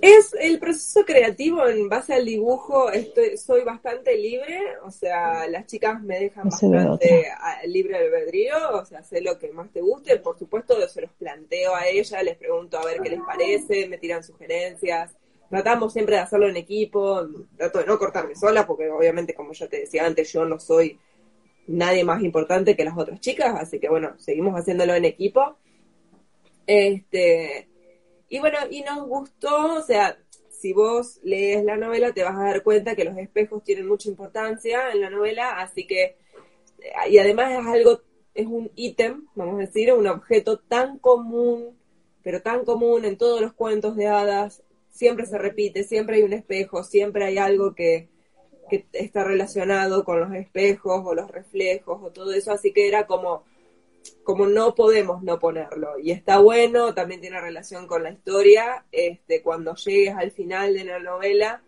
Es 0.01 0.35
el 0.41 0.59
proceso 0.59 1.05
creativo 1.05 1.67
en 1.67 1.91
base 1.91 2.15
al 2.15 2.25
dibujo, 2.25 2.91
estoy, 2.91 3.37
soy 3.37 3.63
bastante 3.63 4.17
libre, 4.17 4.59
o 4.85 4.91
sea, 4.91 5.49
las 5.49 5.67
chicas 5.67 6.03
me 6.03 6.21
dejan 6.21 6.49
bastante 6.49 7.27
libre 7.67 7.97
albedrío, 7.97 8.55
o 8.73 8.85
sea, 8.87 9.03
sé 9.03 9.21
lo 9.21 9.39
que 9.39 9.51
más 9.53 9.71
te 9.71 9.81
guste, 9.81 10.19
por 10.19 10.39
supuesto 10.39 10.77
se 10.89 11.03
los 11.03 11.13
planteo 11.13 11.75
a 11.75 11.87
ella, 11.87 12.23
les 12.23 12.37
pregunto 12.37 12.79
a 12.79 12.85
ver 12.85 13.01
qué 13.01 13.11
les 13.11 13.21
parece, 13.21 13.87
me 13.89 13.97
tiran 13.97 14.23
sugerencias, 14.23 15.15
tratamos 15.51 15.93
siempre 15.93 16.17
de 16.17 16.23
hacerlo 16.23 16.49
en 16.49 16.57
equipo, 16.57 17.27
trato 17.57 17.79
de 17.79 17.87
no 17.87 17.99
cortarme 17.99 18.35
sola, 18.35 18.67
porque 18.67 18.91
obviamente, 18.91 19.35
como 19.35 19.53
ya 19.53 19.69
te 19.69 19.81
decía 19.81 20.07
antes, 20.07 20.33
yo 20.33 20.45
no 20.45 20.59
soy 20.59 20.99
nadie 21.67 22.05
más 22.05 22.23
importante 22.23 22.77
que 22.77 22.85
las 22.85 22.97
otras 22.97 23.21
chicas, 23.21 23.55
así 23.59 23.79
que 23.79 23.89
bueno, 23.89 24.15
seguimos 24.19 24.55
haciéndolo 24.55 24.95
en 24.95 25.05
equipo. 25.05 25.57
Este, 26.67 27.69
y 28.29 28.39
bueno, 28.41 28.59
y 28.71 28.83
nos 28.83 29.07
gustó, 29.07 29.77
o 29.77 29.83
sea, 29.83 30.19
si 30.51 30.73
vos 30.73 31.21
lees 31.23 31.65
la 31.65 31.77
novela 31.77 32.13
te 32.13 32.25
vas 32.25 32.37
a 32.37 32.45
dar 32.45 32.63
cuenta 32.63 32.97
que 32.97 33.05
los 33.05 33.17
espejos 33.19 33.63
tienen 33.63 33.87
mucha 33.87 34.09
importancia 34.09 34.91
en 34.93 35.03
la 35.03 35.11
novela, 35.11 35.61
así 35.61 35.87
que, 35.87 36.17
y 37.09 37.19
además 37.19 37.53
es 37.53 37.67
algo, 37.67 38.01
es 38.35 38.47
un 38.47 38.71
ítem, 38.75 39.27
vamos 39.35 39.57
a 39.57 39.67
decir, 39.67 39.93
un 39.93 40.07
objeto 40.07 40.59
tan 40.59 40.99
común, 40.99 41.77
pero 42.23 42.41
tan 42.41 42.65
común 42.65 43.05
en 43.05 43.19
todos 43.19 43.41
los 43.41 43.53
cuentos 43.53 43.95
de 43.97 44.07
hadas, 44.07 44.63
siempre 44.95 45.27
se 45.27 45.39
repite, 45.39 45.83
siempre 45.83 46.17
hay 46.17 46.23
un 46.23 46.33
espejo, 46.33 46.85
siempre 46.85 47.25
hay 47.25 47.37
algo 47.37 47.75
que, 47.75 48.09
está 48.93 49.23
relacionado 49.23 50.05
con 50.05 50.21
los 50.21 50.33
espejos 50.33 51.03
o 51.05 51.15
los 51.15 51.31
reflejos 51.31 52.03
o 52.03 52.11
todo 52.11 52.33
eso, 52.33 52.51
así 52.51 52.73
que 52.73 52.89
era 52.89 53.07
como, 53.07 53.45
como 54.23 54.47
no 54.47 54.75
podemos 54.75 55.23
no 55.23 55.39
ponerlo. 55.39 55.99
Y 55.99 56.13
está 56.13 56.39
bueno, 56.39 56.95
también 56.95 57.21
tiene 57.21 57.41
relación 57.41 57.87
con 57.87 58.03
la 58.03 58.11
historia, 58.11 58.87
este, 58.91 59.43
cuando 59.43 59.75
llegues 59.75 60.15
al 60.17 60.31
final 60.31 60.75
de 60.75 60.85
la 60.85 60.99
novela 60.99 61.63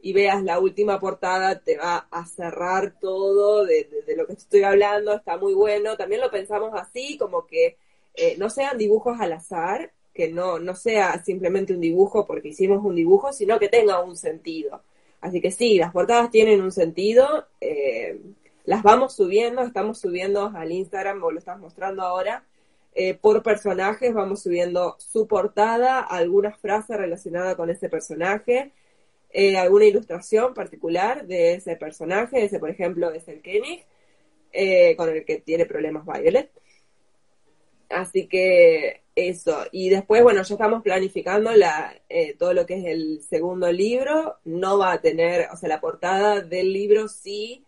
y 0.00 0.12
veas 0.12 0.42
la 0.44 0.60
última 0.60 1.00
portada, 1.00 1.58
te 1.58 1.76
va 1.76 2.06
a 2.10 2.24
cerrar 2.24 2.98
todo 3.00 3.66
de, 3.66 3.88
lo 4.16 4.26
que 4.26 4.34
estoy 4.34 4.62
hablando, 4.62 5.12
está 5.12 5.36
muy 5.36 5.54
bueno. 5.54 5.96
También 5.96 6.20
lo 6.20 6.30
pensamos 6.30 6.70
así, 6.74 7.18
como 7.18 7.46
que 7.46 7.76
eh, 8.14 8.36
no 8.38 8.48
sean 8.48 8.78
dibujos 8.78 9.20
al 9.20 9.32
azar, 9.32 9.92
que 10.18 10.32
no, 10.32 10.58
no 10.58 10.74
sea 10.74 11.22
simplemente 11.22 11.72
un 11.72 11.80
dibujo 11.80 12.26
porque 12.26 12.48
hicimos 12.48 12.84
un 12.84 12.96
dibujo, 12.96 13.32
sino 13.32 13.56
que 13.60 13.68
tenga 13.68 14.00
un 14.00 14.16
sentido. 14.16 14.82
Así 15.20 15.40
que 15.40 15.52
sí, 15.52 15.78
las 15.78 15.92
portadas 15.92 16.32
tienen 16.32 16.60
un 16.60 16.72
sentido, 16.72 17.46
eh, 17.60 18.18
las 18.64 18.82
vamos 18.82 19.14
subiendo, 19.14 19.62
estamos 19.62 20.00
subiendo 20.00 20.50
al 20.52 20.72
Instagram, 20.72 21.22
o 21.22 21.30
lo 21.30 21.38
estás 21.38 21.60
mostrando 21.60 22.02
ahora, 22.02 22.44
eh, 22.96 23.14
por 23.14 23.44
personajes, 23.44 24.12
vamos 24.12 24.42
subiendo 24.42 24.96
su 24.98 25.28
portada, 25.28 26.00
algunas 26.00 26.58
frases 26.58 26.96
relacionadas 26.96 27.54
con 27.54 27.70
ese 27.70 27.88
personaje, 27.88 28.72
eh, 29.30 29.56
alguna 29.56 29.84
ilustración 29.84 30.52
particular 30.52 31.28
de 31.28 31.54
ese 31.54 31.76
personaje, 31.76 32.42
ese 32.44 32.58
por 32.58 32.70
ejemplo 32.70 33.12
es 33.12 33.28
el 33.28 33.40
Kenny, 33.40 33.84
con 34.96 35.10
el 35.10 35.24
que 35.24 35.38
tiene 35.38 35.64
problemas 35.64 36.04
Violet. 36.04 36.50
Así 37.88 38.26
que 38.26 39.02
eso. 39.18 39.64
Y 39.72 39.88
después, 39.88 40.22
bueno, 40.22 40.42
ya 40.42 40.54
estamos 40.54 40.82
planificando 40.82 41.52
la, 41.52 41.94
eh, 42.08 42.34
todo 42.38 42.54
lo 42.54 42.64
que 42.66 42.74
es 42.78 42.84
el 42.84 43.20
segundo 43.22 43.70
libro. 43.72 44.36
No 44.44 44.78
va 44.78 44.92
a 44.92 45.00
tener, 45.00 45.48
o 45.52 45.56
sea, 45.56 45.68
la 45.68 45.80
portada 45.80 46.40
del 46.40 46.72
libro 46.72 47.08
sí 47.08 47.64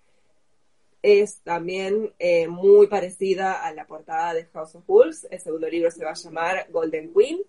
es 1.03 1.41
también 1.43 2.13
eh, 2.19 2.47
muy 2.47 2.87
parecida 2.87 3.65
a 3.65 3.73
la 3.73 3.87
portada 3.87 4.35
de 4.35 4.45
House 4.47 4.77
of 4.77 4.87
Wolves. 4.87 5.27
El 5.31 5.41
segundo 5.41 5.69
libro 5.69 5.91
se 5.91 6.05
va 6.05 6.13
a 6.13 6.15
llamar 6.15 6.67
Golden 6.71 7.13
Queen. 7.13 7.41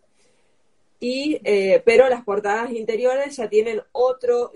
Y, 0.99 1.39
eh, 1.43 1.81
pero 1.85 2.09
las 2.09 2.23
portadas 2.23 2.71
interiores 2.71 3.35
ya 3.35 3.49
tienen 3.49 3.81
otro, 3.91 4.51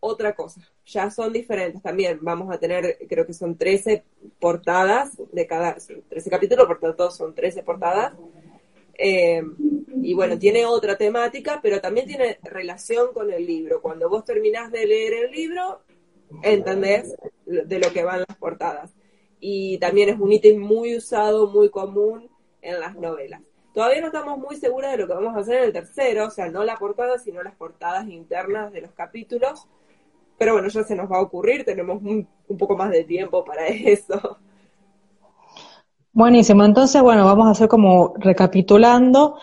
otra 0.00 0.34
cosa. 0.34 0.60
Ya 0.86 1.10
son 1.10 1.32
diferentes 1.32 1.82
también. 1.82 2.18
Vamos 2.22 2.52
a 2.52 2.58
tener, 2.58 2.98
creo 3.08 3.26
que 3.26 3.34
son 3.34 3.56
13 3.56 4.02
portadas 4.38 5.12
de 5.32 5.46
cada, 5.46 5.76
13 6.08 6.30
capítulos, 6.30 6.66
por 6.66 6.80
tanto 6.80 7.10
son 7.10 7.34
13 7.34 7.62
portadas. 7.62 8.14
Eh, 9.02 9.42
y 10.02 10.14
bueno, 10.14 10.38
tiene 10.38 10.66
otra 10.66 10.96
temática, 10.96 11.60
pero 11.62 11.80
también 11.80 12.06
tiene 12.06 12.38
relación 12.42 13.12
con 13.14 13.32
el 13.32 13.46
libro. 13.46 13.80
Cuando 13.80 14.08
vos 14.08 14.24
terminás 14.24 14.70
de 14.70 14.86
leer 14.86 15.24
el 15.24 15.30
libro, 15.30 15.82
entendés 16.42 17.14
de 17.46 17.78
lo 17.78 17.92
que 17.92 18.04
van 18.04 18.24
las 18.28 18.36
portadas. 18.38 18.92
Y 19.40 19.78
también 19.78 20.10
es 20.10 20.20
un 20.20 20.32
ítem 20.32 20.58
muy 20.60 20.96
usado, 20.96 21.46
muy 21.46 21.70
común 21.70 22.30
en 22.60 22.78
las 22.78 22.94
novelas. 22.96 23.40
Todavía 23.72 24.00
no 24.00 24.08
estamos 24.08 24.38
muy 24.38 24.56
seguras 24.56 24.92
de 24.92 24.98
lo 24.98 25.06
que 25.06 25.14
vamos 25.14 25.34
a 25.34 25.40
hacer 25.40 25.58
en 25.58 25.64
el 25.64 25.72
tercero, 25.72 26.26
o 26.26 26.30
sea, 26.30 26.50
no 26.50 26.64
la 26.64 26.76
portada, 26.76 27.18
sino 27.18 27.42
las 27.42 27.54
portadas 27.54 28.08
internas 28.08 28.72
de 28.72 28.82
los 28.82 28.92
capítulos 28.92 29.66
pero 30.40 30.54
bueno, 30.54 30.68
ya 30.68 30.82
se 30.84 30.96
nos 30.96 31.12
va 31.12 31.18
a 31.18 31.20
ocurrir, 31.20 31.66
tenemos 31.66 32.02
un, 32.02 32.26
poco 32.58 32.74
más 32.74 32.90
de 32.90 33.04
tiempo 33.04 33.44
para 33.44 33.66
eso. 33.68 34.38
Buenísimo, 36.12 36.64
entonces 36.64 37.00
bueno, 37.02 37.24
vamos 37.24 37.46
a 37.46 37.52
hacer 37.52 37.68
como 37.68 38.14
recapitulando. 38.16 39.38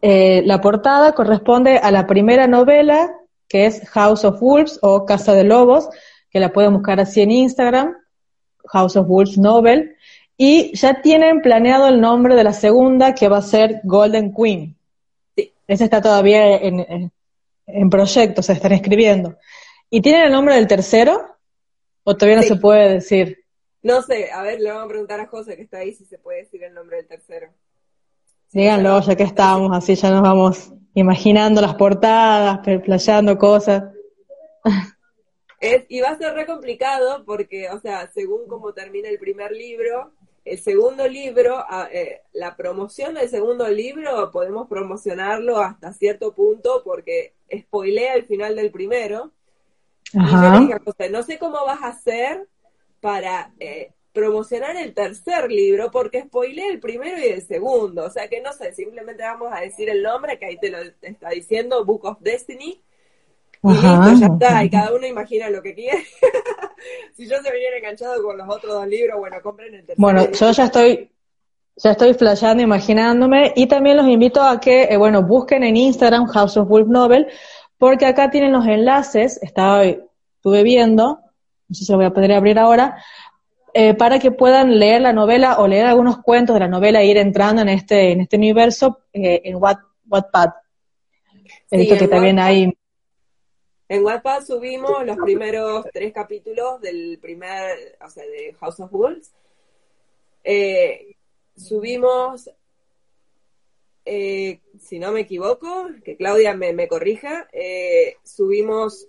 Eh, 0.00 0.42
la 0.46 0.60
portada 0.60 1.12
corresponde 1.12 1.78
a 1.78 1.90
la 1.90 2.06
primera 2.06 2.46
novela, 2.46 3.12
que 3.48 3.66
es 3.66 3.88
House 3.90 4.24
of 4.24 4.40
Wolves 4.40 4.78
o 4.82 5.04
Casa 5.04 5.34
de 5.34 5.42
Lobos, 5.42 5.88
que 6.30 6.38
la 6.38 6.52
pueden 6.52 6.74
buscar 6.74 7.00
así 7.00 7.20
en 7.22 7.32
Instagram, 7.32 7.96
House 8.66 8.96
of 8.96 9.08
Wolves 9.08 9.36
Novel, 9.36 9.96
y 10.36 10.76
ya 10.76 11.02
tienen 11.02 11.40
planeado 11.40 11.88
el 11.88 12.00
nombre 12.00 12.36
de 12.36 12.44
la 12.44 12.52
segunda, 12.52 13.14
que 13.14 13.28
va 13.28 13.38
a 13.38 13.42
ser 13.42 13.80
Golden 13.82 14.32
Queen. 14.32 14.76
Sí. 15.36 15.52
Esa 15.66 15.84
está 15.84 16.00
todavía 16.00 16.56
en, 16.56 17.10
en, 17.66 17.90
proyecto, 17.90 18.42
se 18.42 18.52
están 18.52 18.72
escribiendo. 18.72 19.36
¿Y 19.90 20.00
tienen 20.00 20.22
el 20.22 20.32
nombre 20.32 20.54
del 20.54 20.66
tercero? 20.66 21.36
¿O 22.04 22.16
todavía 22.16 22.36
no 22.36 22.42
se 22.42 22.56
puede 22.56 22.94
decir? 22.94 23.41
No 23.82 24.02
sé, 24.02 24.30
a 24.30 24.42
ver, 24.42 24.60
le 24.60 24.70
vamos 24.70 24.84
a 24.84 24.88
preguntar 24.88 25.20
a 25.20 25.26
José 25.26 25.56
que 25.56 25.62
está 25.62 25.78
ahí 25.78 25.92
si 25.92 26.04
se 26.04 26.18
puede 26.18 26.38
decir 26.38 26.62
el 26.62 26.72
nombre 26.72 26.98
del 26.98 27.08
tercero. 27.08 27.48
Díganlo, 28.52 29.00
ya 29.00 29.16
que 29.16 29.24
estamos, 29.24 29.76
así 29.76 29.94
ya 29.94 30.10
nos 30.10 30.22
vamos 30.22 30.72
imaginando 30.94 31.60
las 31.60 31.74
portadas, 31.74 32.60
playando 32.84 33.38
cosas. 33.38 33.84
Es, 35.58 35.84
y 35.88 36.00
va 36.00 36.10
a 36.10 36.18
ser 36.18 36.34
re 36.34 36.44
complicado 36.44 37.24
porque, 37.24 37.70
o 37.70 37.80
sea, 37.80 38.10
según 38.12 38.46
cómo 38.48 38.72
termina 38.72 39.08
el 39.08 39.18
primer 39.18 39.52
libro, 39.52 40.12
el 40.44 40.58
segundo 40.58 41.06
libro, 41.06 41.64
eh, 41.92 42.22
la 42.32 42.56
promoción 42.56 43.14
del 43.14 43.28
segundo 43.28 43.68
libro 43.68 44.30
podemos 44.32 44.68
promocionarlo 44.68 45.58
hasta 45.58 45.92
cierto 45.92 46.34
punto 46.34 46.82
porque 46.84 47.34
spoilea 47.56 48.14
el 48.14 48.24
final 48.24 48.56
del 48.56 48.72
primero. 48.72 49.30
Y 50.12 50.18
yo 50.18 50.40
le 50.40 50.58
dije, 50.60 51.10
no 51.10 51.22
sé 51.22 51.38
cómo 51.38 51.64
vas 51.64 51.80
a 51.82 51.88
hacer 51.88 52.48
para 53.02 53.52
eh, 53.58 53.90
promocionar 54.12 54.76
el 54.76 54.94
tercer 54.94 55.50
libro 55.50 55.90
porque 55.90 56.22
spoilea 56.22 56.70
el 56.70 56.78
primero 56.78 57.18
y 57.18 57.30
el 57.30 57.42
segundo. 57.42 58.04
O 58.04 58.10
sea 58.10 58.28
que 58.28 58.40
no 58.40 58.52
sé, 58.52 58.72
simplemente 58.72 59.24
vamos 59.24 59.52
a 59.52 59.60
decir 59.60 59.90
el 59.90 60.02
nombre 60.02 60.38
que 60.38 60.46
ahí 60.46 60.56
te 60.56 60.70
lo 60.70 60.78
está 61.02 61.30
diciendo, 61.30 61.84
Book 61.84 62.04
of 62.04 62.20
Destiny. 62.20 62.80
Y 63.64 63.68
listo, 63.68 64.14
ya 64.18 64.26
está, 64.26 64.64
y 64.64 64.70
cada 64.70 64.94
uno 64.94 65.06
imagina 65.06 65.50
lo 65.50 65.62
que 65.62 65.74
quiere. 65.74 65.98
si 67.16 67.28
yo 67.28 67.36
se 67.42 67.52
viniera 67.52 67.76
enganchado 67.76 68.22
con 68.22 68.38
los 68.38 68.48
otros 68.48 68.72
dos 68.72 68.86
libros, 68.86 69.18
bueno, 69.18 69.36
compren 69.42 69.74
el 69.74 69.80
tercer 69.80 69.96
Bueno, 69.98 70.30
yo 70.30 70.50
ya 70.52 70.64
estoy, 70.64 71.10
ya 71.76 71.92
estoy 71.92 72.14
flasheando, 72.14 72.62
imaginándome, 72.62 73.52
y 73.54 73.66
también 73.66 73.96
los 73.96 74.08
invito 74.08 74.42
a 74.42 74.60
que, 74.60 74.84
eh, 74.84 74.96
bueno, 74.96 75.22
busquen 75.22 75.62
en 75.62 75.76
Instagram 75.76 76.26
House 76.26 76.56
of 76.56 76.68
Wolf 76.68 76.88
Novel, 76.88 77.28
porque 77.78 78.06
acá 78.06 78.30
tienen 78.30 78.52
los 78.52 78.66
enlaces, 78.66 79.40
estaba, 79.42 79.84
estuve 79.84 80.64
viendo, 80.64 81.20
no 81.72 81.76
sé 81.76 81.86
si 81.86 81.92
lo 81.92 81.96
voy 81.96 82.04
a 82.04 82.12
poder 82.12 82.32
abrir 82.32 82.58
ahora, 82.58 83.02
eh, 83.72 83.94
para 83.94 84.18
que 84.18 84.30
puedan 84.30 84.78
leer 84.78 85.00
la 85.00 85.14
novela 85.14 85.58
o 85.58 85.66
leer 85.66 85.86
algunos 85.86 86.18
cuentos 86.18 86.52
de 86.52 86.60
la 86.60 86.68
novela 86.68 87.00
e 87.00 87.06
ir 87.06 87.16
entrando 87.16 87.62
en 87.62 87.70
este, 87.70 88.12
en 88.12 88.20
este 88.20 88.36
universo 88.36 89.00
eh, 89.10 89.40
en 89.44 89.56
What, 89.56 89.78
Wattpad. 90.06 90.50
Sí, 91.70 91.88
que 91.88 92.08
también 92.08 92.38
hay... 92.38 92.76
En 93.88 94.04
Wattpad 94.04 94.44
subimos 94.44 95.06
los 95.06 95.16
primeros 95.16 95.86
tres 95.94 96.12
capítulos 96.12 96.82
del 96.82 97.18
primer, 97.22 97.96
o 98.04 98.10
sea, 98.10 98.24
de 98.24 98.54
House 98.60 98.80
of 98.80 98.92
Wolves. 98.92 99.32
Eh, 100.44 101.16
subimos, 101.56 102.50
si 104.04 104.98
no 104.98 105.12
me 105.12 105.20
equivoco, 105.20 105.88
que 106.04 106.18
Claudia 106.18 106.54
me, 106.54 106.74
me 106.74 106.88
corrija, 106.88 107.48
subimos 108.22 109.08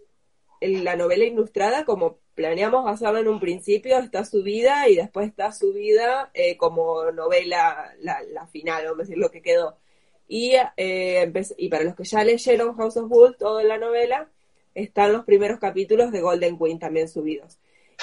la 0.61 0.95
novela 0.95 1.25
ilustrada 1.25 1.83
como 1.83 2.22
planeamos 2.35 2.89
hacerlo 2.89 3.19
en 3.19 3.27
un 3.27 3.39
principio, 3.39 3.97
está 3.99 4.25
subida 4.25 4.87
y 4.89 4.95
después 4.95 5.27
está 5.27 5.51
subida 5.51 6.31
eh, 6.33 6.57
como 6.57 7.11
novela, 7.11 7.93
la, 7.99 8.47
final, 8.47 8.83
vamos 8.85 8.99
a 8.99 9.03
decir 9.03 9.17
lo 9.17 9.31
que 9.31 9.41
quedó. 9.41 9.77
Y, 10.27 10.53
eh, 10.77 11.31
para 11.69 11.83
los 11.83 11.95
que 11.95 12.03
ya 12.03 12.23
leyeron 12.23 12.75
House 12.75 12.97
of 12.97 13.09
Wolves, 13.09 13.37
toda 13.37 13.63
la 13.63 13.77
novela, 13.77 14.29
están 14.73 15.13
los 15.13 15.25
primeros 15.25 15.59
capítulos 15.59 16.11
de 16.11 16.21
Golden 16.21 16.57
Queen 16.57 16.79
también 16.79 17.07
subidos. 17.07 17.59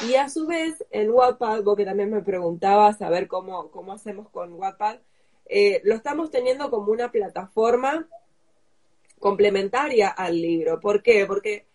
Y 0.09 0.15
a 0.15 0.29
su 0.29 0.47
vez, 0.47 0.85
en 0.91 1.11
Wattpad, 1.11 1.63
vos 1.63 1.77
que 1.77 1.85
también 1.85 2.11
me 2.11 2.23
preguntabas 2.23 3.03
a 3.03 3.11
ver 3.11 3.27
cómo, 3.27 3.71
cómo 3.71 3.93
hacemos 3.93 4.29
con 4.31 4.53
Wattpad, 4.55 4.99
eh, 5.47 5.81
lo 5.85 5.95
estamos 5.95 6.31
teniendo 6.31 6.71
como 6.71 6.93
una 6.93 7.11
plataforma 7.11 8.09
complementaria 9.19 10.09
al 10.09 10.41
libro. 10.41 10.81
¿Por 10.81 11.03
qué? 11.03 11.27
Porque 11.27 11.67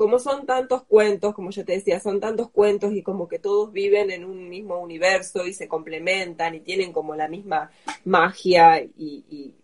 como 0.00 0.18
son 0.18 0.46
tantos 0.46 0.82
cuentos, 0.84 1.34
como 1.34 1.50
yo 1.50 1.62
te 1.62 1.72
decía, 1.72 2.00
son 2.00 2.20
tantos 2.20 2.48
cuentos 2.48 2.94
y 2.94 3.02
como 3.02 3.28
que 3.28 3.38
todos 3.38 3.70
viven 3.70 4.10
en 4.10 4.24
un 4.24 4.48
mismo 4.48 4.78
universo 4.78 5.46
y 5.46 5.52
se 5.52 5.68
complementan 5.68 6.54
y 6.54 6.60
tienen 6.60 6.90
como 6.90 7.14
la 7.14 7.28
misma 7.28 7.70
magia 8.06 8.82
y, 8.82 9.54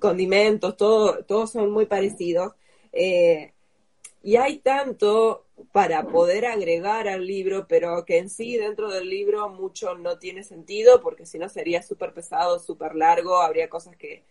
condimentos, 0.00 0.74
todo, 0.74 1.22
todos 1.24 1.50
son 1.50 1.70
muy 1.70 1.84
parecidos. 1.84 2.54
Eh, 2.94 3.52
y 4.22 4.36
hay 4.36 4.56
tanto 4.60 5.44
para 5.70 6.02
poder 6.06 6.46
agregar 6.46 7.06
al 7.06 7.26
libro, 7.26 7.66
pero 7.68 8.06
que 8.06 8.16
en 8.16 8.30
sí 8.30 8.56
dentro 8.56 8.90
del 8.90 9.10
libro 9.10 9.50
mucho 9.50 9.96
no 9.96 10.18
tiene 10.18 10.44
sentido, 10.44 11.02
porque 11.02 11.26
si 11.26 11.38
no 11.38 11.50
sería 11.50 11.82
súper 11.82 12.14
pesado, 12.14 12.58
súper 12.58 12.94
largo, 12.94 13.36
habría 13.36 13.68
cosas 13.68 13.96
que, 13.98 14.24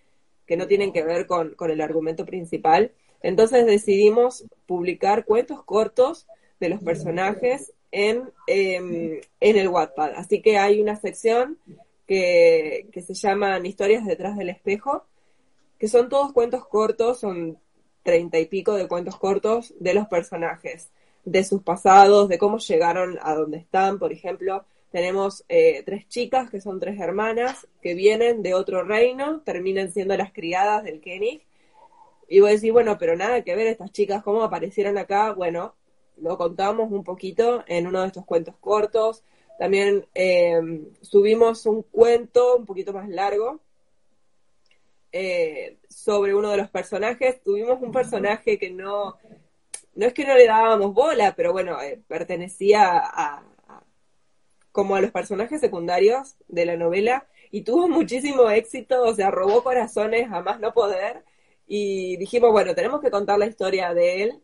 no 0.58 0.66
tienen 0.66 0.92
que 0.92 1.04
ver 1.04 1.28
con, 1.28 1.54
con 1.54 1.70
el 1.70 1.80
argumento 1.80 2.26
principal. 2.26 2.92
Entonces 3.22 3.66
decidimos 3.66 4.46
publicar 4.66 5.26
cuentos 5.26 5.64
cortos 5.64 6.28
de 6.60 6.70
los 6.70 6.82
personajes 6.82 7.74
en, 7.92 8.30
em, 8.48 9.22
en 9.40 9.58
el 9.58 9.68
Wattpad. 9.68 10.14
Así 10.16 10.42
que 10.42 10.58
hay 10.58 10.82
una 10.82 10.96
sección 10.96 11.58
que, 12.08 12.88
que 12.92 13.02
se 13.02 13.14
llaman 13.14 13.66
Historias 13.66 14.06
detrás 14.06 14.38
del 14.38 14.50
espejo, 14.50 15.06
que 15.78 15.88
son 15.88 16.10
todos 16.10 16.34
cuentos 16.34 16.68
cortos, 16.68 17.20
son 17.20 17.58
treinta 18.04 18.40
y 18.40 18.46
pico 18.46 18.74
de 18.74 18.88
cuentos 18.88 19.18
cortos 19.18 19.74
de 19.80 19.94
los 19.94 20.08
personajes, 20.08 20.90
de 21.26 21.44
sus 21.44 21.62
pasados, 21.62 22.30
de 22.30 22.38
cómo 22.38 22.58
llegaron 22.58 23.20
a 23.22 23.36
donde 23.36 23.58
están. 23.58 24.00
Por 24.00 24.12
ejemplo, 24.12 24.66
tenemos 24.92 25.44
eh, 25.50 25.84
tres 25.86 26.08
chicas 26.08 26.50
que 26.50 26.62
son 26.62 26.80
tres 26.80 27.00
hermanas 27.00 27.68
que 27.82 27.94
vienen 27.94 28.42
de 28.42 28.54
otro 28.54 28.84
reino, 28.84 29.42
terminan 29.42 29.92
siendo 29.92 30.18
las 30.18 30.34
criadas 30.34 30.84
del 30.84 31.02
Kenny 31.02 31.42
y 32.30 32.40
vos 32.42 32.52
decís, 32.52 32.72
bueno, 32.72 32.98
pero 33.00 33.16
nada 33.16 33.44
que 33.44 33.56
ver 33.56 33.68
estas 33.68 33.92
chicas, 33.92 34.24
cómo 34.24 34.44
aparecieron 34.44 34.98
acá. 34.98 35.34
Bueno, 35.34 35.76
lo 36.18 36.38
contamos 36.38 36.92
un 36.92 37.04
poquito 37.04 37.64
en 37.68 37.88
uno 37.88 38.02
de 38.02 38.08
estos 38.08 38.26
cuentos 38.26 38.56
cortos. 38.60 39.24
También 39.58 40.06
em, 40.14 40.86
subimos 41.02 41.66
un 41.66 41.82
cuento 41.84 42.58
un 42.58 42.66
poquito 42.66 42.94
más 42.94 43.10
largo 43.10 43.60
eh, 45.12 45.80
sobre 45.90 46.36
uno 46.36 46.52
de 46.52 46.58
los 46.58 46.70
personajes. 46.70 47.42
Tuvimos 47.42 47.82
un 47.82 47.92
personaje 47.92 48.60
que 48.60 48.70
no, 48.70 49.18
no 49.96 50.06
es 50.06 50.14
que 50.14 50.26
no 50.26 50.36
le 50.36 50.46
dábamos 50.46 50.94
bola, 50.94 51.34
pero 51.36 51.52
bueno, 51.52 51.82
eh, 51.82 52.00
pertenecía 52.08 53.02
a, 53.04 53.44
como 54.72 54.96
a 54.96 55.02
los 55.02 55.12
personajes 55.12 55.60
secundarios 55.60 56.36
de 56.48 56.66
la 56.66 56.78
novela 56.78 57.28
y 57.50 57.64
tuvo 57.64 57.88
muchísimo 57.90 58.50
éxito, 58.52 59.02
o 59.02 59.16
sea, 59.16 59.32
robó 59.32 59.64
corazones 59.64 60.32
a 60.32 60.42
más 60.42 60.60
no 60.60 60.74
poder 60.74 61.24
y 61.72 62.18
dijimos, 62.18 62.52
bueno, 62.52 62.74
tenemos 62.74 63.00
que 63.00 63.12
contar 63.12 63.38
la 63.38 63.46
historia 63.46 63.94
de 63.94 64.24
él. 64.24 64.42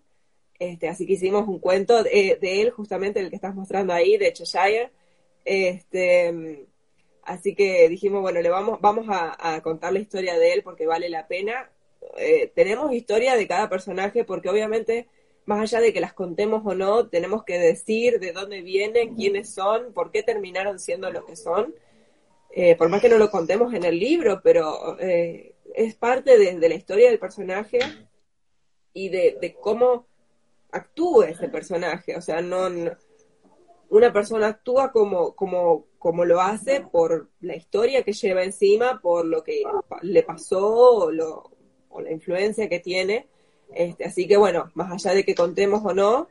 Este, 0.59 0.87
así 0.87 1.07
que 1.07 1.13
hicimos 1.13 1.47
un 1.47 1.57
cuento 1.59 2.03
de, 2.03 2.37
él, 2.39 2.69
justamente 2.69 3.19
el 3.19 3.31
que 3.31 3.35
estás 3.35 3.55
mostrando 3.55 3.93
ahí, 3.93 4.17
de 4.17 4.31
Cheshire. 4.31 4.91
Este, 5.43 6.67
así 7.23 7.55
que 7.55 7.89
dijimos, 7.89 8.21
bueno, 8.21 8.41
le 8.41 8.49
vamos, 8.49 8.79
vamos 8.79 9.07
a, 9.09 9.59
contar 9.63 9.91
la 9.91 9.99
historia 9.99 10.37
de 10.37 10.53
él 10.53 10.61
porque 10.61 10.85
vale 10.85 11.09
la 11.09 11.27
pena. 11.27 11.71
Eh, 12.17 12.51
tenemos 12.53 12.93
historia 12.93 13.35
de 13.35 13.47
cada 13.47 13.69
personaje 13.69 14.23
porque 14.23 14.49
obviamente, 14.49 15.07
más 15.45 15.59
allá 15.61 15.81
de 15.81 15.93
que 15.93 16.01
las 16.01 16.13
contemos 16.13 16.61
o 16.63 16.75
no, 16.75 17.07
tenemos 17.07 17.43
que 17.43 17.57
decir 17.57 18.19
de 18.19 18.33
dónde 18.33 18.61
vienen, 18.61 19.15
quiénes 19.15 19.49
son, 19.51 19.93
por 19.93 20.11
qué 20.11 20.21
terminaron 20.21 20.77
siendo 20.77 21.09
lo 21.09 21.25
que 21.25 21.35
son. 21.35 21.73
Eh, 22.51 22.75
por 22.75 22.87
más 22.89 23.01
que 23.01 23.09
no 23.09 23.17
lo 23.17 23.31
contemos 23.31 23.73
en 23.73 23.83
el 23.83 23.99
libro, 23.99 24.41
pero 24.43 24.95
eh, 24.99 25.54
es 25.75 25.95
parte 25.95 26.37
de, 26.37 26.69
la 26.69 26.75
historia 26.75 27.09
del 27.09 27.19
personaje 27.19 27.79
y 28.93 29.09
de, 29.09 29.55
cómo 29.59 30.07
actúa 30.71 31.29
ese 31.29 31.49
personaje. 31.49 32.15
O 32.15 32.21
sea, 32.21 32.41
no, 32.41 32.67
una 33.89 34.13
persona 34.13 34.47
actúa 34.47 34.91
como, 34.91 35.35
como, 35.35 35.85
como 35.99 36.25
lo 36.25 36.41
hace 36.41 36.81
por 36.81 37.29
la 37.41 37.55
historia 37.55 38.03
que 38.03 38.13
lleva 38.13 38.43
encima, 38.43 38.99
por 39.01 39.25
lo 39.25 39.43
que 39.43 39.63
le 40.01 40.23
pasó 40.23 40.67
o, 40.67 41.11
lo, 41.11 41.51
o 41.89 42.01
la 42.01 42.11
influencia 42.11 42.69
que 42.69 42.79
tiene. 42.79 43.27
Este, 43.73 44.05
así 44.05 44.27
que 44.27 44.37
bueno, 44.37 44.71
más 44.75 44.91
allá 44.91 45.15
de 45.15 45.25
que 45.25 45.35
contemos 45.35 45.81
o 45.83 45.93
no, 45.93 46.29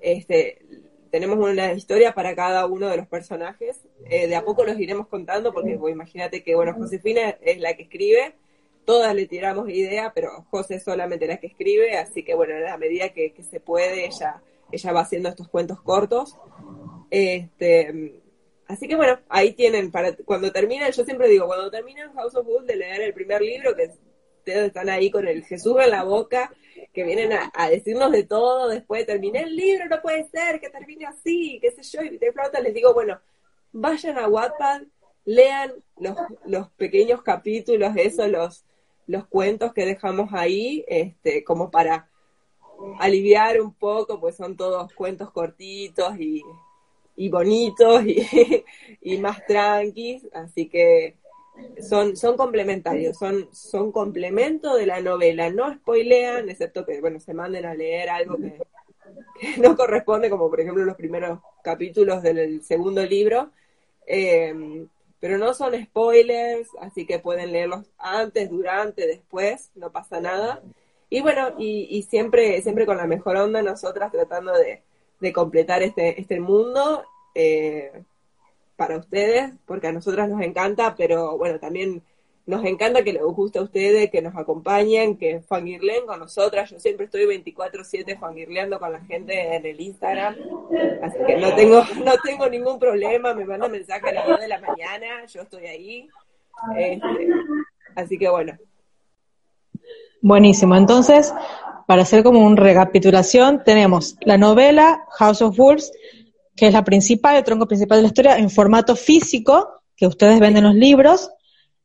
este, 0.00 0.64
tenemos 1.10 1.38
una 1.38 1.72
historia 1.72 2.14
para 2.14 2.34
cada 2.34 2.66
uno 2.66 2.88
de 2.88 2.96
los 2.96 3.06
personajes. 3.06 3.80
Eh, 4.08 4.26
de 4.26 4.36
a 4.36 4.44
poco 4.44 4.64
los 4.64 4.78
iremos 4.78 5.06
contando 5.08 5.52
porque 5.52 5.78
imagínate 5.90 6.42
que, 6.42 6.54
bueno, 6.54 6.72
Josefina 6.74 7.36
es 7.42 7.58
la 7.58 7.74
que 7.74 7.82
escribe 7.82 8.34
todas 8.86 9.14
le 9.14 9.26
tiramos 9.26 9.68
idea, 9.68 10.12
pero 10.14 10.46
José 10.50 10.76
es 10.76 10.84
solamente 10.84 11.26
la 11.26 11.36
que 11.36 11.48
escribe, 11.48 11.98
así 11.98 12.22
que 12.22 12.34
bueno, 12.34 12.54
a 12.66 12.78
medida 12.78 13.10
que, 13.10 13.34
se 13.42 13.60
puede, 13.60 14.06
ella, 14.06 14.40
ella 14.72 14.92
va 14.92 15.00
haciendo 15.00 15.28
estos 15.28 15.48
cuentos 15.48 15.82
cortos. 15.82 16.38
Este, 17.10 18.22
así 18.68 18.88
que 18.88 18.96
bueno, 18.96 19.18
ahí 19.28 19.52
tienen, 19.52 19.90
para 19.90 20.16
cuando 20.16 20.50
terminan, 20.52 20.92
yo 20.92 21.04
siempre 21.04 21.28
digo, 21.28 21.46
cuando 21.46 21.70
terminan 21.70 22.14
House 22.14 22.36
of 22.36 22.46
Wood 22.46 22.64
de 22.64 22.76
leer 22.76 23.02
el 23.02 23.12
primer 23.12 23.42
libro, 23.42 23.74
que 23.74 23.90
ustedes 24.38 24.68
están 24.68 24.88
ahí 24.88 25.10
con 25.10 25.26
el 25.26 25.44
Jesús 25.44 25.76
en 25.82 25.90
la 25.90 26.04
boca 26.04 26.54
que 26.92 27.04
vienen 27.04 27.32
a, 27.32 27.68
decirnos 27.68 28.12
de 28.12 28.22
todo, 28.22 28.68
después 28.68 29.04
terminé 29.04 29.40
el 29.42 29.56
libro, 29.56 29.86
no 29.86 30.00
puede 30.00 30.28
ser 30.28 30.60
que 30.60 30.70
termine 30.70 31.06
así, 31.06 31.58
qué 31.60 31.72
sé 31.72 31.82
yo, 31.82 32.02
y 32.02 32.16
de 32.16 32.32
pronto 32.32 32.60
les 32.62 32.72
digo, 32.72 32.94
bueno, 32.94 33.20
vayan 33.72 34.16
a 34.18 34.28
Wattpad, 34.28 34.82
lean 35.24 35.72
los, 35.98 36.16
los 36.46 36.70
pequeños 36.70 37.22
capítulos, 37.22 37.92
eso, 37.96 38.28
los, 38.28 38.65
los 39.06 39.26
cuentos 39.26 39.72
que 39.72 39.84
dejamos 39.84 40.30
ahí, 40.32 40.84
este, 40.88 41.44
como 41.44 41.70
para 41.70 42.08
aliviar 42.98 43.60
un 43.60 43.72
poco, 43.72 44.20
pues 44.20 44.36
son 44.36 44.56
todos 44.56 44.92
cuentos 44.92 45.30
cortitos 45.30 46.14
y, 46.18 46.42
bonitos 47.28 48.04
y, 48.04 48.64
y, 49.00 49.18
más 49.18 49.44
tranquis, 49.46 50.26
así 50.32 50.68
que 50.68 51.16
son, 51.80 52.16
son 52.16 52.36
complementarios, 52.36 53.16
son, 53.16 53.48
son 53.52 53.92
complemento 53.92 54.74
de 54.76 54.86
la 54.86 55.00
novela, 55.00 55.50
no 55.50 55.72
spoilean, 55.72 56.48
excepto 56.48 56.84
que, 56.84 57.00
bueno, 57.00 57.20
se 57.20 57.32
manden 57.32 57.64
a 57.64 57.74
leer 57.74 58.10
algo 58.10 58.36
que, 58.36 58.58
no 59.58 59.76
corresponde, 59.76 60.30
como 60.30 60.50
por 60.50 60.60
ejemplo 60.60 60.84
los 60.84 60.96
primeros 60.96 61.40
capítulos 61.62 62.22
del 62.22 62.62
segundo 62.62 63.04
libro, 63.04 63.50
eh, 64.06 64.86
pero 65.20 65.38
no 65.38 65.54
son 65.54 65.74
spoilers, 65.84 66.68
así 66.80 67.06
que 67.06 67.18
pueden 67.18 67.52
leerlos 67.52 67.86
antes, 67.98 68.50
durante, 68.50 69.06
después, 69.06 69.70
no 69.74 69.90
pasa 69.90 70.20
nada. 70.20 70.62
Y 71.08 71.20
bueno, 71.20 71.54
y, 71.58 72.02
siempre, 72.08 72.60
siempre 72.62 72.86
con 72.86 72.96
la 72.96 73.06
mejor 73.06 73.36
onda 73.36 73.62
nosotras 73.62 74.12
tratando 74.12 74.52
de, 74.52 74.82
completar 75.32 75.82
este, 75.82 76.20
este 76.20 76.40
mundo 76.40 77.04
eh, 77.34 78.04
para 78.76 78.98
ustedes, 78.98 79.52
porque 79.66 79.88
a 79.88 79.92
nosotras 79.92 80.28
nos 80.28 80.42
encanta, 80.42 80.94
pero 80.96 81.36
bueno, 81.38 81.58
también 81.58 82.02
nos 82.46 82.64
encanta 82.64 83.02
que 83.02 83.12
les 83.12 83.22
guste 83.22 83.58
a 83.58 83.62
ustedes, 83.62 84.08
que 84.10 84.22
nos 84.22 84.36
acompañen, 84.36 85.16
que 85.16 85.40
fangirlen 85.40 86.06
con 86.06 86.20
nosotras. 86.20 86.70
Yo 86.70 86.78
siempre 86.78 87.06
estoy 87.06 87.26
24/7 87.26 88.16
fangirleando 88.18 88.78
con 88.78 88.92
la 88.92 89.00
gente 89.00 89.56
en 89.56 89.66
el 89.66 89.80
Instagram, 89.80 90.36
así 91.02 91.18
que 91.26 91.36
no 91.38 91.54
tengo 91.56 91.82
no 92.04 92.12
tengo 92.24 92.48
ningún 92.48 92.78
problema, 92.78 93.34
me 93.34 93.44
mandan 93.44 93.72
mensaje 93.72 94.10
a 94.10 94.12
las 94.12 94.28
2 94.28 94.40
de 94.40 94.48
la 94.48 94.60
mañana, 94.60 95.26
yo 95.26 95.42
estoy 95.42 95.66
ahí. 95.66 96.08
Este, 96.78 97.28
así 97.96 98.16
que 98.16 98.28
bueno. 98.28 98.56
Buenísimo, 100.22 100.76
entonces, 100.76 101.34
para 101.86 102.02
hacer 102.02 102.22
como 102.22 102.46
una 102.46 102.60
recapitulación, 102.60 103.64
tenemos 103.64 104.16
la 104.20 104.38
novela 104.38 105.04
House 105.18 105.42
of 105.42 105.56
Wolves, 105.56 105.92
que 106.56 106.68
es 106.68 106.72
la 106.72 106.84
principal, 106.84 107.36
el 107.36 107.44
tronco 107.44 107.66
principal 107.66 107.98
de 107.98 108.02
la 108.02 108.08
historia, 108.08 108.38
en 108.38 108.50
formato 108.50 108.96
físico, 108.96 109.82
que 109.96 110.06
ustedes 110.06 110.40
venden 110.40 110.64
los 110.64 110.74
libros, 110.74 111.30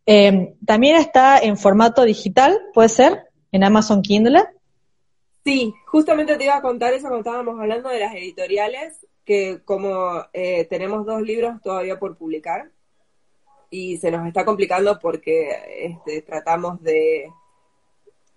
eh, 0.05 0.55
también 0.65 0.95
está 0.95 1.39
en 1.39 1.57
formato 1.57 2.03
digital, 2.03 2.59
¿puede 2.73 2.89
ser? 2.89 3.27
En 3.51 3.63
Amazon 3.63 4.01
Kindle. 4.01 4.39
Sí, 5.43 5.73
justamente 5.87 6.37
te 6.37 6.43
iba 6.43 6.55
a 6.55 6.61
contar 6.61 6.93
eso 6.93 7.07
cuando 7.07 7.29
estábamos 7.29 7.59
hablando 7.59 7.89
de 7.89 7.99
las 7.99 8.13
editoriales, 8.13 9.05
que 9.25 9.61
como 9.65 10.25
eh, 10.33 10.65
tenemos 10.65 11.05
dos 11.05 11.21
libros 11.21 11.61
todavía 11.61 11.99
por 11.99 12.17
publicar 12.17 12.69
y 13.69 13.97
se 13.97 14.11
nos 14.11 14.27
está 14.27 14.45
complicando 14.45 14.99
porque 14.99 15.49
este, 15.79 16.21
tratamos 16.21 16.81
de, 16.83 17.31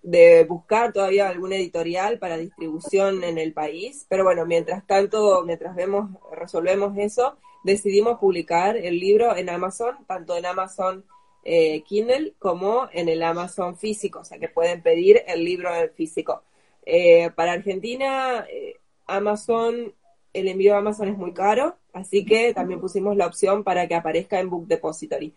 de 0.01 0.45
buscar 0.45 0.93
todavía 0.93 1.27
algún 1.27 1.53
editorial 1.53 2.19
para 2.19 2.37
distribución 2.37 3.23
en 3.23 3.37
el 3.37 3.53
país, 3.53 4.05
pero 4.07 4.23
bueno, 4.23 4.45
mientras 4.45 4.85
tanto, 4.87 5.43
mientras 5.45 5.75
vemos, 5.75 6.09
resolvemos 6.31 6.97
eso, 6.97 7.37
decidimos 7.63 8.19
publicar 8.19 8.77
el 8.77 8.99
libro 8.99 9.35
en 9.35 9.49
Amazon, 9.49 9.97
tanto 10.07 10.37
en 10.37 10.45
Amazon 10.45 11.03
eh, 11.47 11.83
Kindle 11.83 12.33
como 12.39 12.89
en 12.91 13.07
el 13.07 13.21
Amazon 13.21 13.77
físico, 13.77 14.21
o 14.21 14.25
sea 14.25 14.39
que 14.39 14.49
pueden 14.49 14.81
pedir 14.81 15.21
el 15.27 15.45
libro 15.45 15.73
en 15.75 15.91
físico. 15.91 16.41
Eh, 16.83 17.29
para 17.35 17.51
Argentina, 17.51 18.47
eh, 18.51 18.77
Amazon, 19.05 19.93
el 20.33 20.47
envío 20.47 20.73
a 20.73 20.79
Amazon 20.79 21.09
es 21.09 21.17
muy 21.17 21.33
caro, 21.33 21.77
así 21.93 22.25
que 22.25 22.51
también 22.55 22.81
pusimos 22.81 23.15
la 23.15 23.27
opción 23.27 23.63
para 23.63 23.87
que 23.87 23.93
aparezca 23.93 24.39
en 24.39 24.49
Book 24.49 24.65
Depository. 24.67 25.35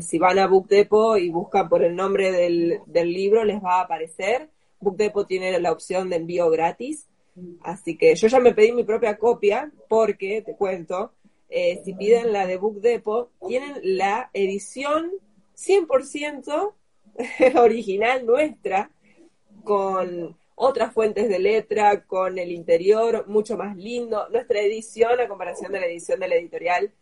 si 0.00 0.18
van 0.18 0.38
a 0.38 0.46
Book 0.46 0.66
Depot 0.68 1.18
y 1.18 1.28
buscan 1.28 1.68
por 1.68 1.84
el 1.84 1.94
nombre 1.94 2.32
del, 2.32 2.80
del 2.86 3.12
libro, 3.12 3.44
les 3.44 3.62
va 3.62 3.80
a 3.80 3.82
aparecer. 3.82 4.48
Book 4.80 4.96
Depot 4.96 5.26
tiene 5.26 5.60
la 5.60 5.72
opción 5.72 6.08
de 6.08 6.16
envío 6.16 6.48
gratis, 6.48 7.06
así 7.62 7.98
que 7.98 8.14
yo 8.14 8.28
ya 8.28 8.40
me 8.40 8.54
pedí 8.54 8.72
mi 8.72 8.84
propia 8.84 9.18
copia 9.18 9.70
porque, 9.88 10.40
te 10.40 10.56
cuento, 10.56 11.12
eh, 11.48 11.80
si 11.84 11.94
piden 11.94 12.32
la 12.32 12.46
de 12.46 12.56
Book 12.56 12.80
Depot, 12.80 13.30
tienen 13.46 13.80
la 13.82 14.30
edición 14.32 15.12
100% 15.56 16.74
original 17.56 18.26
nuestra, 18.26 18.90
con 19.64 20.36
otras 20.54 20.92
fuentes 20.92 21.28
de 21.28 21.38
letra, 21.38 22.04
con 22.04 22.38
el 22.38 22.52
interior 22.52 23.26
mucho 23.28 23.56
más 23.56 23.76
lindo. 23.76 24.28
Nuestra 24.30 24.60
edición, 24.60 25.20
a 25.20 25.28
comparación 25.28 25.72
de 25.72 25.80
la 25.80 25.86
edición 25.86 26.20
de 26.20 26.28
la 26.28 26.34
editorial, 26.34 26.92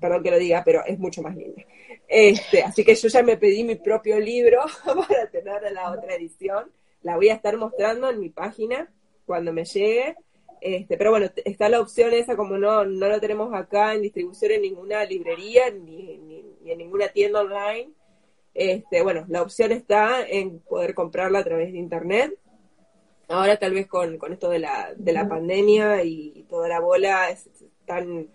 perdón 0.00 0.22
que 0.22 0.30
lo 0.30 0.38
diga, 0.38 0.62
pero 0.64 0.84
es 0.86 0.98
mucho 0.98 1.22
más 1.22 1.36
linda. 1.36 1.62
Este, 2.08 2.62
así 2.62 2.84
que 2.84 2.94
yo 2.94 3.08
ya 3.08 3.22
me 3.22 3.36
pedí 3.36 3.64
mi 3.64 3.76
propio 3.76 4.18
libro 4.20 4.60
para 4.84 5.30
tener 5.30 5.70
la 5.72 5.90
otra 5.90 6.14
edición. 6.14 6.70
La 7.02 7.16
voy 7.16 7.30
a 7.30 7.34
estar 7.34 7.56
mostrando 7.56 8.10
en 8.10 8.20
mi 8.20 8.28
página 8.28 8.90
cuando 9.26 9.52
me 9.52 9.64
llegue. 9.64 10.16
Este, 10.62 10.96
pero 10.96 11.10
bueno, 11.10 11.26
está 11.44 11.68
la 11.68 11.80
opción 11.80 12.14
esa, 12.14 12.36
como 12.36 12.56
no, 12.56 12.84
no 12.84 13.08
lo 13.08 13.20
tenemos 13.20 13.52
acá 13.52 13.94
en 13.94 14.02
distribución 14.02 14.52
en 14.52 14.62
ninguna 14.62 15.04
librería 15.04 15.70
ni, 15.70 16.54
en 16.64 16.78
ninguna 16.78 17.08
tienda 17.08 17.40
online. 17.40 17.90
Este, 18.54 19.02
bueno, 19.02 19.24
la 19.26 19.42
opción 19.42 19.72
está 19.72 20.24
en 20.24 20.60
poder 20.60 20.94
comprarla 20.94 21.40
a 21.40 21.44
través 21.44 21.72
de 21.72 21.78
internet. 21.78 22.38
Ahora 23.26 23.58
tal 23.58 23.74
vez 23.74 23.88
con, 23.88 24.16
esto 24.30 24.50
de 24.50 24.60
la, 24.60 24.92
de 24.96 25.12
la 25.12 25.28
pandemia 25.28 26.04
y 26.04 26.46
toda 26.48 26.68
la 26.68 26.78
bola 26.78 27.30
es 27.30 27.50
tan, 27.84 28.28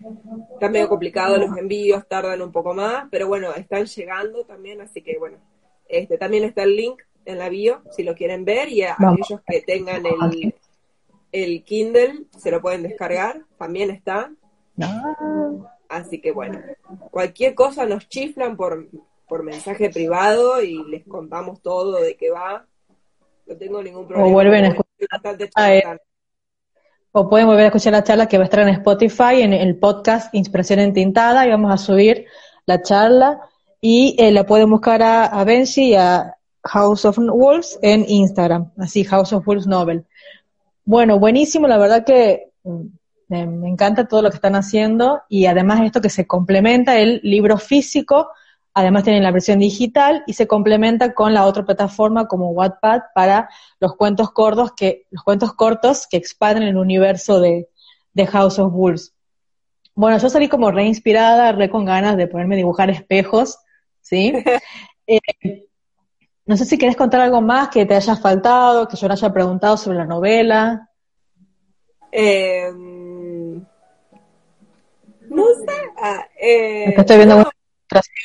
tan 0.59 0.71
medio 0.73 0.89
complicado 0.89 1.37
los 1.37 1.57
envíos, 1.57 2.09
tardan 2.09 2.41
un 2.41 2.51
poco 2.51 2.73
más, 2.73 3.07
pero 3.09 3.27
bueno, 3.29 3.53
están 3.53 3.85
llegando 3.85 4.43
también, 4.43 4.81
así 4.81 5.01
que 5.01 5.17
bueno, 5.17 5.37
este 5.87 6.17
también 6.17 6.43
está 6.43 6.63
el 6.63 6.75
link 6.75 7.01
en 7.23 7.37
la 7.37 7.47
bio 7.47 7.83
si 7.91 8.03
lo 8.03 8.15
quieren 8.15 8.43
ver 8.43 8.67
y 8.67 8.81
a 8.81 8.97
aquellos 8.97 9.39
que 9.47 9.61
tengan 9.61 10.03
el, 10.05 10.53
el 11.31 11.63
Kindle 11.63 12.25
se 12.37 12.51
lo 12.51 12.61
pueden 12.61 12.83
descargar, 12.83 13.41
también 13.57 13.89
está. 13.89 14.31
Ah. 14.81 15.73
Así 15.89 16.19
que 16.19 16.31
bueno, 16.31 16.59
cualquier 17.11 17.55
cosa 17.55 17.85
nos 17.85 18.07
chiflan 18.09 18.57
por, 18.57 18.89
por 19.27 19.43
mensaje 19.43 19.89
privado 19.89 20.61
y 20.61 20.83
les 20.89 21.05
contamos 21.05 21.61
todo 21.61 22.01
de 22.01 22.15
qué 22.15 22.31
va. 22.31 22.65
No 23.45 23.55
tengo 23.55 23.81
ningún 23.81 24.07
problema. 24.07 24.29
O 24.29 24.33
vuelven 24.33 24.65
a 24.65 24.67
escuchar. 24.69 26.01
o 27.11 27.29
pueden 27.29 27.47
volver 27.47 27.63
a 27.63 27.67
escuchar 27.67 27.93
la 27.93 28.03
charla 28.03 28.27
que 28.27 28.37
va 28.37 28.43
a 28.43 28.45
estar 28.45 28.59
en 28.59 28.69
Spotify, 28.69 29.41
en 29.41 29.53
el 29.53 29.77
podcast 29.77 30.33
Inspiración 30.35 30.79
Entintada, 30.79 31.45
y 31.47 31.49
vamos 31.49 31.73
a 31.73 31.77
subir 31.77 32.25
la 32.65 32.81
charla. 32.81 33.39
Y 33.79 34.15
eh, 34.19 34.31
la 34.31 34.45
pueden 34.45 34.69
buscar 34.69 35.01
a, 35.03 35.25
a 35.25 35.43
Benji 35.45 35.91
y 35.91 35.95
a 35.95 36.37
House 36.63 37.05
of 37.05 37.17
Wolves 37.17 37.79
en 37.81 38.05
Instagram, 38.07 38.71
así 38.77 39.03
House 39.05 39.31
of 39.33 39.45
Wolves 39.45 39.67
Novel. 39.67 40.05
Bueno, 40.87 41.19
buenísimo, 41.19 41.67
la 41.67 41.77
verdad 41.77 42.05
que 42.05 42.53
mm, 42.63 42.85
me, 43.27 43.67
encanta 43.67 44.07
todo 44.07 44.21
lo 44.21 44.29
que 44.29 44.37
están 44.37 44.55
haciendo 44.55 45.21
y 45.27 45.45
además 45.45 45.81
esto 45.81 45.99
que 45.99 46.09
se 46.09 46.25
complementa 46.25 46.97
el 46.97 47.19
libro 47.23 47.57
físico, 47.57 48.29
además 48.73 49.03
tienen 49.03 49.21
la 49.21 49.31
versión 49.31 49.59
digital 49.59 50.23
y 50.27 50.33
se 50.33 50.47
complementa 50.47 51.13
con 51.13 51.33
la 51.33 51.45
otra 51.45 51.65
plataforma 51.65 52.29
como 52.29 52.51
Wattpad 52.51 53.01
para 53.13 53.49
los 53.81 53.97
cuentos 53.97 54.31
cortos 54.31 54.71
que, 54.77 55.03
los 55.11 55.25
cuentos 55.25 55.51
cortos 55.55 56.07
que 56.09 56.15
expanden 56.15 56.63
el 56.63 56.77
universo 56.77 57.41
de, 57.41 57.67
House 58.31 58.57
of 58.57 58.71
Wolves. 58.71 59.13
Bueno, 59.93 60.17
yo 60.19 60.29
salí 60.29 60.47
como 60.47 60.71
re 60.71 60.85
inspirada, 60.85 61.51
re 61.51 61.69
con 61.69 61.83
ganas 61.83 62.15
de 62.15 62.27
ponerme 62.27 62.55
a 62.55 62.59
dibujar 62.59 62.89
espejos, 62.89 63.59
¿sí? 63.99 64.31
Eh, 65.09 65.66
no 66.47 66.57
sé 66.57 66.65
si 66.65 66.77
querés 66.77 66.95
contar 66.95 67.21
algo 67.21 67.41
más 67.41 67.69
que 67.69 67.85
te 67.85 67.93
haya 67.93 68.15
faltado, 68.15 68.87
que 68.87 68.95
yo 68.95 69.07
le 69.07 69.13
haya 69.13 69.33
preguntado 69.33 69.75
sobre 69.75 69.97
la 69.97 70.05
novela. 70.05 70.89
Em, 72.11 73.55
no 75.29 75.45
sé. 75.65 75.73
Ah, 75.97 76.25
eh, 76.39 76.93
estoy 76.97 77.17
viendo 77.17 77.37
no, 77.37 77.49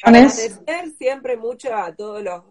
Agradecer 0.03 0.91
siempre 0.99 1.37
mucho 1.37 1.75
a 1.75 1.95
todos 1.95 2.23
los, 2.23 2.43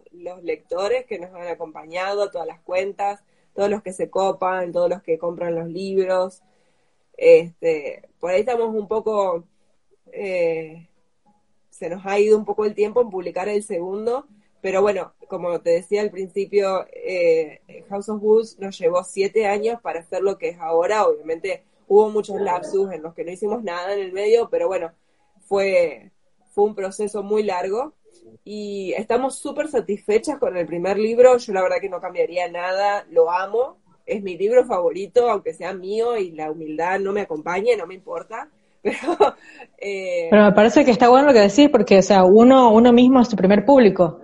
lectores 0.42 1.06
que 1.06 1.18
nos 1.18 1.34
han 1.34 1.48
acompañado, 1.48 2.22
a 2.22 2.30
todas 2.30 2.46
las 2.46 2.60
cuentas, 2.60 3.22
todos 3.54 3.70
los 3.70 3.82
que 3.82 3.92
se 3.92 4.10
copan, 4.10 4.72
todos 4.72 4.88
los 4.88 5.02
que 5.02 5.18
compran 5.18 5.54
los 5.54 5.68
libros. 5.68 6.42
Este, 7.16 8.08
por 8.20 8.30
ahí 8.30 8.40
estamos 8.40 8.74
un 8.74 8.88
poco, 8.88 9.44
eh, 10.12 10.88
se 11.70 11.88
nos 11.88 12.04
ha 12.06 12.18
ido 12.18 12.36
un 12.36 12.44
poco 12.44 12.64
el 12.64 12.74
tiempo 12.74 13.00
en 13.00 13.10
publicar 13.10 13.48
el 13.48 13.62
segundo, 13.62 14.26
pero 14.62 14.80
bueno, 14.80 15.12
como 15.26 15.60
te 15.60 15.70
decía 15.70 16.02
al 16.02 16.12
principio, 16.12 16.86
eh, 16.92 17.60
House 17.90 18.08
of 18.08 18.22
Wolves 18.22 18.58
nos 18.60 18.78
llevó 18.78 19.02
siete 19.02 19.46
años 19.46 19.80
para 19.82 20.00
hacer 20.00 20.22
lo 20.22 20.38
que 20.38 20.50
es 20.50 20.58
ahora. 20.60 21.04
Obviamente 21.04 21.64
hubo 21.88 22.08
muchos 22.10 22.40
lapsus 22.40 22.92
en 22.92 23.02
los 23.02 23.12
que 23.12 23.24
no 23.24 23.32
hicimos 23.32 23.64
nada 23.64 23.92
en 23.92 23.98
el 23.98 24.12
medio, 24.12 24.48
pero 24.50 24.68
bueno, 24.68 24.92
fue, 25.40 26.12
fue 26.52 26.64
un 26.64 26.76
proceso 26.76 27.24
muy 27.24 27.42
largo. 27.42 27.92
y 28.44 28.92
estamos 28.96 29.36
súper 29.36 29.68
satisfechas 29.68 30.38
con 30.38 30.56
el 30.56 30.64
primer 30.64 30.96
libro. 30.96 31.36
Yo 31.38 31.52
la 31.52 31.62
verdad 31.62 31.80
que 31.80 31.88
no 31.88 32.00
cambiaría 32.00 32.48
nada, 32.48 33.04
lo 33.10 33.32
amo. 33.32 33.78
Es 34.06 34.22
mi 34.22 34.38
libro 34.38 34.64
favorito, 34.64 35.28
aunque 35.28 35.54
sea 35.54 35.74
mío 35.74 36.16
y 36.16 36.30
la 36.30 36.52
humildad 36.52 37.00
no 37.00 37.12
me 37.12 37.22
acompañe, 37.22 37.76
no 37.76 37.88
me 37.88 37.94
importa. 37.94 38.48
Pero, 38.82 39.34
eh... 39.78 40.28
Pero 40.30 40.44
me 40.44 40.52
parece 40.52 40.84
que 40.84 40.92
está 40.92 41.08
bueno 41.08 41.26
lo 41.28 41.32
que 41.32 41.40
decís, 41.40 41.68
porque 41.68 41.98
o 41.98 42.02
sea, 42.02 42.22
uno, 42.24 42.72
uno 42.72 42.92
mismo 42.92 43.20
es 43.20 43.28
tu 43.28 43.36
primer 43.36 43.64
público. 43.64 44.21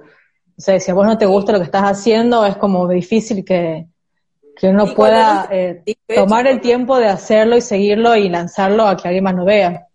O 0.58 0.60
sea, 0.60 0.80
si 0.80 0.90
a 0.90 0.94
vos 0.94 1.06
no 1.06 1.16
te 1.16 1.26
gusta 1.26 1.52
lo 1.52 1.58
que 1.58 1.66
estás 1.66 1.84
haciendo, 1.84 2.44
es 2.44 2.56
como 2.56 2.88
difícil 2.88 3.44
que, 3.44 3.86
que 4.56 4.66
uno 4.66 4.92
pueda 4.92 5.48
eh, 5.52 5.84
tomar 6.12 6.48
el 6.48 6.60
tiempo 6.60 6.98
de 6.98 7.06
hacerlo 7.06 7.56
y 7.56 7.60
seguirlo 7.60 8.16
y 8.16 8.28
lanzarlo 8.28 8.88
a 8.88 8.96
que 8.96 9.06
alguien 9.06 9.22
más 9.22 9.36
lo 9.36 9.44
vea. 9.44 9.86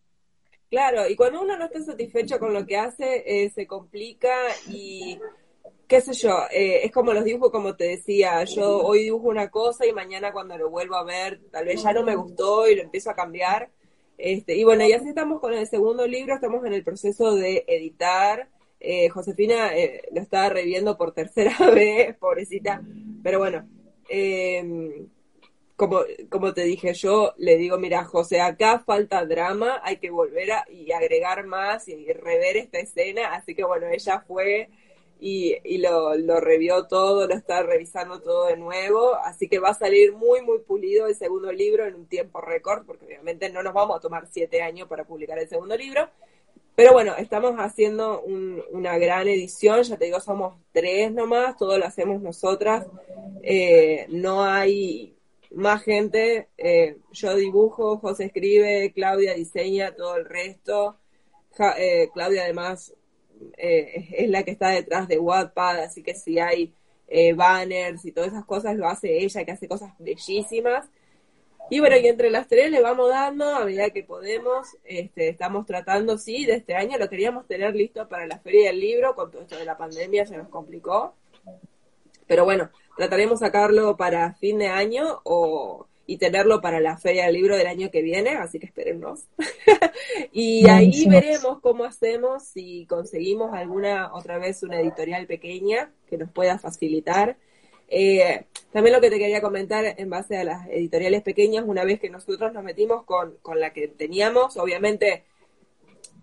Claro, 0.70 1.08
y 1.08 1.18
cuando 1.18 1.42
uno 1.42 1.58
no 1.58 1.66
está 1.66 1.82
satisfecho 1.84 2.40
con 2.40 2.54
lo 2.54 2.66
que 2.66 2.78
hace, 2.78 3.24
eh, 3.28 3.50
se 3.50 3.68
complica 3.68 4.34
y 4.70 5.20
qué 5.86 6.00
sé 6.00 6.14
yo, 6.14 6.32
eh, 6.50 6.86
es 6.86 6.92
como 6.94 7.14
los 7.14 7.26
dibujos, 7.26 7.52
como 7.52 7.76
te 7.76 7.84
decía, 7.84 8.44
yo 8.46 8.80
hoy 8.80 9.04
dibujo 9.04 9.28
una 9.28 9.50
cosa 9.50 9.86
y 9.86 9.92
mañana 9.92 10.32
cuando 10.32 10.58
lo 10.58 10.70
vuelvo 10.70 10.96
a 10.96 11.04
ver, 11.04 11.42
tal 11.52 11.66
vez 11.66 11.84
ya 11.84 11.92
no 11.92 12.04
me 12.04 12.16
gustó 12.16 12.70
y 12.70 12.76
lo 12.76 12.84
empiezo 12.84 13.10
a 13.10 13.16
cambiar. 13.16 13.70
Este, 14.18 14.56
y 14.56 14.64
bueno, 14.64 14.86
y 14.86 14.94
así 14.94 15.10
estamos 15.10 15.42
con 15.42 15.54
el 15.54 15.68
segundo 15.68 16.08
libro, 16.08 16.36
estamos 16.36 16.66
en 16.66 16.74
el 16.74 16.84
proceso 16.86 17.36
de 17.36 17.66
editar. 17.68 18.48
Eh, 18.86 19.08
Josefina 19.08 19.72
lo 20.12 20.22
está 20.22 20.50
reviendo 20.50 20.98
por 20.98 21.14
tercera 21.14 21.56
vez, 21.74 22.16
pobrecita, 22.18 22.82
pero 23.24 23.40
bueno, 23.40 23.66
eh, 24.10 25.08
como, 25.76 26.02
como 26.30 26.54
te 26.54 26.64
dije, 26.64 26.94
yo 26.94 27.34
le 27.38 27.58
digo, 27.58 27.78
mira, 27.78 28.04
José, 28.04 28.42
acá 28.42 28.80
falta 28.80 29.26
drama, 29.26 29.82
hay 29.84 29.98
que 29.98 30.12
volver 30.12 30.52
a, 30.52 30.66
y 30.70 30.92
agregar 30.92 31.46
más 31.46 31.88
y 31.88 32.12
rever 32.14 32.58
esta 32.58 32.80
escena, 32.80 33.34
así 33.34 33.56
que 33.56 33.64
bueno, 33.64 33.88
ella 33.88 34.24
fue 34.28 34.70
y, 35.20 35.56
y 35.64 35.78
lo, 35.80 36.16
lo 36.16 36.40
revió 36.40 36.86
todo, 36.88 37.28
lo 37.28 37.34
está 37.34 37.64
revisando 37.64 38.22
todo 38.22 38.48
de 38.48 38.58
nuevo, 38.58 39.16
así 39.16 39.48
que 39.48 39.60
va 39.60 39.70
a 39.70 39.74
salir 39.74 40.14
muy, 40.14 40.42
muy 40.42 40.60
pulido 40.60 41.08
el 41.08 41.16
segundo 41.16 41.52
libro 41.52 41.86
en 41.86 41.96
un 41.96 42.08
tiempo 42.08 42.42
récord, 42.42 42.86
porque 42.86 43.06
obviamente 43.06 43.50
no 43.50 43.64
nos 43.64 43.74
vamos 43.74 43.98
a 43.98 44.02
tomar 44.02 44.28
siete 44.30 44.62
años 44.62 44.88
para 44.88 45.06
publicar 45.06 45.40
el 45.40 45.48
segundo 45.48 45.76
libro, 45.76 46.10
pero 46.76 46.94
bueno, 46.94 47.16
estamos 47.18 47.56
haciendo 47.58 48.22
una 48.22 48.98
gran 48.98 49.28
edición, 49.28 49.84
ya 49.84 49.98
te 49.98 50.06
digo, 50.06 50.20
somos 50.20 50.56
tres 50.72 51.12
nomás, 51.12 51.56
todo 51.58 51.78
lo 51.78 51.86
hacemos 51.86 52.22
nosotras, 52.22 52.86
eh, 53.44 54.06
no 54.10 54.44
hay 54.44 55.14
más 55.54 55.84
gente, 55.84 56.50
eh, 56.58 56.98
yo 57.12 57.36
dibujo, 57.36 57.98
José 57.98 58.26
escribe, 58.26 58.92
Claudia 58.94 59.34
diseña, 59.34 59.96
todo 59.96 60.18
el 60.18 60.26
resto. 60.26 60.98
Eh, 61.78 62.10
Claudia 62.14 62.44
además 62.44 62.94
eh, 63.58 64.08
es 64.12 64.30
la 64.30 64.44
que 64.44 64.52
está 64.52 64.70
detrás 64.70 65.08
de 65.08 65.20
Wattpad, 65.20 65.82
así 65.82 66.02
que 66.04 66.16
si 66.16 66.40
hay 66.40 66.74
banners 67.36 68.04
y 68.06 68.12
todas 68.12 68.32
esas 68.32 68.46
cosas 68.46 68.76
lo 68.76 68.88
hace 68.88 69.20
ella, 69.20 69.46
que 69.46 69.52
hace 69.52 69.68
cosas 69.68 69.94
bellísimas. 70.00 70.90
Y 71.70 71.80
bueno, 71.80 71.98
y 71.98 72.08
entre 72.08 72.30
las 72.30 72.48
tres 72.48 72.70
le 72.70 72.82
vamos 72.82 73.10
dando 73.10 73.46
a 73.56 73.66
medida 73.66 73.90
que 73.90 74.04
podemos. 74.04 74.68
Este, 74.84 75.30
estamos 75.30 75.66
tratando, 75.66 76.18
sí, 76.18 76.46
de 76.46 76.56
este 76.56 76.76
año 76.76 76.98
lo 76.98 77.10
queríamos 77.10 77.48
tener 77.48 77.76
listo 77.76 78.08
para 78.08 78.28
la 78.28 78.40
Feria 78.40 78.68
del 78.68 78.80
Libro, 78.80 79.16
con 79.16 79.32
todo 79.32 79.42
esto 79.42 79.58
de 79.58 79.66
la 79.66 79.78
pandemia 79.78 80.26
se 80.26 80.38
nos 80.38 80.50
complicó. 80.50 81.16
Pero 82.28 82.46
bueno, 82.46 82.70
trataremos 82.98 83.40
sacarlo 83.40 83.98
para 83.98 84.34
fin 84.34 84.60
de 84.60 84.68
año 84.68 85.22
o 85.24 85.88
y 86.06 86.18
tenerlo 86.18 86.62
para 86.62 86.82
la 86.82 86.98
Feria 86.98 87.26
del 87.26 87.36
Libro 87.36 87.56
del 87.56 87.68
año 87.68 87.90
que 87.90 88.02
viene, 88.02 88.32
así 88.32 88.60
que 88.60 88.66
espérennos. 88.66 89.26
y 90.34 90.68
ahí 90.68 91.08
veremos 91.08 91.60
cómo 91.62 91.86
hacemos, 91.86 92.44
si 92.44 92.86
conseguimos 92.88 93.54
alguna, 93.54 94.14
otra 94.14 94.38
vez, 94.38 94.64
una 94.64 94.82
editorial 94.82 95.28
pequeña 95.28 95.92
que 96.08 96.18
nos 96.18 96.30
pueda 96.30 96.60
facilitar. 96.60 97.38
Eh, 97.96 98.46
también 98.72 98.96
lo 98.96 99.02
que 99.02 99.12
te 99.12 99.20
quería 99.20 99.40
comentar 99.40 99.86
en 99.86 100.10
base 100.10 100.36
a 100.36 100.44
las 100.44 100.68
editoriales 100.68 101.22
pequeñas, 101.22 101.64
una 101.68 101.84
vez 101.84 102.00
que 102.00 102.10
nosotros 102.10 102.52
nos 102.52 102.64
metimos 102.64 103.04
con, 103.04 103.38
con 103.44 103.60
la 103.60 103.72
que 103.72 103.88
teníamos, 103.88 104.58
obviamente, 104.58 105.26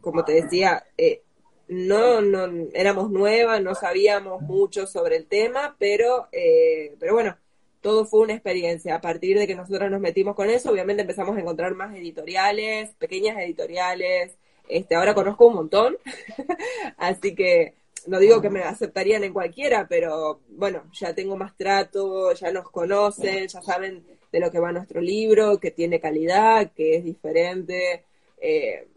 como 0.00 0.24
te 0.24 0.32
decía, 0.32 0.84
eh, 0.98 1.22
no, 1.68 2.22
no 2.22 2.48
éramos 2.74 3.12
nuevas, 3.12 3.62
no 3.62 3.76
sabíamos 3.76 4.42
mucho 4.42 4.88
sobre 4.88 5.14
el 5.16 5.26
tema, 5.26 5.76
pero, 5.78 6.26
eh, 6.32 6.96
pero 6.98 7.14
bueno, 7.14 7.36
todo 7.80 8.04
fue 8.04 8.22
una 8.22 8.34
experiencia. 8.34 8.96
A 8.96 9.00
partir 9.00 9.38
de 9.38 9.46
que 9.46 9.54
nosotros 9.54 9.88
nos 9.92 10.00
metimos 10.00 10.34
con 10.34 10.50
eso, 10.50 10.72
obviamente 10.72 11.02
empezamos 11.02 11.36
a 11.36 11.40
encontrar 11.40 11.74
más 11.76 11.94
editoriales, 11.96 12.90
pequeñas 12.98 13.38
editoriales. 13.38 14.36
Este, 14.68 14.96
ahora 14.96 15.14
conozco 15.14 15.46
un 15.46 15.54
montón, 15.54 15.96
así 16.96 17.36
que 17.36 17.74
no 18.06 18.18
digo 18.18 18.40
que 18.40 18.50
me 18.50 18.62
aceptarían 18.62 19.24
en 19.24 19.32
cualquiera, 19.32 19.86
pero 19.88 20.40
bueno, 20.48 20.84
ya 20.92 21.14
tengo 21.14 21.36
más 21.36 21.56
trato, 21.56 22.32
ya 22.32 22.52
nos 22.52 22.70
conocen, 22.70 23.48
ya 23.48 23.62
saben 23.62 24.04
de 24.32 24.40
lo 24.40 24.50
que 24.50 24.60
va 24.60 24.72
nuestro 24.72 25.00
libro, 25.00 25.58
que 25.58 25.70
tiene 25.70 26.00
calidad, 26.00 26.72
que 26.72 26.96
es 26.96 27.04
diferente. 27.04 28.04
Eh, 28.40 28.88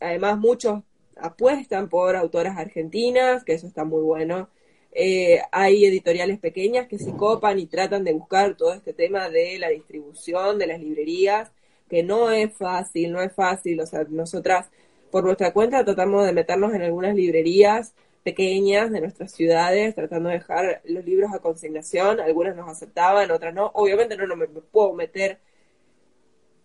además, 0.00 0.38
muchos 0.38 0.82
apuestan 1.16 1.88
por 1.88 2.16
autoras 2.16 2.56
argentinas, 2.56 3.44
que 3.44 3.54
eso 3.54 3.66
está 3.66 3.84
muy 3.84 4.02
bueno. 4.02 4.48
Eh, 4.92 5.40
hay 5.52 5.84
editoriales 5.84 6.38
pequeñas 6.40 6.88
que 6.88 6.98
se 6.98 7.12
copan 7.12 7.58
y 7.60 7.66
tratan 7.66 8.04
de 8.04 8.12
buscar 8.12 8.56
todo 8.56 8.74
este 8.74 8.92
tema 8.92 9.28
de 9.28 9.58
la 9.58 9.68
distribución 9.68 10.58
de 10.58 10.66
las 10.66 10.80
librerías, 10.80 11.52
que 11.88 12.02
no 12.02 12.30
es 12.30 12.52
fácil, 12.56 13.12
no 13.12 13.20
es 13.22 13.32
fácil. 13.32 13.80
O 13.80 13.86
sea, 13.86 14.04
nosotras 14.08 14.68
por 15.10 15.24
nuestra 15.24 15.52
cuenta 15.52 15.84
tratamos 15.84 16.26
de 16.26 16.32
meternos 16.32 16.74
en 16.74 16.82
algunas 16.82 17.14
librerías 17.14 17.94
pequeñas 18.30 18.90
de 18.90 19.00
nuestras 19.00 19.32
ciudades, 19.32 19.94
tratando 19.94 20.28
de 20.28 20.36
dejar 20.36 20.80
los 20.84 21.04
libros 21.04 21.32
a 21.32 21.40
consignación. 21.40 22.20
Algunas 22.20 22.56
nos 22.56 22.68
aceptaban, 22.68 23.30
otras 23.30 23.54
no. 23.54 23.70
Obviamente 23.74 24.16
no, 24.16 24.26
no 24.26 24.36
me, 24.36 24.46
puedo 24.46 24.92
meter 24.94 25.40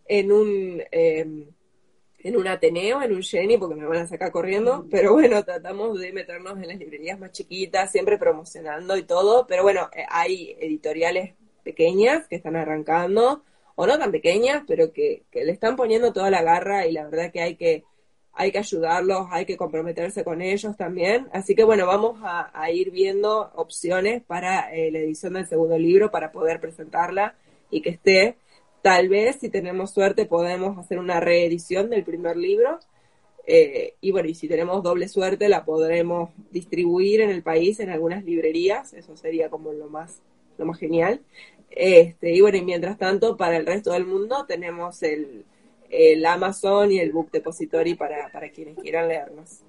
en 0.07 0.31
un... 0.31 0.83
Eh, 0.91 1.47
en 2.25 2.37
un 2.37 2.47
Ateneo, 2.47 3.03
en 3.03 3.13
un 3.13 3.21
Jenny, 3.21 3.55
porque 3.59 3.75
me 3.75 3.85
van 3.85 3.99
a 3.99 4.07
sacar 4.07 4.31
corriendo, 4.31 4.87
pero 4.89 5.13
bueno, 5.13 5.43
tratamos 5.43 5.99
de 5.99 6.11
meternos 6.11 6.57
en 6.57 6.69
las 6.69 6.79
librerías 6.79 7.19
más 7.19 7.31
chiquitas, 7.31 7.91
siempre 7.91 8.17
promocionando 8.17 8.97
y 8.97 9.03
todo, 9.03 9.45
pero 9.45 9.61
bueno, 9.61 9.91
eh, 9.95 10.05
hay 10.09 10.57
editoriales 10.59 11.35
pequeñas 11.63 12.27
que 12.27 12.35
están 12.35 12.55
arrancando, 12.55 13.43
o 13.75 13.85
no 13.85 13.99
tan 13.99 14.11
pequeñas, 14.11 14.63
pero 14.65 14.91
que, 14.91 15.25
le 15.33 15.51
están 15.51 15.75
poniendo 15.75 16.13
toda 16.13 16.31
la 16.31 16.41
garra 16.41 16.87
y 16.87 16.93
la 16.93 17.07
verdad 17.07 17.31
que 17.31 17.41
hay 17.41 17.57
que, 17.57 17.83
hay 18.35 18.51
que 18.51 18.59
ayudarlos, 18.59 19.27
hay 19.31 19.45
que 19.45 19.57
comprometerse 19.57 20.23
con 20.23 20.41
ellos 20.41 20.75
también. 20.77 21.27
Así 21.33 21.55
que 21.55 21.63
bueno, 21.63 21.87
vamos 21.87 22.19
a, 22.23 22.69
ir 22.71 22.91
viendo 22.91 23.51
opciones 23.55 24.23
para 24.23 24.73
eh, 24.73 24.91
la 24.91 24.99
edición 24.99 25.33
del 25.33 25.47
segundo 25.47 25.77
libro 25.77 26.11
para 26.11 26.31
poder 26.31 26.59
presentarla 26.59 27.35
y 27.69 27.81
que 27.81 27.89
esté 27.91 28.37
Tal 28.85 29.09
vez, 29.09 29.37
si 29.37 29.49
tenemos 29.49 29.89
suerte, 29.95 30.27
podemos 30.27 30.77
hacer 30.77 30.99
una 30.99 31.19
reedición 31.19 31.89
del 31.89 32.03
primer 32.03 32.37
libro. 32.37 32.79
Eh, 33.47 33.95
y 33.99 34.11
bueno, 34.11 34.29
y 34.29 34.35
si 34.35 34.47
tenemos 34.47 34.83
doble 34.83 35.07
suerte, 35.07 35.49
la 35.49 35.65
podremos 35.65 36.29
distribuir 36.51 37.21
en 37.21 37.31
el 37.31 37.41
país 37.41 37.79
en 37.79 37.89
algunas 37.89 38.23
librerías. 38.23 38.93
Eso 38.93 39.17
sería 39.17 39.49
como 39.49 39.73
lo 39.73 39.89
más, 39.89 40.21
lo 40.59 40.67
más 40.67 40.77
genial. 40.77 41.21
Este, 41.71 42.35
y 42.35 42.41
bueno, 42.41 42.59
y 42.59 42.61
mientras 42.63 42.99
tanto, 42.99 43.37
para 43.37 43.57
el 43.57 43.65
resto 43.65 43.91
del 43.91 44.05
mundo 44.05 44.45
tenemos 44.47 45.01
el, 45.01 45.45
el 45.97 46.25
Amazon 46.25 46.91
y 46.91 46.99
el 46.99 47.11
Book 47.11 47.29
Depository 47.31 47.95
para, 47.95 48.29
para 48.31 48.49
quienes 48.49 48.77
quieran 48.77 49.07
leernos. 49.07 49.61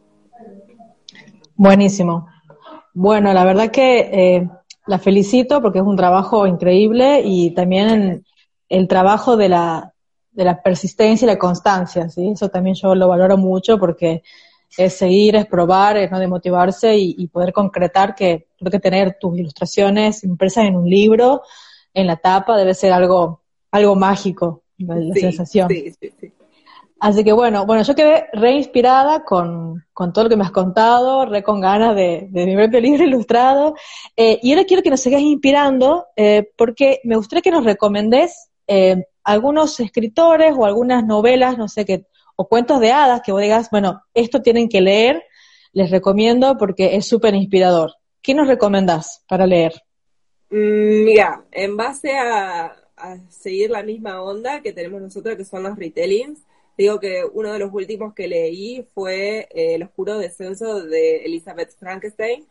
Buenísimo. 1.54 2.28
Bueno, 2.92 3.32
la 3.32 3.44
verdad 3.44 3.70
que 3.70 3.98
eh, 4.12 4.48
la 4.86 4.98
felicito 4.98 5.60
porque 5.60 5.78
es 5.78 5.84
un 5.84 5.96
trabajo 5.96 6.46
increíble 6.46 7.22
y 7.24 7.50
también 7.50 8.24
el 8.68 8.88
trabajo 8.88 9.36
de 9.36 9.48
la, 9.48 9.92
de 10.32 10.44
la 10.44 10.62
persistencia 10.62 11.24
y 11.24 11.28
la 11.28 11.38
constancia, 11.38 12.08
¿sí? 12.08 12.30
Eso 12.30 12.48
también 12.48 12.76
yo 12.76 12.94
lo 12.94 13.08
valoro 13.08 13.36
mucho 13.36 13.78
porque 13.78 14.22
es 14.76 14.94
seguir, 14.94 15.36
es 15.36 15.46
probar, 15.46 15.96
es 15.96 16.10
no 16.10 16.18
demotivarse 16.18 16.96
y, 16.96 17.14
y 17.18 17.28
poder 17.28 17.52
concretar 17.52 18.14
que 18.14 18.48
creo 18.58 18.70
que 18.70 18.80
tener 18.80 19.16
tus 19.18 19.38
ilustraciones 19.38 20.24
impresas 20.24 20.64
en 20.64 20.76
un 20.76 20.88
libro, 20.88 21.42
en 21.94 22.06
la 22.06 22.16
tapa, 22.16 22.56
debe 22.56 22.74
ser 22.74 22.92
algo, 22.92 23.42
algo 23.70 23.94
mágico, 23.94 24.62
la, 24.78 25.14
sensación. 25.14 25.68
Sí, 25.68 25.92
sí, 26.00 26.12
sí. 26.20 26.32
Así 26.98 27.24
que 27.24 27.32
bueno, 27.32 27.66
bueno, 27.66 27.82
yo 27.82 27.94
quedé 27.94 28.26
re 28.32 28.52
inspirada 28.52 29.22
con, 29.22 29.84
con, 29.92 30.14
todo 30.14 30.24
lo 30.24 30.30
que 30.30 30.36
me 30.36 30.44
has 30.44 30.50
contado, 30.50 31.26
re 31.26 31.42
con 31.42 31.60
ganas 31.60 31.94
de, 31.94 32.28
de 32.30 32.46
mi 32.46 32.56
propio 32.56 32.80
libro 32.80 33.04
ilustrado. 33.06 33.74
Eh, 34.16 34.38
y 34.42 34.52
ahora 34.52 34.64
quiero 34.64 34.82
que 34.82 34.90
nos 34.90 35.00
sigas 35.00 35.20
inspirando, 35.20 36.06
eh, 36.16 36.50
porque 36.56 37.00
me 37.04 37.16
gustaría 37.16 37.42
que 37.42 37.50
nos 37.50 37.64
recomendés 37.64 38.48
eh, 38.66 39.04
algunos 39.24 39.78
escritores 39.80 40.54
o 40.56 40.64
algunas 40.64 41.04
novelas, 41.04 41.58
no 41.58 41.68
sé 41.68 41.84
qué, 41.84 42.06
o 42.34 42.48
cuentos 42.48 42.80
de 42.80 42.92
hadas 42.92 43.20
que 43.22 43.32
vos 43.32 43.42
digas, 43.42 43.68
bueno, 43.70 44.02
esto 44.14 44.40
tienen 44.40 44.68
que 44.68 44.80
leer, 44.80 45.22
les 45.72 45.90
recomiendo 45.90 46.56
porque 46.56 46.96
es 46.96 47.06
súper 47.06 47.34
inspirador. 47.34 47.92
¿Qué 48.22 48.34
nos 48.34 48.48
recomendás 48.48 49.22
para 49.28 49.46
leer? 49.46 49.74
Mm, 50.50 51.04
mira, 51.04 51.44
en 51.52 51.76
base 51.76 52.16
a, 52.16 52.74
seguir 53.28 53.70
la 53.70 53.82
misma 53.82 54.22
onda 54.22 54.60
que 54.62 54.72
tenemos 54.72 55.00
nosotros, 55.00 55.36
que 55.36 55.44
son 55.44 55.62
los 55.62 55.76
retellings, 55.76 56.40
Digo 56.76 57.00
que 57.00 57.24
uno 57.32 57.52
de 57.52 57.58
los 57.58 57.72
últimos 57.72 58.12
que 58.12 58.28
leí 58.28 58.86
fue 58.94 59.48
eh, 59.54 59.76
El 59.76 59.84
oscuro 59.84 60.18
descenso 60.18 60.82
de 60.82 61.24
Elizabeth 61.24 61.74
Frankenstein. 61.78 62.46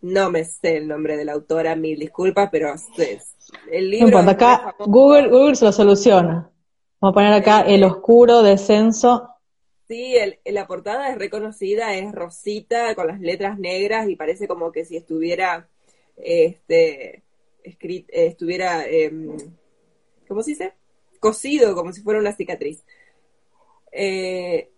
No 0.00 0.30
me 0.30 0.44
sé 0.44 0.78
el 0.78 0.88
nombre 0.88 1.16
de 1.16 1.24
la 1.24 1.32
autora, 1.34 1.76
mil 1.76 1.98
disculpas, 1.98 2.48
pero 2.50 2.74
es, 2.74 3.36
el 3.70 3.90
libro... 3.90 4.20
No 4.20 4.30
acá 4.30 4.74
Google, 4.80 5.28
Google 5.28 5.54
se 5.54 5.64
lo 5.64 5.72
soluciona. 5.72 6.50
Vamos 7.00 7.12
a 7.12 7.14
poner 7.14 7.32
acá 7.32 7.60
El 7.60 7.84
oscuro 7.84 8.42
descenso 8.42 9.28
Sí, 9.86 10.16
el, 10.16 10.40
la 10.44 10.66
portada 10.66 11.10
es 11.10 11.16
reconocida, 11.16 11.94
es 11.94 12.10
rosita 12.10 12.96
con 12.96 13.06
las 13.06 13.20
letras 13.20 13.56
negras 13.56 14.08
y 14.08 14.16
parece 14.16 14.48
como 14.48 14.72
que 14.72 14.84
si 14.84 14.96
estuviera, 14.96 15.68
este, 16.16 17.22
escrito, 17.62 18.08
estuviera, 18.12 18.84
eh, 18.84 19.12
¿cómo 20.26 20.42
se 20.42 20.50
dice? 20.50 20.72
Cosido, 21.20 21.74
como 21.74 21.92
si 21.92 22.02
fuera 22.02 22.20
una 22.20 22.32
cicatriz. 22.32 22.82
Eh, 23.92 24.70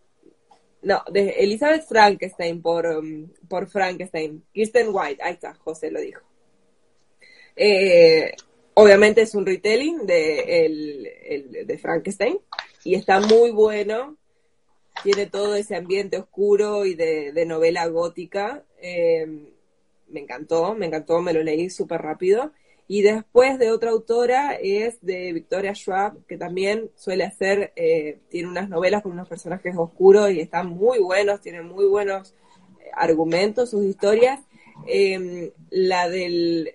no, 0.82 1.02
de 1.10 1.30
Elizabeth 1.30 1.86
Frankenstein 1.86 2.62
por, 2.62 2.86
um, 2.86 3.28
por 3.48 3.68
Frankenstein. 3.68 4.44
Kirsten 4.52 4.88
White, 4.90 5.22
ahí 5.22 5.34
está, 5.34 5.54
José 5.54 5.90
lo 5.90 6.00
dijo. 6.00 6.22
Eh, 7.56 8.32
obviamente 8.74 9.22
es 9.22 9.34
un 9.34 9.44
retelling 9.44 10.06
de, 10.06 10.64
el, 10.66 11.66
de 11.66 11.78
Frankenstein 11.78 12.38
y 12.84 12.94
está 12.94 13.20
muy 13.20 13.50
bueno 13.50 14.16
tiene 15.02 15.26
todo 15.26 15.54
ese 15.54 15.76
ambiente 15.76 16.18
oscuro 16.18 16.84
y 16.84 16.94
de, 16.94 17.44
novela 17.46 17.86
gótica. 17.86 18.64
Eh, 18.80 19.26
me 20.08 20.20
encantó, 20.20 20.74
me 20.74 20.86
encantó, 20.86 21.20
me 21.20 21.32
lo 21.32 21.42
leí 21.42 21.70
súper 21.70 22.02
rápido. 22.02 22.52
Y 22.88 23.02
después 23.02 23.58
de 23.58 23.70
otra 23.70 23.90
autora 23.90 24.54
es 24.54 24.98
de 25.02 25.32
Victoria 25.32 25.74
Schwab, 25.74 26.24
que 26.26 26.38
también 26.38 26.90
suele 26.96 27.24
hacer, 27.24 27.72
eh, 27.76 28.18
tiene 28.28 28.48
unas 28.48 28.68
novelas 28.68 29.02
con 29.02 29.12
unos 29.12 29.28
personajes 29.28 29.76
oscuros 29.76 30.30
y 30.30 30.40
están 30.40 30.70
muy 30.70 30.98
buenos, 30.98 31.42
tienen 31.42 31.66
muy 31.66 31.86
buenos 31.86 32.34
eh, 32.80 32.90
argumentos, 32.94 33.70
sus 33.70 33.84
historias. 33.84 34.40
la 35.70 36.08
del 36.08 36.72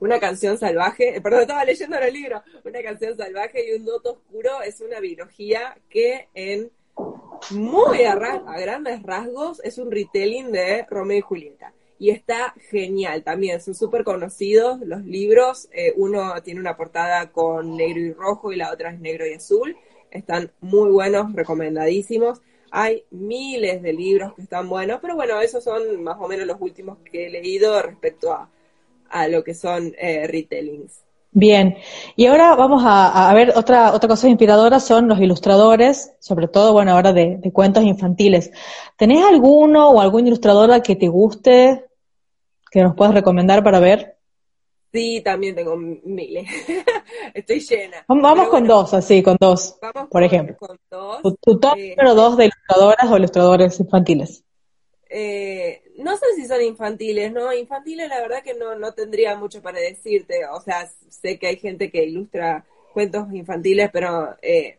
una 0.00 0.18
canción 0.18 0.58
salvaje, 0.58 1.16
eh, 1.16 1.20
perdón, 1.20 1.42
estaba 1.42 1.64
leyendo 1.64 1.98
el 1.98 2.12
libro, 2.12 2.42
una 2.64 2.82
canción 2.82 3.16
salvaje 3.16 3.68
y 3.68 3.78
un 3.78 3.84
noto 3.84 4.12
oscuro 4.12 4.62
es 4.62 4.80
una 4.80 4.98
biología 4.98 5.76
que 5.88 6.28
en 6.34 6.70
muy 7.50 8.04
a, 8.04 8.14
grandes 8.14 9.02
rasgos 9.02 9.60
es 9.62 9.78
un 9.78 9.90
retelling 9.90 10.50
de 10.52 10.86
Romeo 10.88 11.18
y 11.18 11.20
Julieta. 11.20 11.72
Y 12.00 12.10
está 12.10 12.54
genial 12.70 13.22
también, 13.22 13.60
son 13.60 13.76
súper 13.76 14.02
conocidos 14.02 14.80
los 14.80 15.04
libros, 15.04 15.68
eh, 15.70 15.92
uno 15.96 16.32
tiene 16.42 16.58
una 16.58 16.76
portada 16.76 17.30
con 17.30 17.76
negro 17.76 18.00
y 18.00 18.12
rojo 18.12 18.52
y 18.52 18.56
la 18.56 18.72
otra 18.72 18.90
es 18.90 18.98
negro 18.98 19.24
y 19.26 19.34
azul, 19.34 19.76
están 20.10 20.50
muy 20.60 20.90
buenos, 20.90 21.32
recomendadísimos. 21.34 22.40
Hay 22.72 23.04
miles 23.10 23.82
de 23.82 23.92
libros 23.92 24.34
que 24.34 24.42
están 24.42 24.68
buenos, 24.68 24.98
pero 25.02 25.14
bueno, 25.14 25.40
esos 25.40 25.62
son 25.62 26.02
más 26.02 26.16
o 26.20 26.26
menos 26.26 26.46
los 26.46 26.56
últimos 26.60 26.98
que 27.04 27.26
he 27.26 27.30
leído 27.30 27.82
respecto 27.82 28.32
a, 28.32 28.48
a 29.10 29.28
lo 29.28 29.44
que 29.44 29.54
son 29.54 29.94
eh, 29.98 30.26
retellings. 30.26 31.04
Bien, 31.32 31.76
y 32.16 32.26
ahora 32.26 32.56
vamos 32.56 32.82
a, 32.84 33.32
ver 33.34 33.52
otra, 33.54 33.92
otra 33.92 34.08
cosa 34.08 34.28
inspiradora, 34.28 34.80
son 34.80 35.06
los 35.06 35.20
ilustradores, 35.20 36.12
sobre 36.18 36.48
todo, 36.48 36.72
bueno, 36.72 36.90
ahora 36.90 37.12
de, 37.12 37.40
cuentos 37.52 37.84
infantiles. 37.84 38.50
¿Tenés 38.96 39.22
alguno 39.24 39.90
o 39.90 40.00
alguna 40.00 40.26
ilustradora 40.26 40.82
que 40.82 40.96
te 40.96 41.06
guste, 41.06 41.89
que 42.70 42.82
nos 42.82 42.94
puedas 42.94 43.14
recomendar 43.14 43.62
para 43.62 43.80
ver? 43.80 44.16
Sí, 44.92 45.20
también 45.22 45.54
tengo 45.54 45.76
miles. 45.76 46.48
Estoy 47.34 47.60
llena. 47.60 48.04
Vamos 48.08 48.48
con 48.48 48.66
dos, 48.66 48.92
así, 48.94 49.22
con 49.22 49.36
dos, 49.38 49.78
por 50.10 50.22
ejemplo. 50.22 50.56
Con 50.58 50.76
dos. 50.90 51.22
Tu, 51.40 51.58
top 51.58 51.76
eh, 51.76 51.94
número 51.96 52.14
dos 52.14 52.36
de 52.36 52.46
ilustradoras 52.46 53.10
o 53.10 53.16
ilustradores 53.16 53.80
infantiles. 53.80 54.44
Eh, 55.08 55.82
no 55.98 56.16
sé 56.16 56.26
si 56.36 56.46
son 56.46 56.62
infantiles, 56.62 57.32
¿no? 57.32 57.52
Infantiles 57.52 58.08
la 58.08 58.20
verdad 58.20 58.42
que 58.42 58.54
no, 58.54 58.74
no 58.76 58.92
tendría 58.92 59.36
mucho 59.36 59.62
para 59.62 59.78
decirte. 59.78 60.44
O 60.46 60.60
sea, 60.60 60.90
sé 61.08 61.38
que 61.38 61.46
hay 61.46 61.56
gente 61.56 61.90
que 61.90 62.04
ilustra 62.04 62.64
cuentos 62.92 63.32
infantiles, 63.32 63.90
pero 63.92 64.36
eh, 64.42 64.78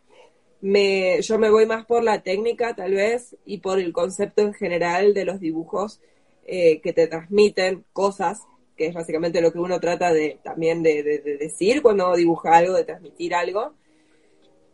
me, 0.60 1.22
yo 1.22 1.40
me 1.40 1.50
voy 1.50 1.66
más 1.66 1.86
por 1.86 2.04
la 2.04 2.22
técnica 2.22 2.76
tal 2.76 2.94
vez 2.94 3.38
y 3.46 3.60
por 3.60 3.80
el 3.80 3.94
concepto 3.94 4.42
en 4.42 4.54
general 4.54 5.14
de 5.14 5.26
los 5.26 5.40
dibujos 5.40 6.02
eh, 6.46 6.82
que 6.82 6.94
te 6.94 7.08
transmiten 7.08 7.86
cosas, 7.94 8.42
que 8.76 8.88
es 8.88 8.94
básicamente 8.94 9.42
lo 9.42 9.52
que 9.52 9.60
uno 9.60 9.80
trata 9.80 10.12
de 10.12 10.40
también 10.44 10.84
de, 10.84 11.04
de 11.04 11.38
decir 11.38 11.82
cuando 11.82 12.16
dibuja 12.16 12.58
algo, 12.58 12.74
de 12.74 12.84
transmitir 12.84 13.36
algo. 13.36 13.76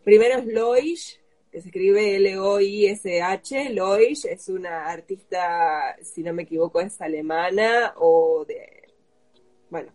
Primero 0.03 0.39
es 0.39 0.45
Loish, 0.45 1.20
que 1.51 1.61
se 1.61 1.68
escribe 1.68 2.15
L-O-I-S-H. 2.15 3.72
Loish 3.72 4.26
es 4.26 4.47
una 4.47 4.86
artista, 4.86 5.97
si 6.01 6.24
no 6.24 6.34
me 6.34 6.43
equivoco, 6.43 6.80
es 6.80 7.01
alemana 7.01 7.93
o 7.97 8.45
de. 8.45 8.84
Bueno, 9.70 9.91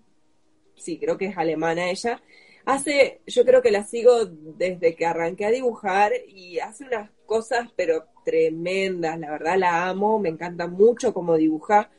sí, 0.77 0.99
creo 0.99 1.17
que 1.17 1.27
es 1.27 1.39
alemana 1.39 1.91
ella. 1.91 2.23
Hace, 2.65 3.23
yo 3.27 3.45
creo 3.45 3.63
que 3.63 3.71
la 3.71 3.85
sigo 3.85 4.27
desde 4.27 4.95
que 4.95 5.07
arranqué 5.07 5.47
a 5.47 5.51
dibujar 5.51 6.13
y 6.29 6.61
hace 6.61 6.85
unas 6.85 7.11
cosas, 7.27 7.69
pero 7.75 8.05
tremendas, 8.25 9.19
la 9.19 9.31
verdad 9.31 9.59
la 9.59 9.89
amo, 9.89 10.19
me 10.19 10.29
encanta 10.29 10.67
mucho 10.67 11.13
cómo 11.15 11.37
dibuja, 11.37 11.91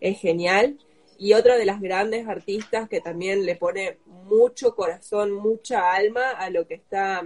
es 0.00 0.18
genial. 0.18 0.78
Y 1.18 1.34
otra 1.34 1.56
de 1.56 1.66
las 1.66 1.80
grandes 1.80 2.26
artistas 2.26 2.88
que 2.88 3.00
también 3.00 3.46
le 3.46 3.54
pone 3.56 3.98
mucho 4.06 4.74
corazón, 4.74 5.32
mucha 5.32 5.92
alma 5.92 6.30
a 6.30 6.50
lo 6.50 6.66
que 6.66 6.74
está 6.74 7.24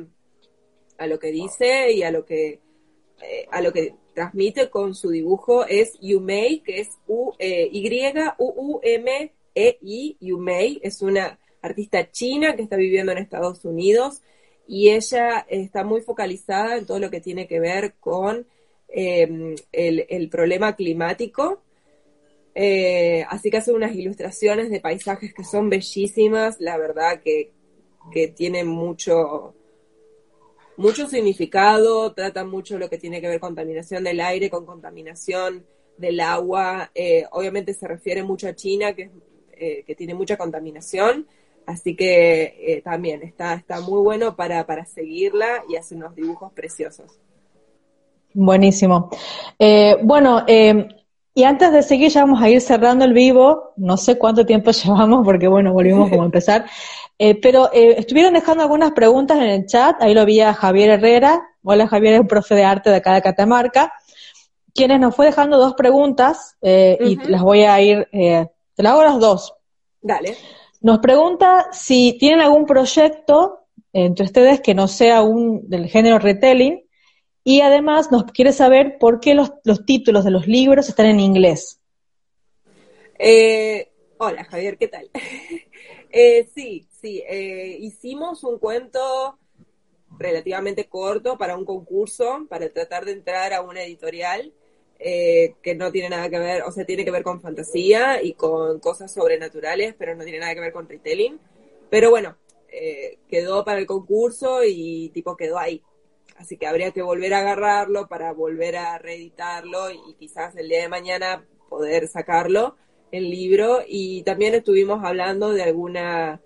a 0.98 1.06
lo 1.06 1.18
que 1.18 1.30
dice 1.30 1.92
y 1.92 2.02
a 2.02 2.10
lo 2.10 2.24
que, 2.24 2.60
eh, 3.22 3.46
a 3.50 3.60
lo 3.60 3.72
que 3.72 3.94
transmite 4.14 4.70
con 4.70 4.94
su 4.94 5.10
dibujo 5.10 5.66
es 5.66 5.98
Yumei, 6.00 6.60
que 6.60 6.80
es 6.80 6.88
U, 7.06 7.32
eh, 7.38 7.68
Y-U-U-M-E-I, 7.70 8.16
Yumei, 10.20 10.80
es 10.82 11.02
una 11.02 11.38
artista 11.60 12.10
china 12.10 12.56
que 12.56 12.62
está 12.62 12.76
viviendo 12.76 13.12
en 13.12 13.18
Estados 13.18 13.64
Unidos 13.64 14.22
y 14.66 14.90
ella 14.90 15.46
está 15.48 15.84
muy 15.84 16.00
focalizada 16.00 16.76
en 16.76 16.86
todo 16.86 16.98
lo 16.98 17.10
que 17.10 17.20
tiene 17.20 17.46
que 17.46 17.60
ver 17.60 17.94
con 18.00 18.46
em, 18.88 19.54
el, 19.72 20.28
problema 20.28 20.74
climático. 20.74 21.62
Eh, 22.54 23.24
así 23.28 23.50
que 23.50 23.58
hace 23.58 23.72
unas 23.72 23.94
ilustraciones 23.94 24.70
de 24.70 24.80
paisajes 24.80 25.34
que 25.34 25.44
son 25.44 25.68
bellísimas, 25.68 26.56
la 26.58 26.78
verdad 26.78 27.20
que, 27.22 27.52
que 28.10 28.28
tienen 28.28 28.66
mucho, 28.66 29.54
mucho 30.76 31.08
significado, 31.08 32.12
trata 32.12 32.44
mucho 32.44 32.78
lo 32.78 32.88
que 32.88 32.98
tiene 32.98 33.20
que 33.20 33.28
ver 33.28 33.40
con 33.40 33.50
contaminación 33.50 34.04
del 34.04 34.20
aire, 34.20 34.50
con 34.50 34.66
contaminación 34.66 35.66
del 35.96 36.20
agua. 36.20 36.90
Eh, 36.94 37.24
obviamente 37.32 37.74
se 37.74 37.86
refiere 37.86 38.22
mucho 38.22 38.48
a 38.48 38.54
China, 38.54 38.94
que, 38.94 39.10
eh, 39.52 39.84
que 39.86 39.94
tiene 39.94 40.14
mucha 40.14 40.36
contaminación, 40.36 41.26
así 41.66 41.96
que 41.96 42.56
eh, 42.60 42.82
también 42.82 43.22
está, 43.22 43.54
está 43.54 43.80
muy 43.80 44.00
bueno 44.02 44.36
para, 44.36 44.66
para 44.66 44.84
seguirla 44.84 45.64
y 45.68 45.76
hace 45.76 45.94
unos 45.94 46.14
dibujos 46.14 46.52
preciosos. 46.52 47.18
Buenísimo. 48.32 49.10
bueno, 50.02 50.44
y 51.38 51.44
antes 51.44 51.70
de 51.70 51.82
seguir, 51.82 52.10
ya 52.10 52.22
vamos 52.22 52.40
a 52.40 52.48
ir 52.48 52.62
cerrando 52.62 53.04
el 53.04 53.12
vivo. 53.12 53.74
No 53.76 53.98
sé 53.98 54.16
cuánto 54.16 54.46
tiempo 54.46 54.70
llevamos, 54.84 55.22
porque 55.22 55.48
bueno, 55.48 55.74
volvimos 55.74 56.08
como 56.08 56.22
a 56.22 56.24
empezar. 56.24 56.64
Eh, 57.18 57.38
pero 57.40 57.70
eh, 57.74 57.96
estuvieron 57.98 58.32
dejando 58.32 58.62
algunas 58.62 58.92
preguntas 58.92 59.36
en 59.36 59.44
el 59.44 59.66
chat, 59.66 59.96
ahí 60.00 60.14
lo 60.14 60.24
vi 60.24 60.40
a 60.40 60.54
Javier 60.54 60.90
Herrera, 60.90 61.46
hola 61.62 61.86
Javier, 61.88 62.14
es 62.14 62.20
un 62.20 62.26
profe 62.26 62.54
de 62.54 62.64
arte 62.64 62.90
de 62.90 62.96
acá 62.96 63.14
de 63.14 63.22
Catamarca, 63.22 63.92
quienes 64.74 64.98
nos 64.98 65.14
fue 65.14 65.26
dejando 65.26 65.58
dos 65.58 65.74
preguntas 65.74 66.56
eh, 66.60 66.96
y 67.00 67.16
las 67.28 67.42
voy 67.42 67.62
a 67.64 67.80
ir, 67.80 68.08
te 68.10 68.82
las 68.82 68.92
hago 68.92 69.02
las 69.02 69.18
dos. 69.18 69.54
Dale. 70.00 70.36
Nos 70.80 70.98
pregunta 70.98 71.68
si 71.72 72.16
tienen 72.18 72.40
algún 72.40 72.66
proyecto 72.66 73.66
entre 73.92 74.26
ustedes 74.26 74.60
que 74.60 74.74
no 74.74 74.88
sea 74.88 75.22
un 75.22 75.68
del 75.68 75.88
género 75.88 76.18
retelling 76.18 76.84
y 77.42 77.60
además 77.60 78.10
nos 78.10 78.24
quiere 78.24 78.52
saber 78.52 78.98
por 78.98 79.20
qué 79.20 79.34
los, 79.34 79.52
los 79.64 79.86
títulos 79.86 80.24
de 80.24 80.30
los 80.30 80.46
libros 80.46 80.88
están 80.88 81.06
en 81.06 81.20
inglés. 81.20 81.80
hola 84.18 84.44
Javier, 84.44 84.76
¿qué 84.78 84.88
tal? 84.88 85.10
Eh, 86.18 86.48
sí, 86.54 86.86
sí, 86.98 87.22
eh, 87.28 87.76
hicimos 87.78 88.42
un 88.42 88.58
cuento 88.58 89.38
relativamente 90.18 90.88
corto 90.88 91.36
para 91.36 91.56
un 91.56 91.66
concurso, 91.66 92.46
para 92.48 92.70
tratar 92.70 93.04
de 93.04 93.12
entrar 93.12 93.52
a 93.52 93.60
una 93.60 93.82
editorial 93.82 94.54
eh, 94.98 95.54
que 95.62 95.74
no 95.74 95.92
tiene 95.92 96.08
nada 96.10 96.28
que 96.28 96.38
ver, 96.38 96.62
o 96.62 96.72
sea, 96.72 96.84
tiene 96.84 97.04
que 97.04 97.10
ver 97.10 97.22
con 97.22 97.40
fantasía 97.40 98.22
y 98.22 98.34
con 98.34 98.80
cosas 98.80 99.12
sobrenaturales, 99.12 99.94
pero 99.98 100.14
no 100.14 100.24
tiene 100.24 100.40
nada 100.40 100.54
que 100.54 100.60
ver 100.60 100.72
con 100.72 100.88
retelling. 100.88 101.38
Pero 101.90 102.10
bueno, 102.10 102.36
quedó 103.28 103.64
para 103.64 103.78
el 103.78 103.86
concurso 103.86 104.60
y 104.64 105.10
tipo 105.10 105.36
quedó 105.36 105.58
ahí. 105.58 105.82
Así 106.36 106.56
que 106.56 106.66
habría 106.66 106.90
que 106.90 107.02
volver 107.02 107.32
a 107.34 107.40
agarrarlo 107.40 108.08
para 108.08 108.32
volver 108.32 108.76
a 108.76 108.98
reeditarlo 108.98 109.90
y 109.90 110.14
quizás 110.18 110.54
el 110.56 110.68
día 110.68 110.82
de 110.82 110.88
mañana 110.88 111.46
poder 111.68 112.08
sacarlo 112.08 112.76
el 113.12 113.30
libro 113.30 113.80
y 113.86 114.22
también 114.22 114.54
estuvimos 114.54 115.02
hablando 115.04 115.52
de 115.52 115.62
alguna, 115.62 116.40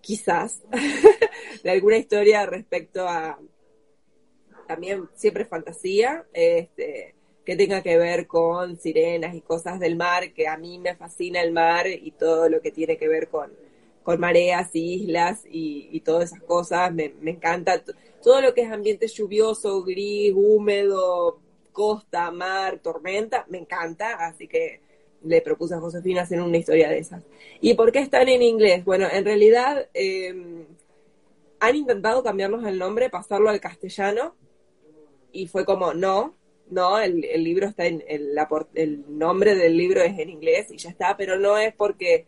quizás, 0.00 0.62
de 1.62 1.70
alguna 1.70 1.98
historia 1.98 2.46
respecto 2.46 3.06
a 3.06 3.38
también 4.66 5.08
siempre 5.14 5.44
fantasía, 5.44 6.26
este, 6.32 7.14
que 7.48 7.56
tenga 7.56 7.82
que 7.82 7.96
ver 7.96 8.26
con 8.26 8.76
sirenas 8.76 9.34
y 9.34 9.40
cosas 9.40 9.80
del 9.80 9.96
mar, 9.96 10.34
que 10.34 10.46
a 10.46 10.58
mí 10.58 10.78
me 10.78 10.94
fascina 10.94 11.40
el 11.40 11.50
mar 11.50 11.86
y 11.86 12.10
todo 12.10 12.46
lo 12.50 12.60
que 12.60 12.70
tiene 12.70 12.98
que 12.98 13.08
ver 13.08 13.28
con, 13.28 13.50
con 14.02 14.20
mareas 14.20 14.68
y 14.74 14.96
islas 14.96 15.44
y, 15.50 15.98
todas 16.00 16.30
esas 16.30 16.42
cosas, 16.42 16.92
me, 16.92 17.14
me 17.22 17.30
encanta. 17.30 17.82
Todo 18.22 18.42
lo 18.42 18.52
que 18.52 18.60
es 18.60 18.70
ambiente 18.70 19.08
lluvioso, 19.08 19.82
gris, 19.82 20.34
húmedo, 20.36 21.40
costa, 21.72 22.30
mar, 22.30 22.80
tormenta, 22.82 23.46
me 23.48 23.56
encanta, 23.56 24.26
así 24.26 24.46
que 24.46 24.82
le 25.22 25.40
propuse 25.40 25.74
a 25.74 25.80
Josefina 25.80 26.24
hacer 26.24 26.42
una 26.42 26.58
historia 26.58 26.90
de 26.90 26.98
esas. 26.98 27.24
¿Y 27.62 27.72
por 27.72 27.92
qué 27.92 28.00
están 28.00 28.28
en 28.28 28.42
inglés? 28.42 28.84
Bueno, 28.84 29.06
en 29.10 29.24
realidad 29.24 29.88
eh, 29.94 30.66
han 31.60 31.76
intentado 31.76 32.22
cambiarnos 32.22 32.66
el 32.66 32.78
nombre, 32.78 33.08
pasarlo 33.08 33.48
al 33.48 33.58
castellano, 33.58 34.34
y 35.32 35.46
fue 35.46 35.64
como, 35.64 35.94
no, 35.94 36.37
no, 36.70 36.98
el, 36.98 37.20
libro 37.42 37.66
está 37.66 37.86
en, 37.86 38.04
el, 38.08 38.36
el 38.74 39.04
nombre 39.18 39.54
del 39.54 39.76
libro 39.76 40.02
es 40.02 40.18
en 40.18 40.30
inglés 40.30 40.70
y 40.70 40.76
ya 40.76 40.90
está, 40.90 41.16
pero 41.16 41.38
no 41.38 41.56
es 41.58 41.74
porque, 41.74 42.26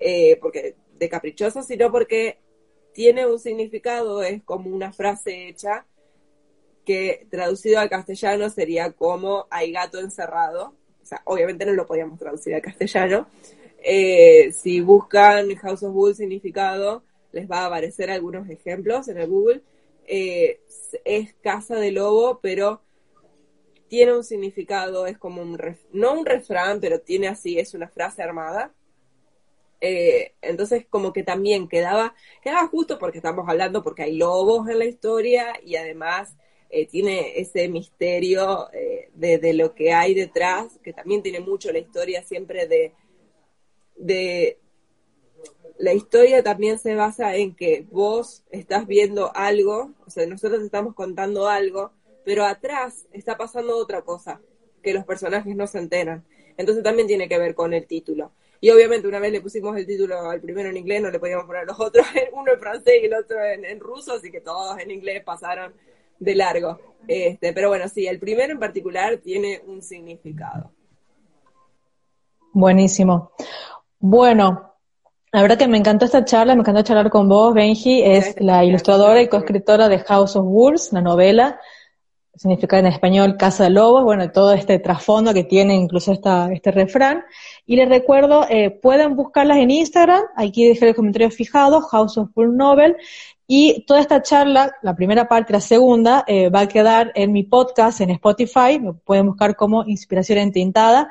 eh, 0.00 0.36
porque 0.40 0.76
de 0.98 1.08
caprichoso, 1.08 1.62
sino 1.62 1.90
porque 1.90 2.38
tiene 2.92 3.26
un 3.26 3.38
significado, 3.38 4.22
es 4.22 4.42
como 4.42 4.74
una 4.74 4.92
frase 4.92 5.48
hecha 5.48 5.86
que 6.86 7.26
traducido 7.30 7.80
al 7.80 7.90
castellano 7.90 8.48
sería 8.48 8.92
como 8.92 9.46
hay 9.50 9.72
gato 9.72 9.98
encerrado. 9.98 10.74
O 11.02 11.04
sea, 11.04 11.20
obviamente 11.24 11.66
no 11.66 11.72
lo 11.72 11.86
podíamos 11.86 12.18
traducir 12.18 12.54
al 12.54 12.62
castellano. 12.62 13.28
Eh, 13.82 14.52
si 14.52 14.80
buscan 14.80 15.54
House 15.56 15.82
of 15.82 15.94
Wool 15.94 16.14
significado, 16.14 17.02
les 17.32 17.50
va 17.50 17.60
a 17.60 17.66
aparecer 17.66 18.10
algunos 18.10 18.48
ejemplos 18.48 19.08
en 19.08 19.18
el 19.18 19.28
Google. 19.28 19.62
Eh, 20.06 20.60
es 21.04 21.34
casa 21.42 21.76
de 21.76 21.92
lobo, 21.92 22.40
pero 22.40 22.80
tiene 23.88 24.14
un 24.14 24.24
significado, 24.24 25.06
es 25.06 25.18
como 25.18 25.42
un, 25.42 25.58
no 25.92 26.14
un 26.14 26.26
refrán, 26.26 26.80
pero 26.80 27.00
tiene 27.00 27.28
así, 27.28 27.58
es 27.58 27.74
una 27.74 27.88
frase 27.88 28.22
armada. 28.22 28.74
Eh, 29.80 30.32
entonces 30.40 30.86
como 30.88 31.12
que 31.12 31.22
también 31.22 31.68
quedaba, 31.68 32.14
quedaba 32.42 32.66
justo 32.68 32.98
porque 32.98 33.18
estamos 33.18 33.46
hablando, 33.48 33.82
porque 33.82 34.04
hay 34.04 34.16
lobos 34.16 34.68
en 34.68 34.78
la 34.78 34.86
historia 34.86 35.52
y 35.62 35.76
además 35.76 36.34
eh, 36.70 36.86
tiene 36.86 37.38
ese 37.38 37.68
misterio 37.68 38.72
eh, 38.72 39.10
de, 39.14 39.52
lo 39.52 39.74
que 39.74 39.92
hay 39.92 40.14
detrás, 40.14 40.78
que 40.82 40.92
también 40.92 41.22
tiene 41.22 41.40
mucho 41.40 41.70
la 41.72 41.78
historia 41.78 42.22
siempre 42.22 42.66
de, 42.66 42.92
de, 43.96 44.58
la 45.78 45.92
historia 45.92 46.42
también 46.42 46.78
se 46.78 46.94
basa 46.94 47.36
en 47.36 47.54
que 47.54 47.86
vos 47.90 48.44
estás 48.50 48.86
viendo 48.86 49.30
algo, 49.36 49.92
o 50.06 50.10
sea, 50.10 50.26
nosotros 50.26 50.62
estamos 50.62 50.94
contando 50.94 51.48
algo, 51.48 51.92
pero 52.26 52.44
atrás 52.44 53.06
está 53.12 53.36
pasando 53.36 53.78
otra 53.78 54.02
cosa, 54.02 54.40
que 54.82 54.92
los 54.92 55.04
personajes 55.04 55.54
no 55.54 55.68
se 55.68 55.78
enteran. 55.78 56.24
Entonces 56.56 56.82
también 56.82 57.06
tiene 57.06 57.28
que 57.28 57.38
ver 57.38 57.54
con 57.54 57.72
el 57.72 57.86
título. 57.86 58.32
Y 58.60 58.68
obviamente 58.70 59.06
una 59.06 59.20
vez 59.20 59.30
le 59.30 59.40
pusimos 59.40 59.76
el 59.76 59.86
título 59.86 60.28
al 60.28 60.40
primero 60.40 60.68
en 60.68 60.76
inglés, 60.76 61.00
no 61.00 61.10
le 61.10 61.20
podíamos 61.20 61.46
poner 61.46 61.64
los 61.64 61.78
otros, 61.78 62.04
uno 62.32 62.52
en 62.52 62.58
francés 62.58 62.94
y 63.00 63.06
el 63.06 63.14
otro 63.14 63.36
en, 63.44 63.78
ruso, 63.78 64.14
así 64.14 64.32
que 64.32 64.40
todos 64.40 64.76
en 64.80 64.90
inglés 64.90 65.22
pasaron 65.22 65.72
de 66.18 66.34
largo. 66.34 66.80
Este, 67.06 67.52
pero 67.52 67.68
bueno, 67.68 67.88
sí, 67.88 68.08
el 68.08 68.18
primero 68.18 68.52
en 68.52 68.58
particular 68.58 69.18
tiene 69.18 69.62
un 69.64 69.80
significado. 69.80 70.72
Buenísimo. 72.52 73.30
Bueno, 74.00 74.74
la 75.30 75.42
verdad 75.42 75.58
que 75.58 75.68
me 75.68 75.78
encantó 75.78 76.06
esta 76.06 76.24
charla, 76.24 76.56
me 76.56 76.62
encantó 76.62 76.82
charlar 76.82 77.08
con 77.08 77.28
vos, 77.28 77.54
Benji, 77.54 78.02
es 78.02 78.34
la 78.40 78.64
ilustradora 78.64 79.22
y 79.22 79.28
coescritora 79.28 79.88
de 79.88 80.00
House 80.00 80.34
of 80.34 80.44
Wolves, 80.44 80.92
la 80.92 81.02
novela, 81.02 81.60
significa 82.36 82.78
en 82.78 82.86
español 82.86 83.36
Casa 83.36 83.64
de 83.64 83.70
Lobos, 83.70 84.04
bueno, 84.04 84.30
todo 84.30 84.52
este 84.52 84.78
trasfondo 84.78 85.32
que 85.32 85.44
tiene 85.44 85.74
incluso 85.74 86.12
esta, 86.12 86.52
este 86.52 86.70
refrán. 86.70 87.24
Y 87.64 87.76
les 87.76 87.88
recuerdo, 87.88 88.46
eh, 88.48 88.70
pueden 88.70 89.16
buscarlas 89.16 89.58
en 89.58 89.70
Instagram, 89.70 90.22
aquí 90.36 90.68
dejé 90.68 90.88
el 90.88 90.94
comentario 90.94 91.30
fijado, 91.30 91.80
House 91.80 92.18
of 92.18 92.30
Full 92.34 92.56
Novel, 92.56 92.96
y 93.48 93.84
toda 93.86 94.00
esta 94.00 94.22
charla, 94.22 94.74
la 94.82 94.96
primera 94.96 95.28
parte 95.28 95.52
y 95.52 95.54
la 95.54 95.60
segunda, 95.60 96.24
eh, 96.26 96.48
va 96.48 96.60
a 96.60 96.68
quedar 96.68 97.12
en 97.14 97.32
mi 97.32 97.44
podcast 97.44 98.00
en 98.00 98.10
Spotify, 98.10 98.78
me 98.80 98.92
pueden 98.92 99.26
buscar 99.26 99.54
como 99.54 99.84
Inspiración 99.86 100.38
Entintada. 100.38 101.10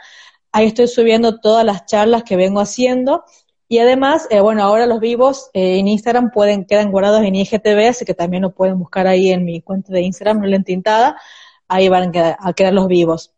Ahí 0.52 0.68
estoy 0.68 0.88
subiendo 0.88 1.40
todas 1.40 1.66
las 1.66 1.86
charlas 1.86 2.24
que 2.24 2.36
vengo 2.36 2.60
haciendo. 2.60 3.24
Y 3.68 3.80
además, 3.80 4.28
eh, 4.30 4.42
bueno, 4.42 4.64
ahora 4.64 4.86
los 4.86 5.00
vivos 5.00 5.50
en 5.54 5.88
Instagram 5.88 6.32
pueden, 6.32 6.66
quedan 6.66 6.92
guardados 6.92 7.24
en 7.24 7.36
IGTV, 7.36 7.90
así 7.90 8.06
que 8.06 8.14
también 8.14 8.44
lo 8.44 8.54
pueden 8.54 8.78
buscar 8.78 9.08
ahí 9.08 9.32
en 9.32 9.44
mi 9.44 9.62
cuenta 9.62 9.92
de 9.92 10.02
Instagram, 10.02 10.42
no 10.42 10.56
entintada, 10.56 11.20
ahí 11.68 11.90
van 11.90 12.10
a 12.10 12.12
quedar, 12.12 12.38
a 12.40 12.54
quedar 12.54 12.74
los 12.74 12.88
vivos. 12.88 13.34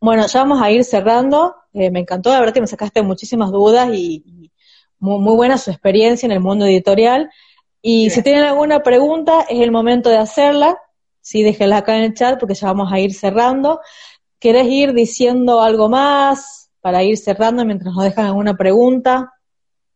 Bueno, 0.00 0.26
ya 0.26 0.40
vamos 0.40 0.60
a 0.60 0.70
ir 0.70 0.84
cerrando. 0.84 1.56
Eh, 1.72 1.90
me 1.90 2.00
encantó, 2.00 2.30
la 2.30 2.40
verdad 2.40 2.52
que 2.52 2.60
me 2.60 2.66
sacaste 2.66 3.02
muchísimas 3.02 3.50
dudas 3.50 3.88
y, 3.94 4.50
muy, 4.98 5.34
buena 5.34 5.56
su 5.56 5.70
experiencia 5.70 6.26
en 6.26 6.32
el 6.32 6.40
mundo 6.40 6.66
editorial. 6.66 7.30
Y 7.80 8.10
si 8.10 8.22
tienen 8.22 8.44
alguna 8.44 8.82
pregunta, 8.82 9.46
es 9.48 9.60
el 9.60 9.70
momento 9.70 10.10
de 10.10 10.18
hacerla. 10.18 10.76
Sí, 11.20 11.42
déjenla 11.42 11.78
acá 11.78 11.96
en 11.96 12.04
el 12.04 12.14
chat 12.14 12.38
porque 12.38 12.54
ya 12.54 12.66
vamos 12.66 12.92
a 12.92 13.00
ir 13.00 13.14
cerrando. 13.14 13.80
¿Querés 14.38 14.66
ir 14.68 14.92
diciendo 14.92 15.62
algo 15.62 15.88
más 15.88 16.70
para 16.82 17.02
ir 17.02 17.16
cerrando 17.16 17.64
mientras 17.64 17.94
nos 17.94 18.04
dejan 18.04 18.26
alguna 18.26 18.58
pregunta? 18.58 19.32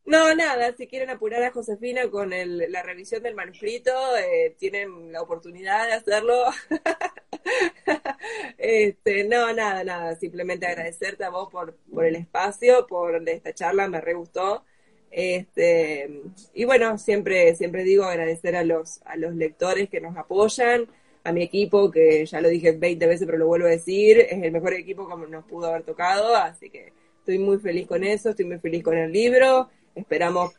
No, 0.09 0.35
nada, 0.35 0.75
si 0.75 0.87
quieren 0.87 1.11
apurar 1.11 1.43
a 1.43 1.51
Josefina 1.51 2.09
con 2.09 2.31
la 2.31 2.83
revisión 2.83 3.23
del 3.23 3.35
manuscrito, 3.35 3.91
eh, 4.17 4.55
tienen 4.59 5.13
la 5.13 5.21
oportunidad 5.21 5.87
de 5.87 5.93
hacerlo. 5.93 6.45
este, 8.57 9.25
no, 9.25 9.53
nada, 9.53 9.85
nada, 9.85 10.17
simplemente 10.17 10.67
agradecerte 10.67 11.25
a 11.25 11.29
vos 11.29 11.51
por, 11.53 11.75
por 11.93 12.07
el 12.07 12.17
espacio, 12.17 12.87
por 12.87 13.29
esta 13.29 13.53
charla, 13.53 13.87
me 13.87 14.01
re 14.01 14.15
gustó. 14.15 14.65
Este, 15.11 16.09
y 16.55 16.65
bueno, 16.65 16.97
siempre, 16.97 17.55
siempre 17.55 17.85
digo 17.85 18.05
agradecer 18.05 18.57
a 18.57 18.65
los, 18.65 19.03
lectores 19.35 19.91
que 19.91 20.01
nos 20.01 20.17
apoyan, 20.17 20.87
a 21.23 21.33
mi 21.33 21.43
equipo, 21.43 21.91
que 21.91 22.25
ya 22.25 22.41
lo 22.41 22.49
dije 22.49 22.73
20 22.73 23.07
veces, 23.07 23.27
pero 23.27 23.37
lo 23.37 23.47
vuelvo 23.47 23.67
a 23.67 23.71
decir, 23.73 24.21
es 24.21 24.43
el 24.43 24.53
mejor 24.53 24.73
equipo 24.73 25.07
como 25.07 25.27
nos 25.27 25.45
pudo 25.45 25.67
haber 25.67 25.83
tocado, 25.83 26.35
así 26.35 26.71
que 26.71 26.95
estoy 27.19 27.39
muy 27.39 27.59
feliz 27.59 27.87
con 27.87 28.05
eso, 28.05 28.31
estoy 28.31 28.47
muy 28.47 28.59
feliz 28.59 28.83
con 28.83 28.97
el 28.97 29.13
libro 29.13 29.69
Esperamos 29.99 30.55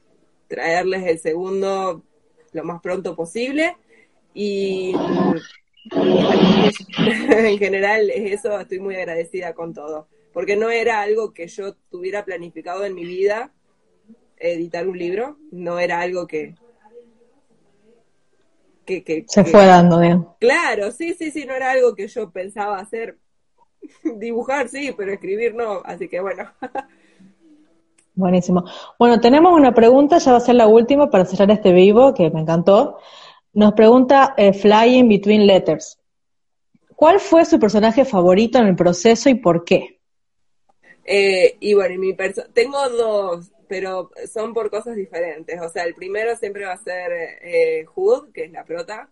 traerles 0.47 1.05
el 1.07 1.19
segundo 1.19 2.03
lo 2.51 2.63
más 2.63 2.81
pronto 2.81 3.15
posible. 3.15 3.77
Y 4.33 4.93
en 5.91 7.57
general 7.57 8.09
es 8.09 8.39
eso, 8.39 8.59
estoy 8.59 8.79
muy 8.79 8.95
agradecida 8.95 9.53
con 9.53 9.73
todo. 9.73 10.07
Porque 10.33 10.55
no 10.55 10.69
era 10.69 11.01
algo 11.01 11.33
que 11.33 11.47
yo 11.47 11.75
tuviera 11.89 12.25
planificado 12.25 12.85
en 12.85 12.95
mi 12.95 13.05
vida, 13.05 13.51
editar 14.37 14.87
un 14.87 14.97
libro, 14.97 15.37
no 15.51 15.79
era 15.79 16.01
algo 16.01 16.27
que... 16.27 16.55
que, 18.85 19.25
Se 19.27 19.45
fue 19.45 19.65
dando, 19.65 19.99
bien. 19.99 20.25
Claro, 20.39 20.91
sí, 20.91 21.13
sí, 21.13 21.31
sí, 21.31 21.45
no 21.45 21.53
era 21.53 21.71
algo 21.71 21.95
que 21.95 22.07
yo 22.07 22.31
pensaba 22.31 22.79
hacer. 22.79 23.17
Dibujar 24.17 24.67
sí, 24.67 24.93
pero 24.95 25.13
escribir 25.13 25.55
no, 25.55 25.81
así 25.85 26.07
que 26.07 26.19
bueno. 26.19 26.51
Buenísimo. 28.19 28.65
Bueno, 28.99 29.21
tenemos 29.21 29.53
una 29.53 29.73
pregunta, 29.73 30.17
ya 30.17 30.33
va 30.33 30.39
a 30.39 30.41
ser 30.41 30.55
la 30.55 30.67
última 30.67 31.09
para 31.09 31.23
cerrar 31.23 31.49
este 31.51 31.71
vivo, 31.71 32.13
que 32.13 32.29
me 32.29 32.41
encantó. 32.41 32.97
Nos 33.53 33.71
pregunta 33.73 34.33
eh, 34.35 34.51
Flying 34.51 35.07
Between 35.07 35.47
Letters. 35.47 35.97
¿Cuál 36.97 37.21
fue 37.21 37.45
su 37.45 37.57
personaje 37.57 38.03
favorito 38.03 38.59
en 38.59 38.67
el 38.67 38.75
proceso 38.75 39.29
y 39.29 39.35
por 39.35 39.63
qué? 39.63 40.01
Eh, 41.05 41.55
y 41.61 41.73
bueno, 41.73 41.95
tengo 42.51 42.89
dos, 42.89 43.51
pero 43.69 44.11
son 44.29 44.53
por 44.53 44.69
cosas 44.69 44.97
diferentes. 44.97 45.57
O 45.61 45.69
sea, 45.69 45.85
el 45.85 45.95
primero 45.95 46.35
siempre 46.35 46.65
va 46.65 46.73
a 46.73 46.83
ser 46.83 47.11
eh, 47.41 47.85
Hood, 47.85 48.33
que 48.33 48.43
es 48.43 48.51
la 48.51 48.65
prota, 48.65 49.09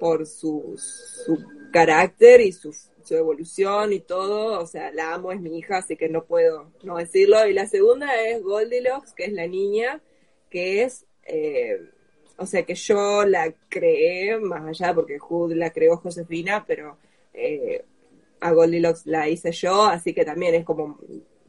por 0.00 0.26
su, 0.26 0.76
su 0.78 1.38
carácter 1.70 2.40
y 2.40 2.52
su 2.52 2.72
su 3.08 3.16
evolución 3.16 3.92
y 3.92 4.00
todo, 4.00 4.60
o 4.60 4.66
sea, 4.66 4.92
la 4.92 5.14
amo, 5.14 5.32
es 5.32 5.40
mi 5.40 5.58
hija, 5.58 5.78
así 5.78 5.96
que 5.96 6.08
no 6.08 6.24
puedo 6.24 6.72
no 6.82 6.98
decirlo. 6.98 7.46
Y 7.46 7.54
la 7.54 7.66
segunda 7.66 8.22
es 8.22 8.42
Goldilocks, 8.42 9.14
que 9.14 9.24
es 9.24 9.32
la 9.32 9.46
niña, 9.46 10.00
que 10.50 10.82
es, 10.82 11.06
eh, 11.24 11.80
o 12.36 12.46
sea, 12.46 12.64
que 12.64 12.74
yo 12.74 13.24
la 13.24 13.52
creé, 13.68 14.38
más 14.38 14.62
allá, 14.66 14.94
porque 14.94 15.18
Hood 15.18 15.54
la 15.54 15.70
creó 15.70 15.96
Josefina, 15.96 16.64
pero 16.66 16.98
eh, 17.32 17.84
a 18.40 18.52
Goldilocks 18.52 19.06
la 19.06 19.28
hice 19.28 19.52
yo, 19.52 19.84
así 19.84 20.12
que 20.14 20.24
también 20.24 20.54
es 20.54 20.64
como 20.64 20.98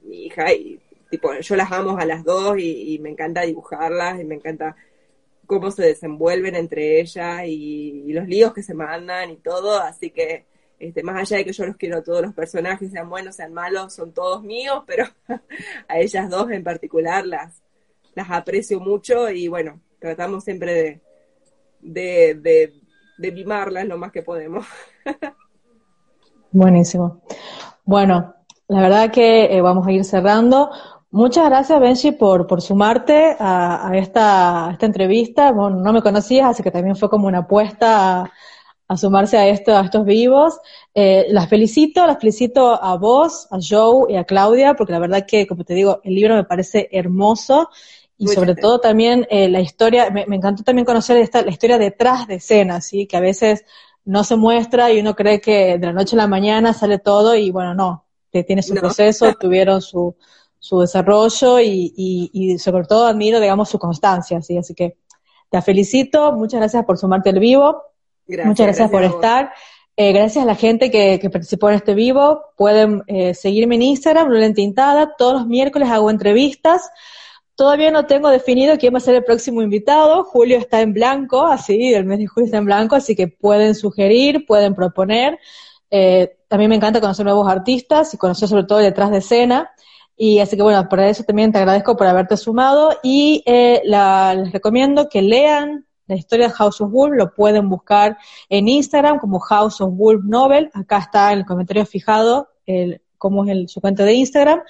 mi 0.04 0.26
hija 0.26 0.54
y 0.54 0.80
tipo, 1.12 1.34
yo 1.34 1.56
las 1.56 1.72
amo 1.72 1.98
a 1.98 2.06
las 2.06 2.24
dos 2.24 2.58
y, 2.60 3.00
me 3.00 3.10
encanta 3.10 3.42
dibujarlas 3.42 4.22
y 4.22 4.24
me 4.24 4.36
encanta 4.36 4.76
cómo 5.46 5.72
se 5.72 5.84
desenvuelven 5.84 6.56
entre 6.56 7.00
ellas 7.02 7.42
y, 7.46 8.04
y, 8.08 8.14
los 8.14 8.28
líos 8.28 8.54
que 8.54 8.64
se 8.64 8.74
mandan 8.74 9.32
y 9.32 9.38
todo, 9.38 9.80
así 9.80 10.12
que 10.12 10.46
este, 10.80 11.04
más 11.04 11.22
allá 11.22 11.38
de 11.38 11.46
que 11.46 11.54
yo 11.54 11.66
los 11.66 11.76
quiero 11.76 11.98
a 11.98 12.04
todos 12.04 12.22
los 12.22 12.34
personajes, 12.34 12.92
sean 12.92 13.10
buenos, 13.10 13.36
sean 13.36 13.54
malos, 13.54 13.94
son 13.94 14.14
todos 14.14 14.44
míos, 14.44 14.84
pero 14.88 15.06
a 15.88 16.00
ellas 16.00 16.30
dos 16.30 16.50
en 16.52 16.64
particular 16.64 17.26
las, 17.26 17.62
las 18.16 18.30
aprecio 18.32 18.80
mucho 18.80 19.30
y 19.30 19.48
bueno, 19.48 19.82
tratamos 20.00 20.44
siempre 20.44 21.02
de, 21.82 22.36
de, 22.36 22.74
de 23.18 23.32
mimarlas 23.32 23.86
lo 23.86 23.98
más 23.98 24.12
que 24.12 24.24
podemos. 24.24 24.66
Buenísimo. 26.52 27.22
Bueno, 27.84 28.36
la 28.68 28.82
verdad 28.82 29.12
que 29.12 29.46
eh, 29.46 29.62
vamos 29.62 29.86
a 29.86 29.92
ir 29.92 30.04
cerrando. 30.04 30.72
Muchas 31.12 31.46
gracias, 31.50 31.80
Benji, 31.80 32.12
por, 32.12 32.46
por 32.46 32.62
sumarte 32.62 33.36
a, 33.40 33.92
esta, 33.96 34.70
esta 34.72 34.86
entrevista. 34.86 35.52
Bueno, 35.52 35.78
no 35.78 35.92
me 35.92 36.04
conocías, 36.04 36.50
así 36.50 36.62
que 36.62 36.70
también 36.70 36.96
fue 36.96 37.10
como 37.10 37.28
una 37.28 37.40
apuesta 37.40 38.22
a, 38.22 38.32
sumarse 38.98 39.38
a, 39.38 39.48
esto, 39.48 39.78
a 39.78 39.82
estos 39.82 40.06
vivos. 40.06 40.60
Eh, 40.94 41.28
las 41.30 41.48
felicito, 41.48 42.06
las 42.08 42.20
felicito 42.20 42.82
a 42.82 42.98
vos, 42.98 43.48
a 43.52 43.60
Joe 43.62 44.12
y 44.12 44.16
a 44.16 44.24
Claudia, 44.24 44.76
porque 44.76 44.94
la 44.94 45.00
verdad 45.00 45.26
que, 45.28 45.46
como 45.48 45.64
te 45.64 45.74
digo, 45.74 46.02
el 46.04 46.16
libro 46.16 46.36
me 46.36 46.44
parece 46.44 46.90
hermoso 46.92 47.70
y 48.18 48.28
sobre 48.28 48.56
todo 48.56 48.80
también 48.80 49.26
eh, 49.30 49.48
la 49.48 49.62
historia, 49.62 50.10
me, 50.10 50.24
encantó 50.24 50.64
también 50.64 50.86
conocer 50.86 51.18
esta, 51.18 51.42
la 51.42 51.52
historia 51.52 51.78
detrás 51.78 52.28
de 52.28 52.36
escena, 52.36 52.82
¿sí? 52.82 53.08
que 53.08 53.16
a 53.16 53.22
veces 53.22 53.64
no 54.04 54.26
se 54.26 54.36
muestra 54.36 54.92
y 54.92 55.00
uno 55.00 55.16
cree 55.16 55.40
que 55.40 55.78
de 55.78 55.86
la 55.86 55.94
noche 55.94 56.16
a 56.16 56.18
la 56.18 56.28
mañana 56.28 56.74
sale 56.74 57.00
todo 57.00 57.36
y 57.36 57.50
bueno, 57.50 57.74
no, 57.74 58.06
tiene 58.30 58.62
su 58.62 58.76
proceso, 58.76 59.34
tuvieron 59.40 59.82
su, 59.82 60.16
su 60.60 60.82
desarrollo 60.82 61.60
y, 61.60 61.94
y, 61.96 62.58
sobre 62.60 62.84
todo 62.84 63.08
admiro, 63.08 63.40
digamos, 63.40 63.70
su 63.70 63.80
constancia, 63.80 64.42
¿sí? 64.42 64.58
Así 64.58 64.74
que 64.74 64.98
te 65.50 65.62
felicito, 65.62 66.34
muchas 66.34 66.60
gracias 66.60 66.86
por 66.86 66.98
sumarte 66.98 67.30
al 67.30 67.40
vivo, 67.40 67.84
muchas 68.46 68.66
gracias, 68.66 68.90
por 68.90 69.04
estar. 69.04 69.52
Eh, 69.98 70.14
gracias 70.14 70.44
a 70.44 70.48
la 70.48 70.56
gente 70.56 70.90
que, 70.90 71.20
que, 71.20 71.30
participó 71.30 71.70
en 71.70 71.76
este 71.76 71.94
vivo. 71.94 72.42
Pueden 72.56 73.04
eh, 73.08 73.34
seguirme 73.34 73.76
en 73.76 73.82
Instagram, 73.82 74.30
Lula 74.30 74.54
Tintada. 74.54 75.16
Todos 75.18 75.34
los 75.34 75.48
miércoles 75.48 75.90
hago 75.90 76.10
entrevistas. 76.10 76.90
Todavía 77.56 77.92
no 77.92 78.06
tengo 78.06 78.30
definido 78.30 78.78
quién 78.78 78.94
va 78.94 79.00
a 79.00 79.02
ser 79.02 79.16
el 79.16 79.26
próximo 79.26 79.62
invitado. 79.62 80.24
Julio 80.24 80.58
está 80.58 80.80
en 80.80 80.94
blanco, 80.94 81.46
así, 81.46 81.94
el 81.94 82.06
mes 82.06 82.20
de 82.20 82.28
julio 82.28 82.46
está 82.46 82.60
en 82.60 82.64
blanco, 82.64 82.96
así 82.96 83.18
que 83.18 83.28
pueden 83.28 83.76
sugerir, 83.76 84.46
pueden 84.46 84.74
proponer. 84.74 85.38
Eh, 85.92 86.38
también 86.48 86.70
me 86.70 86.78
encanta 86.78 87.02
conocer 87.02 87.26
nuevos 87.26 87.50
artistas 87.50 88.14
y 88.14 88.18
conocer 88.18 88.48
sobre 88.48 88.64
todo 88.64 88.78
detrás 88.78 89.12
de 89.12 89.18
escena. 89.18 89.72
Y 90.16 90.40
así 90.40 90.56
que 90.56 90.64
bueno, 90.64 90.88
por 90.88 91.02
eso 91.02 91.24
también 91.24 91.52
te 91.52 91.58
agradezco 91.58 91.98
por 91.98 92.08
haberte 92.08 92.38
sumado 92.38 92.98
y 93.04 93.44
eh, 93.46 93.82
les 93.84 94.54
recomiendo 94.54 95.10
que 95.10 95.22
lean 95.22 95.86
la 96.10 96.16
historia 96.16 96.48
de 96.48 96.54
House 96.54 96.82
of 96.82 96.92
Wolf, 96.92 97.16
lo 97.16 97.34
pueden 97.34 97.70
buscar 97.70 98.18
en 98.50 98.68
Instagram 98.68 99.20
como 99.20 99.40
House 99.40 99.80
of 99.80 99.94
Wolf 99.94 100.24
Novel. 100.26 100.72
Acá 100.74 100.98
está 100.98 101.32
en 101.32 101.40
el 101.40 101.46
comentario 101.46 101.86
fijado 101.86 102.50
el, 102.66 103.02
cómo 103.18 103.46
es 103.46 103.52
el, 103.52 103.70
su 103.70 103.80
cuenta 103.80 104.04
de 104.04 104.14
Instagram. 104.14 104.64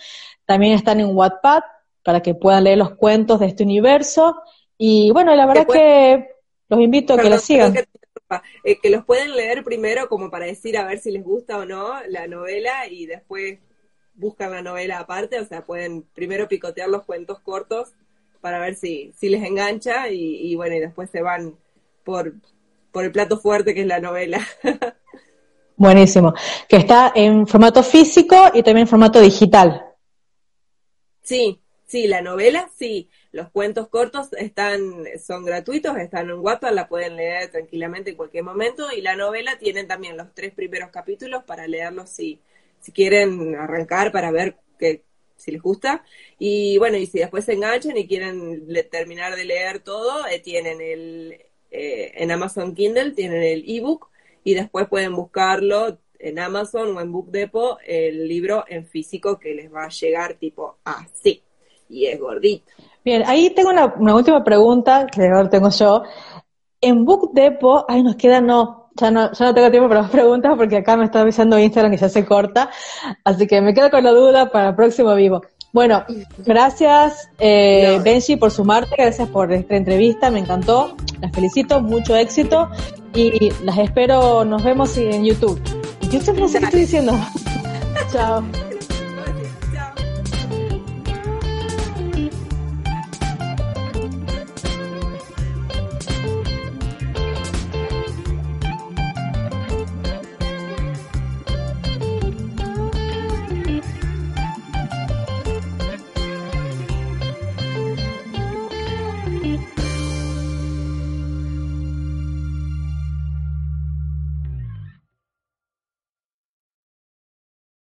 También 0.46 0.74
están 0.74 1.00
en 1.00 1.16
Wattpad, 1.16 1.62
para 2.04 2.22
que 2.22 2.36
puedan 2.36 2.66
leer 2.66 2.78
los 2.78 2.96
cuentos 2.96 3.40
de 3.40 3.48
este 3.48 3.64
universo. 3.64 4.42
Y 4.78 5.12
bueno, 5.12 5.34
la 5.36 5.46
verdad 5.46 5.66
que 5.66 6.28
los 6.68 6.80
invito 6.82 7.14
a 7.14 7.18
que 7.18 7.30
la 7.30 7.38
sigan. 7.38 7.74
Eh, 8.64 8.80
que, 8.80 8.90
los 8.90 9.06
pueden 9.06 9.36
leer 9.36 9.64
primero 9.64 10.08
como 10.08 10.30
para 10.30 10.46
decir 10.46 10.78
a 10.78 10.86
ver 10.86 11.00
si 11.00 11.10
les 11.10 11.24
gusta 11.24 11.58
o 11.58 11.66
no 11.66 11.94
la 12.10 12.28
novela 12.28 12.88
y 12.88 13.06
después 13.08 13.60
buscan 14.14 14.52
la 14.52 14.62
novela 14.62 15.00
aparte, 15.00 15.40
o 15.40 15.46
sea, 15.46 15.66
pueden 15.66 16.04
primero 16.14 16.48
picotear 16.48 16.90
los 16.90 17.06
cuentos 17.06 17.40
cortos 17.40 17.94
para 18.42 18.60
ver 18.60 18.76
si, 18.76 19.14
si 19.18 19.30
les 19.30 19.44
engancha 19.44 20.10
y, 20.10 20.56
bueno, 20.56 20.76
y 20.76 20.80
después 20.80 21.10
se 21.10 21.22
van 21.22 21.56
por, 22.04 22.34
por 22.92 23.04
el 23.04 23.12
plato 23.12 23.40
fuerte 23.40 23.74
que 23.74 23.82
es 23.82 23.88
la 23.88 24.00
novela. 24.00 24.46
Buenísimo. 25.76 26.34
Que 26.68 26.78
está 26.78 27.12
en 27.16 27.48
formato 27.48 27.84
físico 27.84 28.36
y 28.54 28.64
también 28.64 28.80
en 28.80 28.88
formato 28.88 29.22
digital. 29.22 29.86
Sí, 31.22 31.62
Sí, 31.90 32.06
la 32.08 32.22
novela 32.22 32.70
sí. 32.78 33.10
Los 33.32 33.50
cuentos 33.50 33.88
cortos 33.88 34.32
están, 34.34 35.06
son 35.26 35.44
gratuitos, 35.44 35.98
están 35.98 36.30
en 36.30 36.38
WhatsApp, 36.38 36.74
la 36.74 36.88
pueden 36.88 37.16
leer 37.16 37.50
tranquilamente 37.50 38.12
en 38.12 38.16
cualquier 38.16 38.44
momento. 38.44 38.92
Y 38.92 39.02
la 39.02 39.16
novela 39.16 39.58
tienen 39.58 39.88
también 39.88 40.16
los 40.16 40.32
tres 40.36 40.54
primeros 40.54 40.92
capítulos 40.92 41.44
para 41.46 41.68
leerlos 41.68 42.12
si, 42.12 42.40
si 42.80 42.92
quieren 42.92 43.56
arrancar 43.56 44.12
para 44.12 44.30
ver 44.30 44.58
que, 44.78 45.04
si 45.40 45.52
les 45.52 45.62
gusta. 45.62 46.04
Y 46.38 46.78
bueno, 46.78 46.98
y 46.98 47.06
si 47.06 47.20
después 47.20 47.46
se 47.46 47.54
enganchan 47.54 47.98
y 47.98 48.08
quieren 48.08 48.68
terminar 48.92 49.36
de 49.36 49.46
leer 49.46 49.80
todo, 49.80 50.28
eh, 50.28 50.40
tienen 50.40 50.82
el, 50.82 51.40
eh, 51.72 52.12
en 52.16 52.32
Amazon 52.32 52.76
Kindle, 52.76 53.12
tienen 53.12 53.42
el 53.42 53.64
ebook 53.68 54.10
y 54.44 54.54
después 54.54 54.88
pueden 54.88 55.16
buscarlo 55.16 55.98
en 56.20 56.40
Amazon 56.40 56.96
o 56.96 57.02
en 57.02 57.12
Book 57.12 57.32
Depot 57.32 57.78
el 57.86 58.28
libro 58.28 58.66
en 58.68 58.86
físico 58.86 59.40
que 59.40 59.54
les 59.54 59.74
va 59.74 59.86
a 59.86 59.90
llegar 59.90 60.34
tipo 60.36 60.78
así 60.84 61.44
y 61.90 62.06
es 62.06 62.20
gordito. 62.20 62.72
Bien, 63.04 63.24
ahí 63.26 63.50
tengo 63.50 63.70
una, 63.70 64.16
última 64.16 64.44
pregunta 64.44 65.08
que 65.08 65.30
tengo 65.50 65.70
yo. 65.70 66.04
En 66.82 67.04
Book 67.04 67.32
Depot, 67.34 67.86
ay, 67.88 68.04
nos 68.04 68.16
queda, 68.16 68.40
no, 68.40 68.79
ya 69.00 69.12
no, 69.12 69.32
ya 69.32 69.46
no 69.46 69.54
tengo 69.54 69.72
tiempo 69.72 69.90
para 69.90 70.02
las 70.02 70.12
preguntas 70.12 70.54
porque 70.58 70.78
acá 70.78 70.98
me 70.98 71.06
está 71.06 71.22
avisando 71.22 71.58
Instagram 71.58 71.92
que 71.92 71.98
ya 71.98 72.10
se 72.10 72.26
corta, 72.26 72.70
así 73.24 73.48
que 73.48 73.62
me 73.62 73.74
quedo 73.74 73.90
con 73.90 74.04
la 74.04 74.12
duda 74.12 74.52
para 74.52 74.70
el 74.70 74.76
próximo 74.76 75.14
vivo. 75.16 75.42
Bueno, 75.72 76.04
gracias 76.40 77.30
eh, 77.38 78.00
Benji 78.04 78.38
por 78.38 78.50
sumarte, 78.50 78.96
gracias 78.98 79.30
por 79.30 79.52
esta 79.54 79.76
entrevista, 79.76 80.32
me 80.32 80.40
encantó, 80.40 80.96
las 81.22 81.32
felicito, 81.32 81.80
mucho 81.80 82.16
éxito 82.16 82.70
y 83.14 83.52
las 83.64 83.78
espero, 83.78 84.44
nos 84.46 84.64
vemos 84.64 84.98
en 84.98 85.24
YouTube. 85.24 85.62
YouTube 86.10 86.40
no 86.40 86.48
sé 86.48 86.60
qué 86.60 86.66
estoy 86.66 86.82
diciendo. 86.82 87.14
Chao. 88.12 88.44